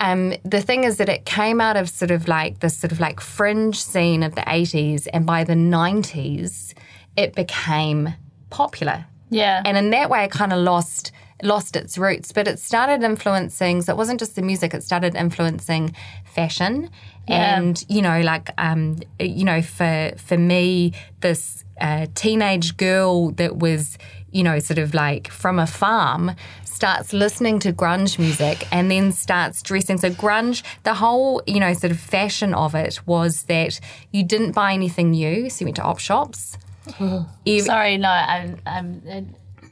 Um, 0.00 0.34
the 0.44 0.60
thing 0.60 0.82
is 0.82 0.96
that 0.96 1.08
it 1.08 1.26
came 1.26 1.60
out 1.60 1.76
of 1.76 1.88
sort 1.88 2.10
of 2.10 2.26
like 2.26 2.58
this 2.58 2.76
sort 2.76 2.90
of 2.90 2.98
like 2.98 3.20
fringe 3.20 3.80
scene 3.80 4.24
of 4.24 4.34
the 4.34 4.40
80s, 4.40 5.06
and 5.12 5.24
by 5.24 5.44
the 5.44 5.52
90s, 5.52 6.74
it 7.16 7.36
became 7.36 8.12
popular. 8.50 9.06
Yeah. 9.30 9.62
And 9.64 9.76
in 9.76 9.90
that 9.90 10.10
way, 10.10 10.24
it 10.24 10.32
kind 10.32 10.52
of 10.52 10.58
lost 10.58 11.12
lost 11.42 11.76
its 11.76 11.98
roots. 11.98 12.32
But 12.32 12.48
it 12.48 12.58
started 12.58 13.02
influencing. 13.02 13.82
So 13.82 13.92
it 13.92 13.96
wasn't 13.96 14.20
just 14.20 14.36
the 14.36 14.42
music; 14.42 14.74
it 14.74 14.82
started 14.82 15.14
influencing 15.14 15.94
fashion. 16.24 16.90
Yeah. 17.28 17.58
And 17.58 17.84
you 17.88 18.02
know, 18.02 18.20
like 18.20 18.50
um, 18.58 18.98
you 19.18 19.44
know, 19.44 19.62
for 19.62 20.12
for 20.16 20.38
me, 20.38 20.92
this 21.20 21.64
uh, 21.80 22.06
teenage 22.14 22.76
girl 22.76 23.30
that 23.32 23.56
was 23.58 23.98
you 24.30 24.42
know 24.42 24.58
sort 24.58 24.78
of 24.78 24.94
like 24.94 25.28
from 25.28 25.58
a 25.58 25.66
farm 25.66 26.32
starts 26.64 27.12
listening 27.12 27.60
to 27.60 27.72
grunge 27.72 28.18
music 28.18 28.66
and 28.72 28.90
then 28.90 29.12
starts 29.12 29.62
dressing. 29.62 29.98
So 29.98 30.10
grunge, 30.10 30.64
the 30.82 30.94
whole 30.94 31.42
you 31.46 31.60
know 31.60 31.72
sort 31.74 31.92
of 31.92 32.00
fashion 32.00 32.54
of 32.54 32.74
it 32.74 33.06
was 33.06 33.44
that 33.44 33.78
you 34.10 34.24
didn't 34.24 34.52
buy 34.52 34.72
anything 34.72 35.12
new, 35.12 35.48
so 35.48 35.60
you 35.60 35.66
went 35.66 35.76
to 35.76 35.82
op 35.82 35.98
shops. 36.00 36.58
Ev- 37.46 37.62
Sorry, 37.62 37.96
no, 37.98 38.08
I'm. 38.08 38.58
I'm 38.66 39.02
uh, 39.08 39.20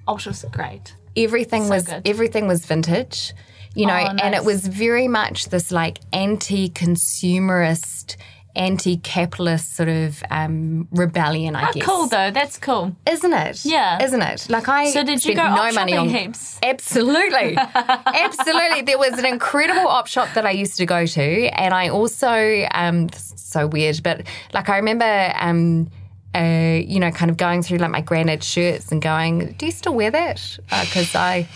Options 0.07 0.45
are 0.45 0.49
great. 0.49 0.95
Everything 1.25 1.68
was 1.68 1.85
good. 1.85 2.03
everything 2.09 2.47
was 2.49 2.64
vintage 2.66 3.33
you 3.75 3.87
know 3.87 3.95
Oh, 3.95 4.16
and 4.23 4.35
it 4.35 4.45
was 4.45 4.66
very 4.66 5.07
much 5.09 5.47
this 5.51 5.71
like 5.71 5.99
anti-consumerist 6.12 8.16
anti-capitalist 8.57 9.77
sort 9.77 9.89
of 9.89 10.21
um, 10.29 10.89
rebellion 10.91 11.55
i 11.55 11.71
guess 11.71 11.85
Cool 11.87 12.09
though. 12.09 12.33
That's 12.33 12.59
cool. 12.59 12.97
isn't 13.09 13.33
it 13.33 13.64
Yeah. 13.64 14.03
isn't 14.03 14.21
it 14.21 14.49
like 14.51 14.68
i 14.68 14.91
So 14.91 15.05
did 15.05 15.25
you 15.25 15.35
spent 15.35 15.55
go 15.57 15.64
no 15.66 15.71
money 15.73 15.97
on 15.97 16.09
heaps? 16.09 16.59
Absolutely. 16.62 17.57
Absolutely. 17.57 18.83
There 18.83 18.99
was 18.99 19.12
an 19.18 19.25
incredible 19.25 19.87
op 19.87 20.09
shop 20.09 20.29
that 20.35 20.47
I 20.47 20.51
used 20.51 20.77
to 20.79 20.87
go 20.87 21.07
to. 21.07 21.47
And 21.61 21.73
I 21.73 21.89
also, 21.91 22.66
um, 22.73 23.09
so 23.14 23.68
weird, 23.68 24.03
but 24.03 24.27
like 24.53 24.68
I 24.68 24.77
remember, 24.79 25.33
um, 25.39 25.89
uh, 26.35 26.81
you 26.85 27.01
know, 27.01 27.11
kind 27.11 27.31
of 27.31 27.37
going 27.37 27.62
through 27.62 27.78
like 27.78 27.91
my 27.91 28.01
granddad's 28.01 28.47
shirts 28.47 28.93
and 28.93 29.03
going, 29.03 29.53
do 29.53 29.66
you 29.66 29.72
still 29.72 29.95
wear 29.95 30.11
that? 30.11 30.59
Because 30.68 31.14
I. 31.14 31.49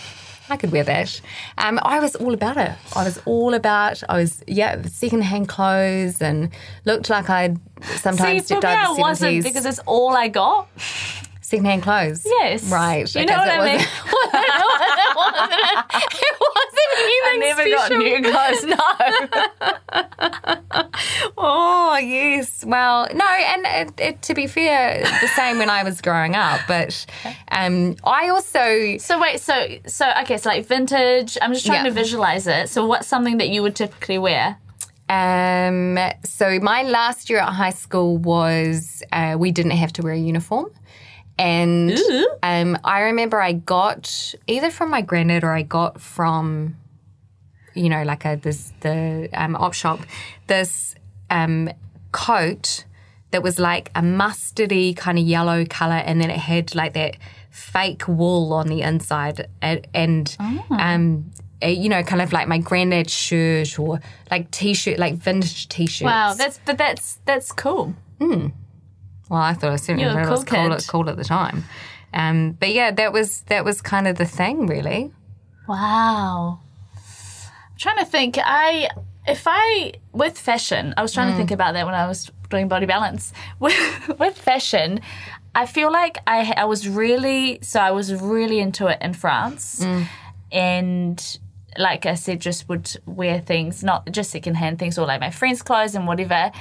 I 0.51 0.59
could 0.59 0.73
wear 0.73 0.85
that. 0.85 1.23
Um, 1.57 1.81
I 1.83 2.01
was 2.01 2.17
all 2.17 2.35
about 2.35 2.59
it. 2.59 2.71
I 2.95 3.05
was 3.05 3.19
all 3.25 3.55
about. 3.55 4.03
I 4.11 4.19
was 4.19 4.45
yeah, 4.47 4.83
secondhand 4.83 5.49
clothes 5.49 6.21
and 6.21 6.51
looked 6.85 7.09
like 7.09 7.31
I'd 7.31 7.57
See, 7.81 7.97
sometimes 7.97 8.43
for 8.43 8.47
stepped 8.49 8.65
out 8.65 8.77
I 8.77 8.91
of 8.91 8.97
the 8.97 9.01
wasn't 9.01 9.43
because 9.43 9.65
it's 9.65 9.79
all 9.87 10.15
I 10.15 10.29
got. 10.29 10.69
Secondhand 11.45 11.83
clothes. 11.83 12.23
Yes. 12.25 12.65
Right. 12.71 13.05
You 13.15 13.27
know 13.27 13.37
what 13.37 13.49
it 13.49 13.55
I 13.55 13.65
mean? 13.67 13.77
wasn't- 13.77 13.91
it 15.95 16.37
wasn't 16.41 16.91
I 16.97 17.33
anything 17.35 17.41
never 17.41 17.65
got 17.71 17.91
new 17.93 18.23
clothes. 18.23 18.65
No. 18.65 18.79
Oh 21.37 21.97
yes. 21.99 22.65
Well, 22.65 23.07
no, 23.15 23.25
and 23.25 23.67
it, 23.67 24.01
it, 24.01 24.23
to 24.23 24.35
be 24.35 24.47
fair, 24.47 25.03
the 25.21 25.29
same 25.37 25.59
when 25.59 25.69
I 25.71 25.83
was 25.85 26.01
growing 26.01 26.35
up. 26.35 26.61
But 26.67 27.05
um, 27.51 27.97
I 28.05 28.29
also 28.29 28.97
So 28.99 29.21
wait, 29.21 29.41
so 29.41 29.67
so 29.87 30.11
okay, 30.23 30.39
so 30.39 30.49
like 30.51 30.67
vintage. 30.67 31.37
I'm 31.43 31.53
just 31.53 31.67
trying 31.67 31.85
Yeah. 31.85 31.91
to 31.91 31.95
visualize 31.95 32.47
it. 32.47 32.69
So 32.71 32.87
what's 32.87 33.07
something 33.07 33.37
that 33.39 33.49
you 33.51 33.63
would 33.63 33.77
typically 33.77 34.19
wear? 34.19 34.57
um, 35.11 35.99
so 36.25 36.59
my 36.61 36.83
last 36.83 37.29
year 37.29 37.39
at 37.41 37.51
high 37.53 37.71
school 37.71 38.17
was 38.17 39.03
uh, 39.13 39.37
we 39.39 39.51
didn't 39.53 39.73
have 39.73 39.93
to 39.95 40.03
wear 40.03 40.15
a 40.15 40.19
uniform. 40.19 40.71
And 41.39 41.99
um, 42.43 42.79
I 42.85 43.01
remember 43.01 43.41
I 43.41 43.53
got 43.53 44.35
either 44.47 44.71
from 44.71 44.91
my 44.91 45.03
granddad 45.03 45.43
or 45.43 45.53
I 45.53 45.63
got 45.63 46.01
from, 46.01 46.77
you 47.75 47.89
know, 47.89 48.03
like 48.05 48.25
a 48.25 48.37
this 48.37 48.73
the 48.81 49.29
um, 49.33 49.57
op 49.57 49.75
shop, 49.75 50.01
this 50.47 50.95
um, 51.31 51.71
coat 52.13 52.85
that 53.33 53.43
was 53.43 53.59
like 53.59 53.91
a 53.97 54.01
mustardy 54.01 54.97
kind 54.97 55.19
of 55.19 55.25
yellow 55.25 55.65
color, 55.65 55.95
and 55.95 56.21
then 56.21 56.31
it 56.31 56.39
had 56.39 56.75
like 56.75 56.93
that 56.93 57.17
fake 57.51 58.07
wool 58.07 58.53
on 58.53 58.69
the 58.69 58.83
inside, 58.83 59.49
and, 59.61 59.87
and 59.93 60.37
um, 60.71 61.33
uh, 61.63 61.67
you 61.67 61.89
know, 61.89 62.03
kind 62.05 62.23
of 62.23 62.33
like 62.33 62.47
my 62.47 62.59
granddad's 62.59 63.13
shirt 63.13 63.77
or 63.79 64.01
like 64.31 64.51
t-shirt, 64.53 64.99
like 64.99 65.15
vintage 65.15 65.69
t-shirts. 65.69 66.05
Wow, 66.07 66.35
that's 66.35 66.61
but 66.65 66.79
that's 66.79 67.19
that's 67.25 67.51
cool. 67.51 67.95
Well, 69.29 69.41
I 69.41 69.55
thought 69.55 69.73
I 69.73 69.77
certainly 69.77 70.03
You're 70.03 70.11
a 70.11 70.15
thought 70.15 70.27
it 70.27 70.31
was 70.31 70.45
cool 70.45 70.59
cool, 70.59 70.73
at, 70.73 70.87
cool 70.87 71.11
at 71.11 71.17
the 71.17 71.25
time. 71.25 71.65
Um, 72.13 72.53
but 72.53 72.73
yeah, 72.73 72.91
that 72.93 73.13
was 73.13 73.43
that 73.43 73.65
was 73.65 73.81
kind 73.81 74.07
of 74.07 74.17
the 74.17 74.25
thing, 74.27 74.67
really. 74.67 75.13
Wow. 75.67 76.61
I'm 76.95 77.79
trying 77.79 77.99
to 77.99 78.05
think. 78.05 78.39
I 78.41 78.89
if 79.27 79.45
I 79.47 79.95
with 80.13 80.39
fashion, 80.39 80.95
I 80.97 81.03
was 81.03 81.13
trying 81.13 81.31
to 81.31 81.37
think 81.37 81.51
about 81.51 81.75
that 81.75 81.87
when 81.87 81.95
I 81.95 82.07
was 82.07 82.31
doing 82.51 82.69
body 82.69 82.87
balance. 82.87 83.33
With 83.59 84.19
with 84.19 84.37
fashion, 84.39 85.01
I 85.55 85.67
feel 85.67 85.91
like 85.91 86.19
I 86.27 86.53
I 86.57 86.65
was 86.67 86.89
really 86.89 87.59
so 87.63 87.81
I 87.81 87.91
was 87.91 88.15
really 88.15 88.61
into 88.61 88.87
it 88.87 88.99
in 89.01 89.15
France, 89.15 89.85
and 90.53 91.39
like 91.77 92.07
I 92.07 92.15
said, 92.15 92.41
just 92.41 92.69
would 92.69 92.97
wear 93.07 93.41
things 93.41 93.83
not 93.83 94.11
just 94.11 94.31
secondhand 94.31 94.79
things 94.79 94.99
or 94.99 95.07
like 95.07 95.21
my 95.21 95.31
friends' 95.31 95.63
clothes 95.63 95.95
and 95.95 96.07
whatever. 96.07 96.53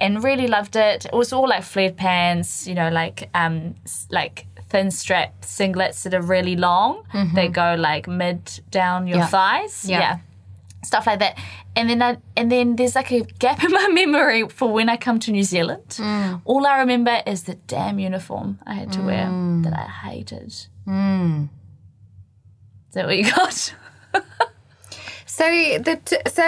And 0.00 0.24
really 0.24 0.46
loved 0.46 0.76
it. 0.76 1.04
It 1.06 1.12
was 1.12 1.32
all 1.32 1.46
like 1.48 1.62
flared 1.62 1.96
pants, 1.96 2.66
you 2.66 2.74
know, 2.74 2.88
like 2.88 3.28
um 3.34 3.74
like 4.10 4.46
thin 4.70 4.90
strap 4.90 5.42
singlets 5.42 6.02
that 6.04 6.14
are 6.14 6.22
really 6.22 6.56
long. 6.56 7.04
They 7.34 7.48
go 7.48 7.74
like 7.78 8.08
mid 8.08 8.60
down 8.70 9.06
your 9.06 9.18
Yeah. 9.18 9.26
thighs. 9.26 9.84
Yeah. 9.88 9.98
yeah 10.00 10.18
stuff 10.82 11.06
like 11.06 11.18
that. 11.18 11.36
And 11.76 11.90
then 11.90 12.00
I, 12.02 12.16
and 12.38 12.50
then 12.50 12.76
there's 12.76 12.94
like 12.94 13.12
a 13.12 13.20
gap 13.38 13.62
in 13.64 13.70
my 13.70 13.88
memory 13.88 14.48
for 14.48 14.72
when 14.72 14.88
I 14.88 14.96
come 14.96 15.18
to 15.20 15.30
New 15.30 15.42
Zealand. 15.42 16.00
All 16.46 16.66
I 16.66 16.78
remember 16.78 17.20
is 17.26 17.42
the 17.42 17.56
damn 17.66 17.98
uniform 17.98 18.58
I 18.66 18.72
had 18.74 18.90
to 18.92 19.02
wear 19.02 19.26
that 19.64 19.74
I 19.74 20.08
hated. 20.08 20.54
Mm. 20.88 21.50
Is 22.88 22.94
that 22.94 23.06
what 23.06 23.16
you 23.18 23.30
got? 23.36 23.74
So 25.40 25.46
the 25.78 25.96
t- 26.04 26.30
so 26.30 26.44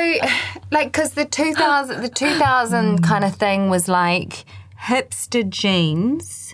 like 0.70 0.92
because 0.92 1.12
the 1.12 1.24
two 1.24 1.54
thousand 1.54 2.02
the 2.02 2.10
two 2.10 2.34
thousand 2.38 3.02
kind 3.02 3.24
of 3.24 3.34
thing 3.36 3.70
was 3.70 3.88
like 3.88 4.44
hipster 4.78 5.48
jeans 5.48 6.52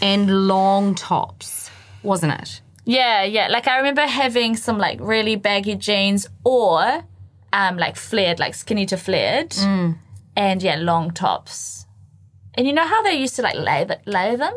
and 0.00 0.48
long 0.48 0.94
tops, 0.94 1.70
wasn't 2.02 2.32
it? 2.40 2.62
yeah, 2.86 3.22
yeah. 3.22 3.48
Like 3.48 3.68
I 3.68 3.76
remember 3.76 4.06
having 4.06 4.56
some 4.56 4.78
like 4.78 4.98
really 4.98 5.36
baggy 5.36 5.74
jeans 5.74 6.26
or 6.42 7.04
um 7.52 7.76
like 7.76 7.96
flared, 7.96 8.38
like 8.38 8.54
skinny 8.54 8.86
to 8.86 8.96
flared, 8.96 9.54
and 10.36 10.62
yeah, 10.62 10.76
long 10.76 11.10
tops. 11.10 11.84
And 12.54 12.66
you 12.66 12.72
know 12.72 12.86
how 12.86 13.02
they 13.02 13.12
used 13.14 13.36
to 13.36 13.42
like 13.42 13.56
lay, 13.56 13.84
th- 13.84 14.00
lay 14.06 14.36
them? 14.36 14.54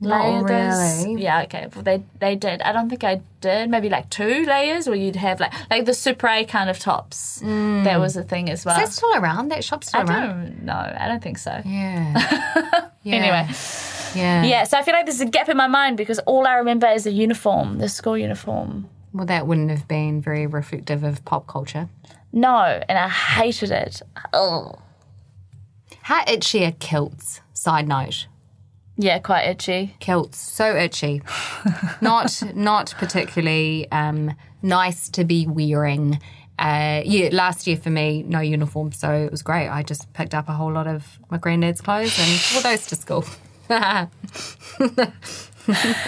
Not 0.00 0.46
those- 0.46 1.04
really. 1.06 1.22
Yeah, 1.22 1.42
okay. 1.42 1.66
Well, 1.74 1.82
they 1.82 2.02
they 2.20 2.36
did. 2.36 2.62
I 2.62 2.70
don't 2.72 2.88
think 2.88 3.02
I 3.02 3.20
did. 3.40 3.68
Maybe 3.68 3.88
like 3.88 4.08
two 4.10 4.44
layers, 4.46 4.86
where 4.86 4.94
you'd 4.96 5.16
have 5.16 5.40
like 5.40 5.52
like 5.70 5.86
the 5.86 5.92
Supré 5.92 6.46
kind 6.48 6.70
of 6.70 6.78
tops. 6.78 7.42
Mm. 7.42 7.82
That 7.84 7.98
was 7.98 8.16
a 8.16 8.22
thing 8.22 8.48
as 8.48 8.64
well. 8.64 8.76
Is 8.80 8.84
that 8.88 8.92
still 8.92 9.14
around? 9.16 9.48
That 9.48 9.64
shop's 9.64 9.88
still 9.88 10.00
I 10.02 10.04
around? 10.04 10.28
don't 10.44 10.62
know. 10.64 10.96
I 11.00 11.08
don't 11.08 11.22
think 11.22 11.38
so. 11.38 11.60
Yeah. 11.64 12.14
yeah. 13.02 13.14
Anyway, 13.16 13.48
Yeah. 14.14 14.44
yeah. 14.44 14.62
So 14.64 14.78
I 14.78 14.82
feel 14.82 14.94
like 14.94 15.06
there's 15.06 15.20
a 15.20 15.26
gap 15.26 15.48
in 15.48 15.56
my 15.56 15.66
mind 15.66 15.96
because 15.96 16.20
all 16.20 16.46
I 16.46 16.54
remember 16.54 16.86
is 16.86 17.02
the 17.04 17.10
uniform, 17.12 17.78
the 17.78 17.88
school 17.88 18.16
uniform. 18.16 18.88
Well, 19.12 19.26
that 19.26 19.46
wouldn't 19.48 19.70
have 19.70 19.88
been 19.88 20.20
very 20.20 20.46
reflective 20.46 21.02
of 21.02 21.24
pop 21.24 21.46
culture. 21.48 21.88
No, 22.32 22.56
and 22.88 22.98
I 22.98 23.08
hated 23.08 23.70
it. 23.72 24.02
Oh, 24.32 24.74
How 26.02 26.22
itchy 26.28 26.64
are 26.64 26.72
kilts? 26.78 27.40
Side 27.52 27.88
note. 27.88 28.26
Yeah, 28.98 29.18
quite 29.20 29.44
itchy. 29.46 29.94
kilts 30.00 30.38
so 30.38 30.76
itchy 30.76 31.22
not 32.00 32.42
not 32.54 32.94
particularly 32.98 33.90
um, 33.92 34.34
nice 34.62 35.08
to 35.10 35.24
be 35.24 35.46
wearing 35.46 36.18
uh, 36.58 37.00
yeah 37.04 37.28
last 37.32 37.66
year 37.68 37.76
for 37.76 37.90
me 37.90 38.24
no 38.26 38.40
uniform 38.40 38.90
so 38.92 39.12
it 39.12 39.30
was 39.30 39.42
great 39.42 39.68
i 39.68 39.82
just 39.82 40.12
picked 40.12 40.34
up 40.34 40.48
a 40.48 40.52
whole 40.52 40.72
lot 40.72 40.86
of 40.88 41.18
my 41.30 41.38
granddad's 41.38 41.80
clothes 41.80 42.18
and 42.18 42.40
wore 42.52 42.62
those 42.62 42.86
to 42.86 42.96
school 42.96 43.24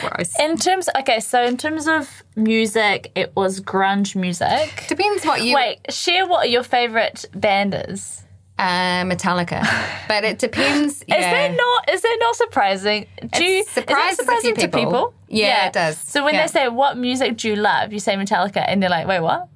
gross 0.01 0.33
In 0.41 0.57
terms, 0.57 0.89
okay, 1.01 1.21
so 1.21 1.43
in 1.45 1.57
terms 1.59 1.87
of 1.87 2.23
music, 2.35 3.13
it 3.15 3.37
was 3.37 3.61
grunge 3.61 4.17
music. 4.17 4.87
depends 4.89 5.25
what 5.25 5.45
you 5.45 5.55
Wait, 5.55 5.79
share 5.93 6.27
what 6.27 6.49
your 6.51 6.63
favorite 6.63 7.27
band 7.35 7.75
is. 7.89 8.23
Uh, 8.61 9.05
Metallica, 9.05 9.61
but 10.07 10.23
it 10.23 10.39
depends. 10.39 11.01
Is 11.03 11.07
that 11.09 11.57
not 11.57 11.91
is 11.95 12.03
that 12.03 12.17
not 12.21 12.37
surprising? 12.37 13.07
Do 13.33 13.43
you, 13.43 13.61
is 13.61 13.67
that 13.75 13.89
surprises 13.89 14.19
a 14.19 14.23
surprising 14.23 14.55
to 14.57 14.61
people. 14.69 14.81
people? 14.85 15.15
Yeah, 15.29 15.69
it 15.69 15.73
does. 15.73 15.97
So 15.97 16.23
when 16.25 16.35
Yeah. 16.35 16.43
they 16.43 16.53
say 16.53 16.69
what 16.69 16.99
music 16.99 17.39
do 17.39 17.49
you 17.49 17.57
love, 17.57 17.91
you 17.95 18.01
say 18.01 18.17
Metallica, 18.17 18.63
and 18.69 18.83
they're 18.83 18.91
like, 18.91 19.07
wait, 19.07 19.21
what? 19.21 19.49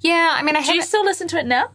Yeah, 0.00 0.34
I 0.36 0.42
mean, 0.42 0.56
I 0.56 0.62
Do 0.66 0.74
you 0.74 0.82
still 0.82 1.04
listen 1.04 1.28
to 1.28 1.38
it 1.38 1.46
now? 1.46 1.66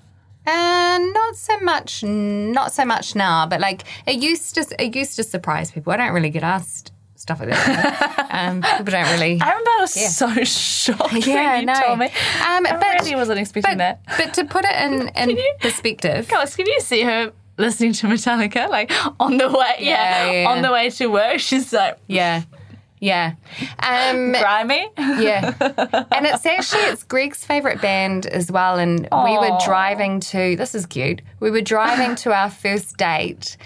Uh, 0.46 0.98
not 1.14 1.36
so 1.38 1.58
much, 1.62 2.04
not 2.04 2.74
so 2.74 2.84
much 2.86 3.16
now. 3.16 3.46
But 3.48 3.62
like 3.62 3.84
it 4.06 4.16
used 4.22 4.56
to, 4.56 4.66
it 4.84 4.94
used 4.94 5.16
to 5.16 5.24
surprise 5.24 5.72
people. 5.72 5.94
I 5.94 5.98
don't 5.98 6.12
really 6.14 6.30
get 6.30 6.44
asked 6.44 6.92
stuff 7.28 7.40
like 7.42 7.50
that. 7.50 8.28
um, 8.32 8.62
people 8.62 8.86
don't 8.86 9.12
really. 9.12 9.40
I 9.42 9.50
remember 9.50 9.70
I 9.70 9.78
was 9.82 10.16
so 10.16 10.34
shocked 10.46 11.26
Yeah, 11.28 11.52
when 11.52 11.60
you 11.62 11.66
no. 11.68 11.74
told 11.86 12.00
me. 12.00 12.06
Um, 12.06 12.12
I 12.66 12.78
but- 12.80 13.02
really 13.02 13.16
wasn't 13.16 13.40
expecting 13.40 13.78
But, 13.78 14.00
that. 14.08 14.18
but 14.18 14.34
to 14.36 14.46
put 14.46 14.64
it 14.66 14.76
in, 14.82 15.10
in 15.10 15.30
you- 15.38 15.54
perspective, 15.60 16.28
Guys, 16.30 16.56
can 16.56 16.66
you 16.68 16.80
see 16.80 17.02
her 17.02 17.34
listening 17.58 17.92
to 17.94 18.08
Metallica 18.08 18.70
like 18.70 18.92
on 19.20 19.38
the 19.38 19.50
way? 19.50 19.76
Yeah, 19.80 20.26
Yeah, 20.26 20.32
yeah. 20.44 20.50
on 20.50 20.62
the 20.62 20.72
way 20.72 20.90
to 20.92 21.08
work. 21.08 21.40
She's 21.40 21.74
like 21.74 21.98
yeah, 22.08 22.44
yeah, 23.00 23.34
um, 23.80 24.32
grimy. 24.32 24.88
yeah. 24.98 25.54
And 26.12 26.26
it's 26.26 26.46
actually 26.46 26.84
it's 26.84 27.04
Greg's 27.04 27.44
favorite 27.46 27.82
band 27.82 28.26
as 28.26 28.50
well. 28.52 28.80
And 28.80 29.02
we 29.02 29.38
were 29.38 29.58
driving 29.66 30.20
to. 30.32 30.56
This 30.56 30.74
is 30.74 30.86
cute. 30.86 31.22
We 31.42 31.52
were 31.52 31.62
driving 31.62 32.16
to 32.24 32.34
our 32.34 32.50
first 32.50 32.96
date. 32.98 33.58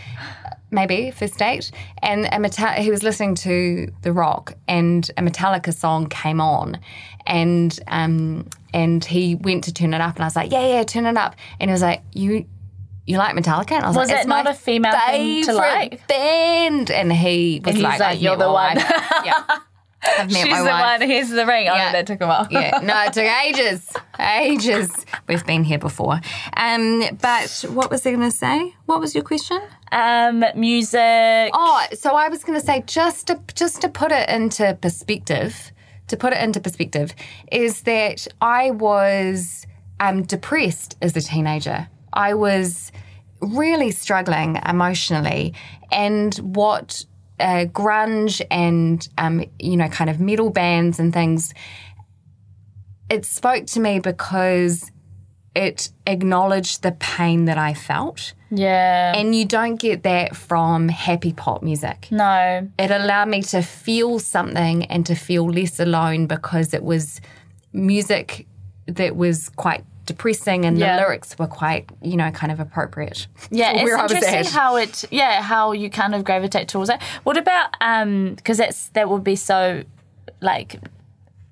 Maybe 0.72 1.12
first 1.12 1.38
date, 1.38 1.70
and 2.02 2.28
a 2.32 2.40
Meta- 2.40 2.74
he 2.82 2.90
was 2.92 3.04
listening 3.04 3.36
to 3.36 3.92
the 4.04 4.14
rock, 4.14 4.54
and 4.70 5.10
a 5.18 5.22
Metallica 5.22 5.74
song 5.74 6.08
came 6.08 6.40
on, 6.40 6.80
and 7.28 7.78
um, 7.88 8.48
and 8.74 9.04
he 9.04 9.36
went 9.36 9.66
to 9.66 9.74
turn 9.74 9.94
it 9.94 10.00
up, 10.00 10.16
and 10.16 10.24
I 10.24 10.28
was 10.28 10.36
like, 10.38 10.52
yeah, 10.52 10.66
yeah, 10.66 10.84
turn 10.84 11.06
it 11.06 11.18
up, 11.18 11.36
and 11.60 11.70
he 11.70 11.74
was 11.74 11.82
like, 11.82 12.02
you, 12.14 12.46
you 13.06 13.18
like 13.18 13.36
Metallica? 13.36 13.72
And 13.74 13.84
I 13.84 13.88
was, 13.90 13.98
Was 13.98 14.08
like, 14.08 14.16
it 14.16 14.20
it's 14.22 14.28
not 14.28 14.46
my 14.46 14.52
a 14.52 14.54
female 14.54 14.94
thing 15.08 15.44
to 15.44 15.54
like? 15.54 16.08
band, 16.08 16.90
and 16.90 17.12
he 17.12 17.60
was 17.64 17.68
And 17.68 17.76
he's 17.78 17.84
like, 17.84 18.00
like, 18.00 18.22
"You're 18.22 18.38
the 18.38 18.50
one." 18.52 18.78
yeah, 18.78 19.44
I've 20.04 20.32
met 20.32 20.44
She's 20.44 20.52
my 20.52 20.60
the 20.60 20.66
wife. 20.66 21.00
one. 21.00 21.10
Here's 21.10 21.30
the 21.30 21.46
ring. 21.46 21.68
Oh, 21.70 21.76
Yeah. 21.76 21.92
that 21.92 22.08
took 22.08 22.22
a 22.22 22.28
while. 22.28 22.48
yeah, 22.50 22.80
no, 22.84 23.04
it 23.06 23.14
took 23.14 23.26
ages, 23.46 23.88
ages. 24.20 25.06
We've 25.28 25.46
been 25.46 25.64
here 25.64 25.78
before. 25.80 26.20
Um, 26.58 27.04
but 27.22 27.66
what 27.70 27.92
was 27.92 28.06
I 28.06 28.12
going 28.12 28.30
to 28.30 28.36
say? 28.36 28.74
What 28.86 29.00
was 29.00 29.14
your 29.14 29.24
question? 29.24 29.62
Um, 29.92 30.44
music. 30.56 31.52
Oh, 31.54 31.86
so 31.94 32.16
I 32.16 32.30
was 32.30 32.44
going 32.44 32.60
to 32.60 32.66
say 32.66 32.84
just 32.88 33.28
to 33.28 33.40
just 33.54 33.82
to 33.82 33.90
put 33.90 34.12
it 34.12 34.28
into 34.30 34.78
perspective, 34.82 35.72
to 36.08 36.18
put 36.18 36.34
it 36.34 36.40
into 36.42 36.60
perspective, 36.60 37.14
is 37.52 37.82
that 37.84 38.28
I 38.42 38.72
was 38.72 39.68
um, 40.00 40.24
depressed 40.24 40.98
as 41.02 41.16
a 41.16 41.22
teenager. 41.22 41.88
I 42.14 42.34
was 42.34 42.92
really 43.42 43.92
struggling 43.92 44.60
emotionally, 44.68 45.54
and 45.92 46.34
what 46.36 47.06
uh, 47.42 47.66
grunge 47.66 48.42
and 48.50 49.08
um, 49.18 49.44
you 49.60 49.76
know, 49.78 49.90
kind 49.90 50.10
of 50.10 50.20
metal 50.20 50.50
bands 50.50 51.00
and 51.00 51.14
things, 51.14 51.54
it 53.10 53.26
spoke 53.26 53.66
to 53.68 53.80
me 53.80 54.00
because 54.00 54.92
it 55.56 55.90
acknowledged 56.08 56.82
the 56.82 56.94
pain 56.94 57.46
that 57.46 57.58
I 57.58 57.74
felt. 57.74 58.34
Yeah. 58.52 59.14
And 59.16 59.36
you 59.36 59.46
don't 59.46 59.76
get 59.76 60.04
that 60.04 60.36
from 60.36 60.90
happy 60.90 61.34
pop 61.34 61.64
music. 61.64 62.08
no. 62.12 62.70
It 62.78 62.92
allowed 62.92 63.30
me 63.30 63.42
to 63.44 63.62
feel 63.62 64.20
something 64.20 64.86
and 64.86 65.06
to 65.06 65.16
feel 65.16 65.50
less 65.50 65.80
alone 65.80 66.28
because 66.28 66.74
it 66.74 66.84
was 66.84 67.22
music 67.74 68.48
that 68.88 69.16
was 69.16 69.50
quite 69.50 69.86
depressing 70.06 70.66
and 70.66 70.78
Yeah. 70.78 70.96
the 70.96 71.02
lyrics 71.04 71.38
were 71.38 71.48
quite, 71.48 71.90
you 72.02 72.18
know, 72.18 72.32
kind 72.32 72.52
of 72.52 72.60
appropriate. 72.60 73.28
Yeah, 73.52 73.72
it's 73.76 74.14
interesting 74.14 74.46
how 74.54 74.76
it. 74.78 75.04
Yeah, 75.12 75.42
how 75.42 75.72
you 75.74 75.90
kind 75.90 76.16
of 76.16 76.24
gravitate 76.24 76.68
towards 76.68 76.90
it. 76.90 77.02
What 77.24 77.38
about 77.38 77.76
um? 77.82 78.34
Because 78.36 78.58
that's 78.58 78.90
that 78.90 79.10
would 79.10 79.24
be 79.24 79.36
so, 79.36 79.84
like. 80.42 80.80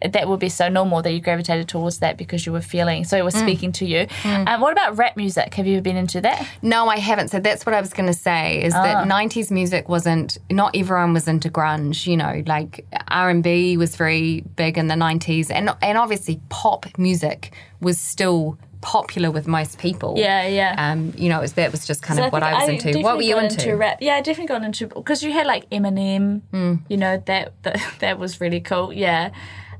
That 0.01 0.29
would 0.29 0.39
be 0.39 0.47
so 0.47 0.69
normal 0.69 1.01
that 1.01 1.11
you 1.11 1.19
gravitated 1.19 1.67
towards 1.67 1.99
that 1.99 2.15
because 2.17 2.45
you 2.45 2.51
were 2.53 2.61
feeling 2.61 3.03
so 3.03 3.17
it 3.17 3.21
Mm. 3.21 3.25
was 3.25 3.35
speaking 3.35 3.71
to 3.73 3.85
you. 3.85 4.07
Um, 4.23 4.61
what 4.61 4.71
about 4.71 4.97
rap 4.97 5.17
music? 5.17 5.53
Have 5.55 5.67
you 5.67 5.73
ever 5.75 5.81
been 5.81 5.97
into 5.97 6.21
that? 6.21 6.47
No, 6.61 6.87
I 6.87 6.97
haven't. 6.99 7.27
So 7.29 7.39
that's 7.41 7.65
what 7.65 7.75
I 7.75 7.81
was 7.81 7.91
going 7.93 8.07
to 8.07 8.13
say 8.13 8.63
is 8.63 8.73
Ah. 8.73 8.81
that 8.83 9.07
90s 9.07 9.51
music 9.51 9.89
wasn't 9.89 10.37
not 10.49 10.73
everyone 10.75 11.13
was 11.13 11.27
into 11.27 11.49
grunge, 11.49 12.07
you 12.07 12.15
know, 12.15 12.43
like 12.47 12.85
R&B 13.09 13.75
was 13.77 13.95
very 13.97 14.41
big 14.55 14.77
in 14.77 14.87
the 14.87 14.95
90s 14.95 15.51
and 15.51 15.69
and 15.81 15.97
obviously 15.97 16.39
pop 16.49 16.85
music 16.97 17.51
was 17.81 17.99
still 17.99 18.57
popular 18.81 19.29
with 19.29 19.45
most 19.47 19.77
people. 19.79 20.13
Yeah, 20.17 20.47
yeah. 20.47 20.73
Um, 20.77 21.13
you 21.17 21.27
know, 21.27 21.39
it 21.39 21.41
was, 21.41 21.53
that 21.53 21.71
was 21.73 21.85
just 21.85 22.01
kind 22.01 22.17
So 22.17 22.27
of 22.27 22.31
what 22.31 22.43
I 22.43 22.53
was 22.65 22.69
into. 22.85 22.99
What 23.01 23.17
were 23.17 23.23
you 23.23 23.35
got 23.35 23.51
into? 23.51 23.75
rap. 23.75 23.97
Yeah, 23.99 24.15
I 24.15 24.21
definitely 24.21 24.47
got 24.47 24.63
into 24.63 24.87
because 24.87 25.21
you 25.21 25.33
had 25.33 25.45
like 25.45 25.69
Eminem. 25.69 26.41
Mm. 26.53 26.79
You 26.87 26.95
know 26.95 27.21
that, 27.25 27.51
that 27.63 27.81
that 27.99 28.17
was 28.19 28.39
really 28.39 28.61
cool. 28.61 28.93
Yeah, 28.93 29.31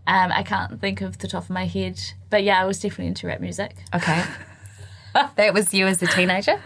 um, 0.10 0.32
I 0.32 0.43
can't 0.43 0.82
think 0.82 1.01
of 1.01 1.20
the 1.20 1.28
top 1.28 1.43
of 1.43 1.49
my 1.51 1.66
head, 1.66 1.99
but 2.30 2.43
yeah, 2.43 2.62
I 2.62 2.66
was 2.66 2.80
definitely 2.80 3.07
into 3.07 3.28
rap 3.28 3.39
music. 3.39 3.76
Okay. 3.93 4.24
that 5.36 5.53
was 5.53 5.74
you 5.74 5.88
as 5.88 6.01
a 6.03 6.07
teenager? 6.07 6.60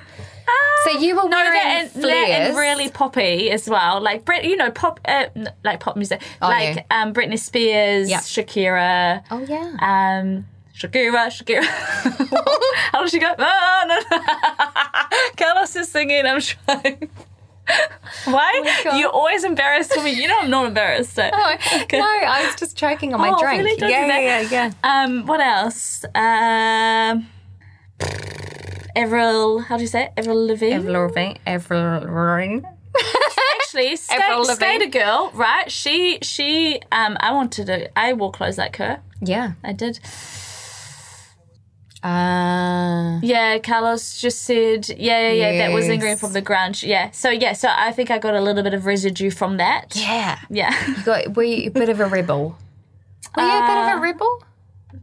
so 0.85 0.99
you 0.99 1.15
were 1.15 1.23
No, 1.29 1.37
wearing 1.37 1.53
that 1.53 1.89
and, 1.95 2.03
that 2.03 2.27
and 2.29 2.57
really 2.57 2.89
poppy 2.89 3.49
as 3.51 3.69
well. 3.69 4.01
Like 4.01 4.25
Brit, 4.25 4.43
you 4.43 4.57
know, 4.57 4.69
pop, 4.71 4.99
uh, 5.05 5.25
like 5.63 5.79
pop 5.79 5.95
music, 5.95 6.21
like 6.41 6.75
yeah. 6.89 7.01
um, 7.03 7.13
Britney 7.13 7.39
Spears, 7.39 8.09
Yeah. 8.09 8.19
Shakira, 8.19 9.23
Oh, 9.31 9.39
yeah. 9.47 9.77
um, 10.21 10.45
Shakira, 10.75 11.27
Shakira. 11.27 11.63
How 12.91 13.01
does 13.01 13.11
she 13.11 13.19
go? 13.19 13.33
Ah, 13.39 13.85
no. 13.87 15.29
Carlos 15.37 15.75
is 15.75 15.87
singing. 15.89 16.25
I'm 16.25 16.41
trying. 16.41 17.09
Why? 18.25 18.81
Oh 18.85 18.97
You're 18.97 19.09
always 19.09 19.43
embarrassed 19.43 19.93
for 19.93 20.01
me. 20.03 20.11
You 20.11 20.27
know 20.27 20.37
I'm 20.41 20.49
not 20.49 20.65
embarrassed. 20.67 21.13
So. 21.13 21.29
Oh, 21.31 21.55
No, 21.91 21.99
I 22.01 22.43
was 22.45 22.55
just 22.55 22.77
choking 22.77 23.13
on 23.13 23.19
my 23.21 23.29
Oh, 23.29 23.39
drink. 23.39 23.63
really? 23.63 23.77
Don't 23.77 23.89
yeah, 23.89 24.07
yeah, 24.07 24.39
yeah, 24.41 24.49
yeah. 24.51 24.71
Um, 25.03 25.25
what 25.25 25.39
else? 25.41 26.03
Um, 26.15 27.27
Avril. 28.95 29.59
How 29.59 29.77
do 29.77 29.83
you 29.83 29.87
say 29.87 30.03
it? 30.05 30.13
Avril 30.17 30.47
Lavigne. 30.47 30.75
Avril 30.75 31.07
Lavigne. 31.07 31.37
Avril 31.47 32.01
Lavigne. 32.01 32.61
Actually, 33.59 33.87
Avril 34.09 34.45
skate, 34.45 34.47
Lavigne. 34.47 34.53
skater 34.55 34.89
girl, 34.89 35.31
right? 35.33 35.71
She, 35.71 36.19
she. 36.21 36.81
Um, 36.91 37.17
I 37.19 37.31
wanted 37.31 37.65
to. 37.67 37.99
I 37.99 38.13
wore 38.13 38.31
clothes 38.31 38.57
like 38.57 38.77
her. 38.77 39.01
Yeah. 39.21 39.53
I 39.63 39.73
did. 39.73 39.99
Uh, 42.03 43.19
Yeah, 43.23 43.57
Carlos 43.59 44.19
just 44.19 44.43
said, 44.43 44.89
yeah, 44.89 45.31
yeah, 45.31 45.31
yeah, 45.31 45.57
that 45.67 45.73
was 45.73 45.87
lingering 45.87 46.11
Yes. 46.11 46.19
from 46.19 46.33
the 46.33 46.41
grunge. 46.41 46.85
Yeah, 46.87 47.11
so 47.11 47.29
yeah, 47.29 47.53
so 47.53 47.69
I 47.71 47.91
think 47.91 48.11
I 48.11 48.19
got 48.19 48.33
a 48.35 48.41
little 48.41 48.63
bit 48.63 48.73
of 48.73 48.85
residue 48.85 49.29
from 49.31 49.57
that. 49.57 49.95
yeah. 49.95 50.39
Yeah. 50.49 50.73
You 50.87 51.03
got, 51.03 51.35
were 51.35 51.43
you 51.43 51.67
a 51.67 51.71
bit 51.71 51.89
of 51.89 51.99
a 51.99 52.05
rebel? 52.05 52.57
Were 53.35 53.43
you 53.43 53.49
a 53.49 53.67
bit 53.67 53.77
of 53.77 53.97
a 53.97 54.01
rebel? 54.01 54.43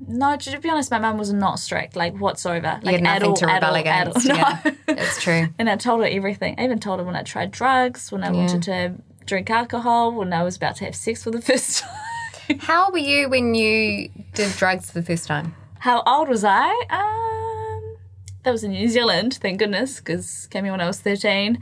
no, 0.06 0.36
to 0.36 0.58
be 0.60 0.68
honest, 0.70 0.90
my 0.90 0.98
mum 0.98 1.18
was 1.18 1.32
not 1.32 1.58
strict, 1.58 1.96
like 1.96 2.14
whatsoever. 2.16 2.78
You 2.82 2.86
Like 2.86 2.94
had 2.96 3.02
nothing 3.02 3.22
at 3.22 3.28
all, 3.28 3.34
to 3.36 3.46
rebel 3.46 3.76
at 3.76 3.86
all, 3.86 3.92
at 3.92 4.06
all. 4.06 4.12
against. 4.12 4.26
No. 4.28 4.34
Yeah, 4.36 4.60
it's 4.88 5.22
true. 5.22 5.48
And 5.58 5.68
I 5.70 5.76
told 5.76 6.00
her 6.00 6.06
everything. 6.06 6.54
I 6.58 6.64
even 6.64 6.78
told 6.78 7.00
her 7.00 7.04
when 7.06 7.16
I 7.16 7.22
tried 7.22 7.50
drugs, 7.50 8.10
when 8.12 8.22
I 8.24 8.30
wanted 8.30 8.62
to 8.64 8.94
drink 9.26 9.50
alcohol, 9.50 10.12
when 10.12 10.32
I 10.32 10.42
was 10.42 10.56
about 10.56 10.76
to 10.76 10.84
have 10.84 10.94
sex 10.94 11.22
for 11.24 11.30
the 11.30 11.40
first 11.50 11.80
time. 11.80 12.58
How 12.60 12.90
were 12.90 12.98
you 12.98 13.28
when 13.28 13.54
you 13.54 14.10
did 14.34 14.52
drugs 14.56 14.90
for 14.90 15.00
the 15.00 15.06
first 15.06 15.26
time? 15.26 15.54
How 15.80 16.02
old 16.06 16.28
was 16.28 16.44
I? 16.44 16.68
Um, 16.90 17.96
that 18.42 18.52
was 18.52 18.64
in 18.64 18.70
New 18.72 18.88
Zealand, 18.88 19.34
thank 19.40 19.58
goodness, 19.58 19.98
because 19.98 20.46
came 20.50 20.64
here 20.64 20.72
when 20.72 20.80
I 20.80 20.86
was 20.86 21.00
13. 21.00 21.58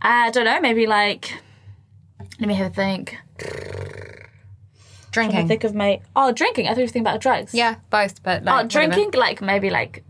I 0.00 0.30
don't 0.30 0.44
know, 0.44 0.60
maybe 0.60 0.86
like, 0.86 1.38
let 2.40 2.48
me 2.48 2.54
have 2.54 2.72
a 2.72 2.74
think. 2.74 3.18
I 3.40 4.26
Drinking. 5.12 5.46
think 5.48 5.64
of 5.64 5.74
my, 5.74 6.00
oh, 6.16 6.32
drinking. 6.32 6.66
I 6.66 6.70
thought 6.70 6.78
you 6.78 6.84
were 6.84 6.88
thinking 6.88 7.02
about 7.02 7.20
drugs. 7.20 7.52
Yeah, 7.54 7.76
both, 7.90 8.22
but 8.22 8.42
Oh, 8.42 8.44
like, 8.46 8.64
whatever. 8.64 8.68
drinking, 8.94 9.10
like 9.20 9.42
maybe 9.42 9.68
like, 9.70 10.02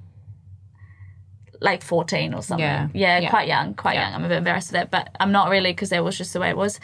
like 1.63 1.83
14 1.83 2.35
or 2.35 2.43
something. 2.43 2.65
Yeah. 2.65 2.89
Yeah, 2.93 3.19
Yeah. 3.21 3.31
quite 3.31 3.49
young, 3.49 3.75
quite 3.75 3.95
young. 3.97 4.13
I'm 4.15 4.25
a 4.25 4.29
bit 4.29 4.39
embarrassed 4.39 4.69
of 4.69 4.73
that, 4.75 4.91
but 4.91 5.09
I'm 5.21 5.33
not 5.33 5.49
really 5.49 5.73
because 5.73 5.91
that 5.91 6.03
was 6.05 6.19
just 6.19 6.33
the 6.33 6.41
way 6.41 6.51
it 6.51 6.57
was. 6.57 6.79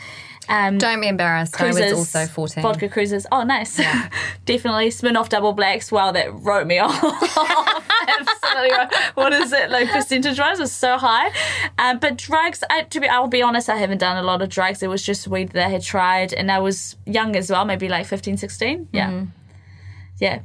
Um, 0.49 0.79
Don't 0.79 1.01
be 1.01 1.09
embarrassed. 1.09 1.53
cruisers, 1.53 1.83
I 1.83 1.91
was 1.91 1.99
also 2.14 2.26
14. 2.26 2.62
Vodka 2.62 2.89
cruisers. 2.89 3.26
Oh, 3.31 3.43
nice. 3.43 3.76
Definitely 4.47 4.89
Smirnoff 4.89 5.29
Double 5.29 5.53
Blacks. 5.53 5.93
Wow, 5.93 6.12
that 6.12 6.33
wrote 6.33 6.66
me 6.66 6.79
off. 6.85 6.95
Absolutely. 8.09 8.97
What 9.14 9.33
is 9.33 9.53
it 9.53 9.70
like? 9.70 9.91
Percentage 9.91 10.39
wise 10.39 10.59
was 10.59 10.72
so 10.72 10.97
high. 10.97 11.31
Um, 11.79 11.99
but 11.99 12.16
drugs. 12.16 12.62
I, 12.70 12.83
to 12.83 13.01
be, 13.01 13.09
I'll 13.09 13.29
be 13.29 13.43
honest. 13.43 13.68
I 13.68 13.76
haven't 13.76 13.99
done 13.99 14.16
a 14.16 14.22
lot 14.22 14.41
of 14.43 14.49
drugs. 14.49 14.83
It 14.83 14.89
was 14.89 15.03
just 15.03 15.29
weed 15.29 15.51
that 15.51 15.66
I 15.66 15.68
had 15.70 15.83
tried, 15.83 16.33
and 16.33 16.51
I 16.51 16.59
was 16.61 16.97
young 17.05 17.37
as 17.37 17.51
well, 17.51 17.64
maybe 17.64 17.89
like 17.89 18.07
15, 18.07 18.37
16. 18.39 18.89
Yeah. 18.93 19.11
Mm-hmm. 19.11 19.24
Yeah. 20.18 20.41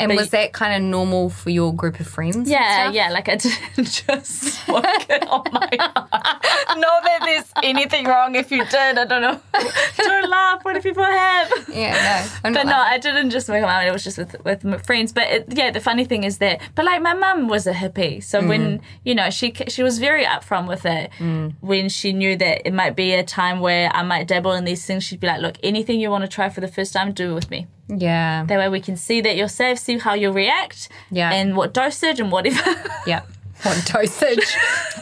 And 0.00 0.08
But 0.08 0.16
was 0.16 0.30
that 0.30 0.54
kind 0.54 0.74
of 0.74 0.88
normal 0.88 1.28
for 1.28 1.50
your 1.50 1.74
group 1.74 2.00
of 2.00 2.06
friends? 2.06 2.48
Yeah, 2.48 2.90
yeah, 2.90 3.10
like 3.10 3.28
I 3.28 3.36
didn't 3.36 3.60
just 3.76 4.26
smoke 4.26 4.84
it 5.10 5.28
on 5.28 5.44
my 5.52 5.68
own. 5.72 6.80
Not 6.80 7.02
that 7.04 7.18
there's 7.22 7.52
anything 7.62 8.06
wrong 8.06 8.34
if 8.34 8.50
you 8.50 8.64
did. 8.64 8.96
I 8.96 9.04
don't 9.04 9.20
know. 9.20 9.38
don't 9.98 10.30
laugh. 10.30 10.64
What 10.64 10.76
if 10.76 10.84
people 10.84 11.04
have? 11.04 11.52
Yeah, 11.68 12.30
no. 12.42 12.52
But 12.54 12.64
no. 12.64 12.76
I 12.76 12.96
didn't 12.96 13.28
just 13.28 13.46
smoke 13.46 13.62
on 13.62 13.68
my 13.68 13.82
own. 13.82 13.88
It 13.88 13.92
was 13.92 14.02
just 14.02 14.16
with 14.16 14.42
with 14.42 14.64
my 14.64 14.78
friends. 14.78 15.12
But 15.12 15.24
it, 15.24 15.44
yeah, 15.50 15.70
the 15.70 15.80
funny 15.80 16.06
thing 16.06 16.24
is 16.24 16.38
that. 16.38 16.62
But 16.74 16.86
like 16.86 17.02
my 17.02 17.12
mum 17.12 17.48
was 17.48 17.66
a 17.66 17.74
hippie, 17.74 18.24
so 18.24 18.40
mm. 18.40 18.48
when 18.48 18.80
you 19.04 19.14
know 19.14 19.28
she 19.28 19.52
she 19.68 19.82
was 19.82 19.98
very 19.98 20.24
upfront 20.24 20.66
with 20.66 20.86
it. 20.86 21.10
Mm. 21.18 21.56
When 21.60 21.90
she 21.90 22.14
knew 22.14 22.36
that 22.36 22.66
it 22.66 22.72
might 22.72 22.96
be 22.96 23.12
a 23.12 23.22
time 23.22 23.60
where 23.60 23.94
I 23.94 24.02
might 24.02 24.28
dabble 24.28 24.52
in 24.52 24.64
these 24.64 24.86
things, 24.86 25.04
she'd 25.04 25.20
be 25.20 25.26
like, 25.26 25.42
"Look, 25.42 25.58
anything 25.62 26.00
you 26.00 26.10
want 26.10 26.22
to 26.22 26.28
try 26.28 26.48
for 26.48 26.62
the 26.62 26.68
first 26.68 26.94
time, 26.94 27.12
do 27.12 27.32
it 27.32 27.34
with 27.34 27.50
me." 27.50 27.66
Yeah. 27.90 28.44
That 28.46 28.58
way 28.58 28.68
we 28.68 28.80
can 28.80 28.96
see 28.96 29.20
that 29.22 29.36
you're 29.36 29.48
safe, 29.48 29.78
see 29.78 29.98
how 29.98 30.14
you'll 30.14 30.32
react, 30.32 30.88
Yeah. 31.10 31.32
and 31.32 31.56
what 31.56 31.74
dosage 31.74 32.20
and 32.20 32.30
whatever. 32.32 32.62
Yeah. 33.06 33.22
What 33.62 33.84
dosage? 33.92 34.56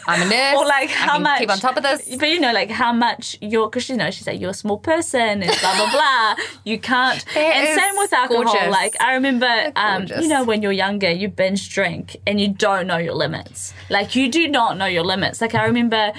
I'm 0.09 0.21
a 0.23 0.25
nurse. 0.29 0.57
or 0.59 0.67
like 0.67 0.89
I 0.91 0.93
how 0.93 1.19
much 1.21 1.39
keep 1.39 1.51
on 1.51 1.59
top 1.59 1.77
of 1.77 1.85
this. 1.85 2.17
But 2.17 2.29
you 2.29 2.41
know, 2.41 2.53
like 2.53 2.71
how 2.71 2.93
much 2.93 3.39
you're 3.41 3.69
because 3.69 3.89
you 3.89 3.97
know 3.97 4.11
she's 4.11 4.27
like 4.27 4.41
you're 4.41 4.51
a 4.51 4.55
small 4.55 4.79
person 4.79 5.43
and 5.45 5.61
blah 5.61 5.77
blah 5.77 5.91
blah. 5.93 6.35
You 6.65 6.81
can't. 6.81 7.25
and 7.37 7.81
same 7.81 7.95
with 7.99 8.13
alcohol. 8.13 8.43
gorgeous. 8.45 8.69
Like 8.73 8.97
I 9.01 9.15
remember, 9.15 9.73
um, 9.77 10.07
you 10.21 10.27
know, 10.27 10.43
when 10.43 10.61
you're 10.63 10.73
younger, 10.73 11.09
you 11.09 11.29
binge 11.29 11.73
drink 11.73 12.17
and 12.27 12.41
you 12.41 12.49
don't 12.49 12.89
know 12.89 12.97
your 12.97 13.15
limits. 13.15 13.75
Like 13.91 14.17
you 14.17 14.29
do 14.29 14.49
not 14.49 14.77
know 14.77 14.87
your 14.87 15.05
limits. 15.05 15.41
Like 15.41 15.55
I 15.55 15.65
remember. 15.65 16.13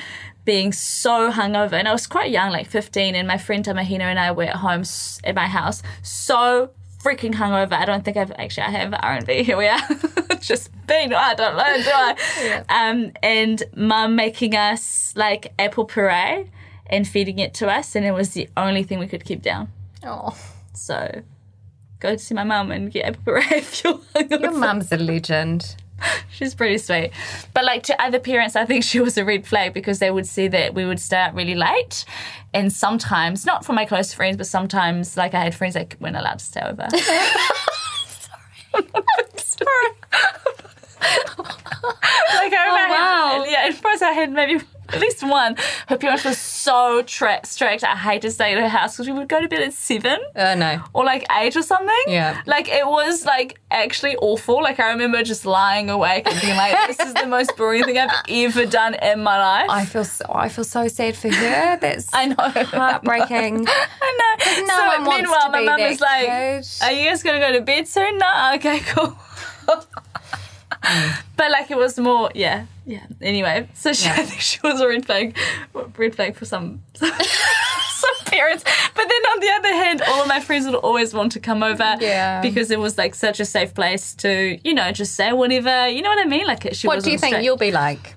Being 0.50 0.72
so 0.74 1.32
hungover, 1.32 1.74
and 1.74 1.88
I 1.88 1.91
was 1.91 2.08
quite 2.08 2.32
young, 2.32 2.50
like 2.52 2.68
15, 2.68 3.14
and 3.14 3.28
my 3.28 3.38
friend 3.38 3.64
Tamahina 3.64 4.02
and 4.14 4.20
I 4.20 4.32
were 4.32 4.45
at 4.45 4.56
home 4.56 4.84
at 5.24 5.36
my 5.36 5.45
house, 5.45 5.84
so 6.02 6.72
freaking 7.04 7.34
hungover. 7.36 7.74
I 7.74 7.86
don't 7.86 8.04
think 8.04 8.18
I've 8.18 8.32
actually 8.32 8.64
I 8.64 8.72
have 8.72 8.93
R&B. 9.00 9.43
Here 9.43 9.58
we 9.58 9.68
are, 9.68 9.80
just 10.41 10.72
being. 10.88 11.14
I 11.14 11.36
don't 11.36 11.56
know, 11.56 11.74
do 11.84 11.91
I? 11.93 12.64
Um, 12.68 13.12
and 13.22 13.62
mum 13.76 14.16
making 14.16 14.56
us 14.56 15.14
like 15.16 15.54
apple 15.60 15.86
puree 15.86 16.50
and 16.88 17.08
feeding 17.08 17.38
it 17.38 17.54
to 17.60 17.68
us, 17.68 17.95
and 17.95 18.04
it 18.04 18.14
was 18.22 18.32
the 18.32 18.50
only 18.58 18.82
thing 18.82 18.97
we 18.97 19.06
could 19.08 19.26
keep 19.26 19.43
down. 19.43 19.70
Oh, 20.04 20.36
So 20.74 21.22
go 22.00 22.14
to 22.14 22.18
see 22.18 22.34
my 22.34 22.43
mum 22.43 22.72
and 22.72 22.91
get 22.91 23.06
apple 23.06 23.22
puree 23.24 23.43
if 23.52 23.84
you're 23.84 24.00
hungover. 24.16 24.41
your 24.41 24.58
mum's 24.58 24.91
a 24.91 24.97
legend. 24.97 25.76
She's 26.32 26.56
pretty 26.56 26.78
sweet. 26.78 27.12
But 27.54 27.66
like 27.66 27.84
to 27.84 28.02
other 28.02 28.20
parents, 28.20 28.56
I 28.56 28.66
think 28.66 28.84
she 28.84 29.00
was 29.00 29.18
a 29.18 29.26
red 29.26 29.45
flag 29.45 29.74
because 29.74 30.00
they 30.00 30.12
would 30.12 30.28
see 30.28 30.47
that 30.47 30.74
we 30.74 30.86
would 30.86 31.00
stay 31.00 31.18
out 31.18 31.36
really 31.36 31.56
late. 31.56 32.06
And 32.54 32.72
sometimes, 32.72 33.45
not 33.45 33.66
for 33.66 33.74
my 33.74 33.86
close 33.86 34.14
friends, 34.14 34.38
but 34.38 34.47
sometimes 34.47 35.18
like 35.18 35.34
I 35.34 35.43
had 35.43 35.56
friends 35.56 35.76
that 35.76 36.00
weren't 36.00 36.16
allowed 36.16 36.39
to 36.39 36.45
stay 36.45 36.62
over. 36.62 36.88
Sorry. 39.38 40.76
Like 41.02 42.54
I 42.54 42.66
remember, 42.68 42.95
wow. 42.95 43.45
yeah, 43.47 43.68
in 43.68 43.74
France 43.74 44.02
I 44.02 44.12
had 44.12 44.32
maybe 44.32 44.62
at 44.89 45.00
least 45.00 45.22
one. 45.24 45.56
Her 45.88 45.97
parents 45.97 46.26
were 46.26 46.34
so 46.34 47.04
tra- 47.04 47.41
strict. 47.45 47.84
I 47.84 47.95
hate 47.95 48.24
to 48.24 48.32
stay 48.32 48.54
at 48.54 48.60
her 48.60 48.68
house 48.68 48.95
because 48.95 49.08
we 49.08 49.14
would 49.14 49.30
go 49.30 49.39
to 49.39 49.47
bed 49.47 49.62
at 49.62 49.74
seven 49.74 50.20
Uh, 50.36 50.56
no. 50.56 50.82
or 50.93 51.06
like 51.06 51.26
eight 51.39 51.56
or 51.56 51.62
something. 51.62 52.04
Yeah. 52.08 52.41
Like 52.47 52.68
it 52.70 52.86
was 52.88 53.24
like 53.26 53.60
actually 53.70 54.16
awful. 54.18 54.62
Like 54.64 54.80
I 54.80 54.89
remember 54.89 55.22
just 55.24 55.45
lying 55.45 55.89
awake 55.91 56.28
and 56.28 56.41
being 56.41 56.58
like, 56.58 56.76
this 56.88 57.00
is 57.00 57.14
the 57.14 57.28
most 57.28 57.56
boring 57.56 57.84
thing 57.84 57.97
I've 58.00 58.12
ever 58.28 58.66
done 58.66 58.95
in 58.95 59.22
my 59.22 59.38
life. 59.38 59.70
I 59.70 59.86
feel 59.86 60.04
so, 60.06 60.26
I 60.34 60.50
feel 60.50 60.66
so 60.66 60.88
sad 60.88 61.16
for 61.16 61.30
her. 61.32 61.78
That's 61.82 62.10
I 62.14 62.26
know. 62.26 62.36
heartbreaking. 62.39 63.68
I 64.02 64.18
know. 64.20 64.62
no 64.66 64.76
so 64.76 64.86
one 64.88 65.06
wants 65.06 65.22
meanwhile, 65.22 65.45
to 65.45 65.52
my 65.52 65.62
mum 65.64 65.80
is 65.82 66.02
like, 66.02 66.26
kid. 66.26 66.66
"Are 66.82 66.91
you 66.91 67.10
guys 67.10 67.22
gonna 67.24 67.39
go 67.39 67.52
to 67.54 67.62
bed 67.62 67.88
soon?" 67.88 68.18
No. 68.18 68.52
Okay, 68.56 68.80
cool. 68.80 69.16
but 71.36 71.51
like 71.51 71.69
it 71.71 71.77
was 71.77 71.99
more, 71.99 72.32
yeah, 72.34 72.65
yeah. 72.86 73.05
Anyway, 73.21 73.67
so 73.73 73.93
she, 73.93 74.09
I 74.21 74.23
think 74.23 74.41
she 74.41 74.59
was 74.63 74.80
a 74.82 74.88
red 74.88 75.05
flag, 75.05 75.38
red 75.97 76.15
flag 76.15 76.36
for 76.36 76.45
some. 76.45 76.82
Some 77.99 78.25
parents, 78.27 78.63
but 78.63 79.03
then 79.09 79.21
on 79.34 79.39
the 79.41 79.49
other 79.57 79.73
hand, 79.73 80.01
all 80.03 80.21
of 80.21 80.27
my 80.30 80.39
friends 80.39 80.65
would 80.65 80.75
always 80.75 81.13
want 81.13 81.34
to 81.34 81.39
come 81.41 81.61
over, 81.63 81.97
Yeah. 81.99 82.39
because 82.41 82.71
it 82.71 82.80
was 82.80 82.97
like 82.97 83.13
such 83.13 83.41
a 83.41 83.45
safe 83.45 83.73
place 83.73 84.13
to, 84.15 84.57
you 84.63 84.73
know, 84.73 84.93
just 84.93 85.15
say 85.15 85.34
whatever, 85.34 85.89
you 85.89 86.01
know 86.01 86.09
what 86.09 86.25
I 86.25 86.30
mean? 86.30 86.47
Like 86.47 86.73
she 86.73 86.88
What 86.88 87.03
do 87.03 87.11
you 87.11 87.17
think 87.17 87.32
strict. 87.34 87.43
you'll 87.43 87.57
be 87.57 87.71
like? 87.71 88.15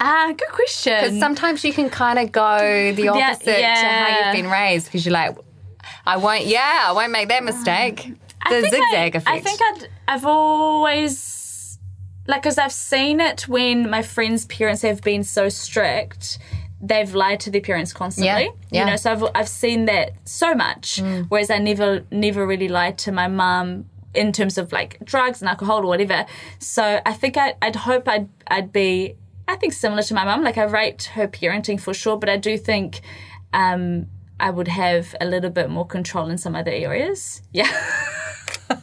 Ah, 0.00 0.34
good 0.36 0.50
question. 0.50 1.00
Because 1.00 1.18
sometimes 1.18 1.64
you 1.64 1.72
can 1.72 1.88
kind 1.88 2.18
of 2.18 2.30
go 2.30 2.92
the 2.92 3.08
opposite 3.08 3.44
to 3.46 3.64
how 3.64 4.26
you've 4.26 4.34
been 4.42 4.50
raised 4.50 4.86
because 4.86 5.06
you're 5.06 5.14
like, 5.14 5.34
I 6.04 6.18
won't, 6.18 6.44
yeah, 6.44 6.84
I 6.86 6.92
won't 6.92 7.12
make 7.12 7.28
that 7.28 7.42
mistake. 7.42 8.12
The 8.50 8.58
I 8.58 8.60
think 8.60 8.70
zigzag 8.74 9.14
I, 9.14 9.18
effect. 9.18 9.28
I 9.28 9.40
think 9.40 9.60
I'd, 9.62 9.88
I've 10.08 10.26
always 10.26 11.12
like 12.26 12.42
because 12.42 12.58
I've 12.58 12.72
seen 12.72 13.20
it 13.20 13.48
when 13.48 13.88
my 13.90 14.02
friends' 14.02 14.46
parents 14.46 14.82
have 14.82 15.02
been 15.02 15.24
so 15.24 15.48
strict. 15.48 16.38
They've 16.80 17.12
lied 17.14 17.40
to 17.40 17.50
their 17.50 17.62
parents 17.62 17.92
constantly. 17.92 18.44
Yeah, 18.44 18.50
yeah. 18.70 18.80
You 18.80 18.90
know, 18.90 18.96
so 18.96 19.12
I've 19.12 19.24
I've 19.34 19.48
seen 19.48 19.86
that 19.86 20.12
so 20.24 20.54
much. 20.54 21.00
Whereas 21.28 21.50
I 21.50 21.58
never 21.58 22.04
never 22.10 22.46
really 22.46 22.68
lied 22.68 22.98
to 22.98 23.12
my 23.12 23.28
mum 23.28 23.86
in 24.14 24.32
terms 24.32 24.58
of 24.58 24.72
like 24.72 24.98
drugs 25.04 25.40
and 25.42 25.48
alcohol 25.48 25.80
or 25.80 25.86
whatever. 25.86 26.26
So 26.58 27.00
I 27.04 27.12
think 27.12 27.36
I, 27.36 27.54
I'd 27.62 27.76
hope 27.76 28.08
I'd 28.08 28.28
I'd 28.48 28.72
be 28.72 29.16
I 29.48 29.56
think 29.56 29.72
similar 29.72 30.02
to 30.02 30.14
my 30.14 30.24
mum. 30.24 30.42
Like 30.42 30.58
I 30.58 30.64
rate 30.64 31.04
her 31.14 31.28
parenting 31.28 31.80
for 31.80 31.94
sure, 31.94 32.16
but 32.16 32.28
I 32.28 32.36
do 32.36 32.58
think 32.58 33.00
um, 33.52 34.06
I 34.40 34.50
would 34.50 34.68
have 34.68 35.14
a 35.20 35.26
little 35.26 35.50
bit 35.50 35.70
more 35.70 35.86
control 35.86 36.28
in 36.28 36.38
some 36.38 36.56
other 36.56 36.72
areas. 36.72 37.42
Yeah. 37.52 37.70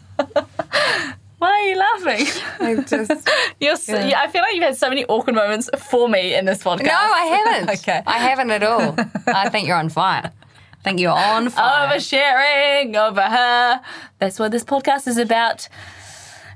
Why 1.44 1.50
are 1.50 1.68
you 1.68 1.76
laughing? 1.78 2.42
I'm 2.62 2.86
just, 2.86 3.30
You're 3.60 3.76
so, 3.76 4.00
yeah. 4.00 4.22
I 4.22 4.30
feel 4.30 4.42
like 4.42 4.56
you've 4.56 4.64
had 4.64 4.78
so 4.78 4.88
many 4.88 5.04
awkward 5.04 5.36
moments 5.36 5.70
for 5.78 6.08
me 6.08 6.36
in 6.36 6.46
this 6.46 6.64
podcast. 6.64 6.86
no, 6.86 6.94
I 6.94 7.26
haven't. 7.26 7.70
okay. 7.82 8.02
I 8.08 8.20
haven't 8.20 8.50
at 8.50 8.64
all. 8.64 8.96
I 9.28 9.50
think 9.50 9.68
you're 9.68 9.76
on 9.76 9.90
fire. 9.90 10.32
I 10.32 10.84
think 10.86 11.02
you're 11.02 11.12
on 11.12 11.50
fire. 11.50 11.90
Oversharing 11.90 12.96
over 12.96 13.22
her. 13.24 13.82
That's 14.20 14.40
what 14.40 14.54
this 14.54 14.64
podcast 14.64 15.06
is 15.06 15.18
about. 15.18 15.68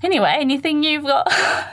Anyway, 0.04 0.36
anything 0.38 0.84
you've 0.84 1.04
got? 1.04 1.28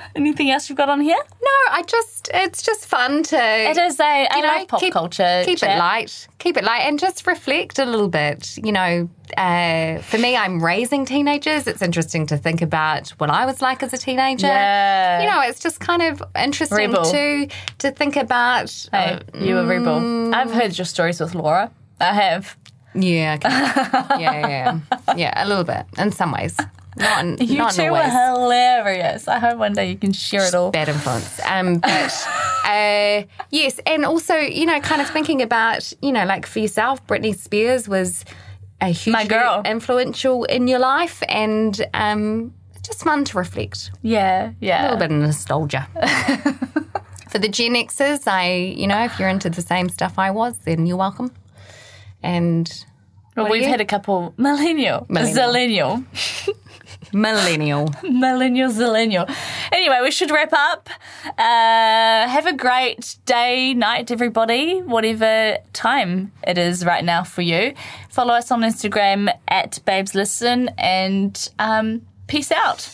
anything 0.17 0.51
else 0.51 0.69
you've 0.69 0.79
got 0.79 0.89
on 0.89 1.01
here? 1.01 1.23
no, 1.45 1.73
I 1.73 1.83
just, 1.83 2.31
it's 2.33 2.63
just 2.63 2.87
fun 2.87 3.23
to. 3.25 3.37
It 3.37 3.77
is 3.77 4.01
a. 4.01 4.05
I 4.05 4.37
you 4.37 4.43
know, 4.43 4.49
like 4.49 4.69
pop 4.69 4.81
keep, 4.81 4.93
culture. 4.93 5.43
Keep 5.45 5.59
chat. 5.59 5.77
it 5.77 5.79
light. 5.79 6.29
Keep 6.39 6.57
it 6.57 6.65
light 6.65 6.83
and 6.83 6.99
just 6.99 7.27
reflect 7.27 7.79
a 7.79 7.85
little 7.85 8.09
bit. 8.09 8.57
You 8.57 8.73
know, 8.73 9.09
uh, 9.37 9.99
for 9.99 10.19
me, 10.19 10.37
I'm 10.37 10.63
raising 10.63 11.05
teenagers. 11.05 11.67
It's 11.67 11.83
interesting 11.83 12.27
to 12.27 12.37
think 12.37 12.63
about 12.63 13.11
what 13.19 13.31
I 13.31 13.47
was 13.47 13.61
like 13.61 13.83
as 13.83 13.93
a 13.93 13.99
teenager. 13.99 14.47
Yeah. 14.47 15.21
You 15.21 15.31
know, 15.31 15.41
it's 15.43 15.61
just 15.61 15.81
kind 15.81 16.03
of 16.03 16.23
interesting 16.37 16.91
Rebel. 16.91 17.05
to 17.11 17.49
to 17.79 17.91
think 17.91 18.17
about. 18.17 18.71
Hey, 18.93 19.21
uh, 19.35 19.39
you 19.39 19.55
were 19.57 19.67
rebel. 19.67 20.01
Mm. 20.01 20.35
I've 20.35 20.53
heard 20.53 20.77
your 20.77 20.87
stories 20.87 21.21
with 21.21 21.35
Laura. 21.35 21.71
I 22.01 22.13
have. 22.13 22.57
Yeah, 22.95 23.35
okay. 23.39 23.49
yeah, 24.23 24.49
yeah, 24.49 24.49
yeah, 24.49 25.15
yeah, 25.17 25.45
a 25.45 25.49
little 25.49 25.65
bit 25.65 25.85
in 25.99 26.13
some 26.13 26.31
ways. 26.31 26.57
Not 26.97 27.41
You 27.41 27.59
not 27.59 27.73
two 27.73 27.91
were 27.91 28.03
hilarious. 28.03 29.27
I 29.29 29.39
hope 29.39 29.59
one 29.59 29.73
day 29.73 29.91
you 29.91 29.97
can 29.97 30.13
share 30.13 30.47
it 30.47 30.55
all. 30.55 30.71
bad 30.71 30.89
influence. 30.89 31.41
Um, 31.45 31.79
but 31.79 32.27
uh, 32.65 33.23
yes, 33.51 33.81
and 33.87 34.05
also 34.05 34.35
you 34.37 34.67
know, 34.67 34.81
kind 34.81 35.01
of 35.03 35.09
thinking 35.11 35.43
about 35.43 35.93
you 36.03 36.13
know, 36.13 36.25
like 36.25 36.47
for 36.47 36.61
yourself, 36.61 37.05
Britney 37.07 37.37
Spears 37.37 37.89
was 37.89 38.25
a 38.81 38.93
girl. 39.29 39.63
influential 39.65 40.45
in 40.45 40.69
your 40.69 40.79
life, 40.79 41.23
and 41.29 41.85
um, 41.95 42.53
just 42.83 43.03
fun 43.03 43.25
to 43.25 43.39
reflect. 43.39 43.91
Yeah, 44.03 44.53
yeah. 44.61 44.83
A 44.83 44.85
little 44.85 44.99
bit 44.99 45.11
of 45.11 45.19
nostalgia. 45.23 45.89
for 47.31 47.39
the 47.39 47.49
Gen 47.49 47.73
Xers, 47.75 48.29
I 48.29 48.53
you 48.77 48.87
know, 48.87 49.05
if 49.05 49.19
you're 49.19 49.29
into 49.29 49.51
the 49.51 49.63
same 49.63 49.89
stuff 49.89 50.19
I 50.19 50.31
was, 50.31 50.59
then 50.59 50.87
you're 50.87 50.97
welcome. 50.99 51.33
And 52.23 52.71
Well, 53.37 53.51
we've 53.51 53.67
had 53.67 53.81
a 53.81 53.85
couple 53.85 54.33
millennial, 54.37 55.07
Millennial. 55.09 56.05
zillennial, 56.05 56.55
Millennial. 57.15 57.93
millennial, 58.03 58.71
zillennial. 58.71 59.33
Anyway, 59.73 59.99
we 60.03 60.11
should 60.11 60.31
wrap 60.31 60.53
up. 60.53 60.91
Uh, 61.27 62.29
have 62.29 62.47
a 62.47 62.53
great 62.53 63.17
day, 63.25 63.73
night, 63.75 64.11
everybody, 64.11 64.81
whatever 64.81 65.59
time 65.73 66.33
it 66.47 66.59
is 66.59 66.85
right 66.85 67.05
now 67.05 67.23
for 67.23 67.43
you. 67.43 67.75
Follow 68.11 68.35
us 68.35 68.51
on 68.51 68.63
Instagram 68.63 69.33
at 69.49 69.79
Babes 69.85 70.15
Listen 70.15 70.71
and 70.79 71.51
um, 71.59 72.03
peace 72.27 72.53
out. 72.53 72.91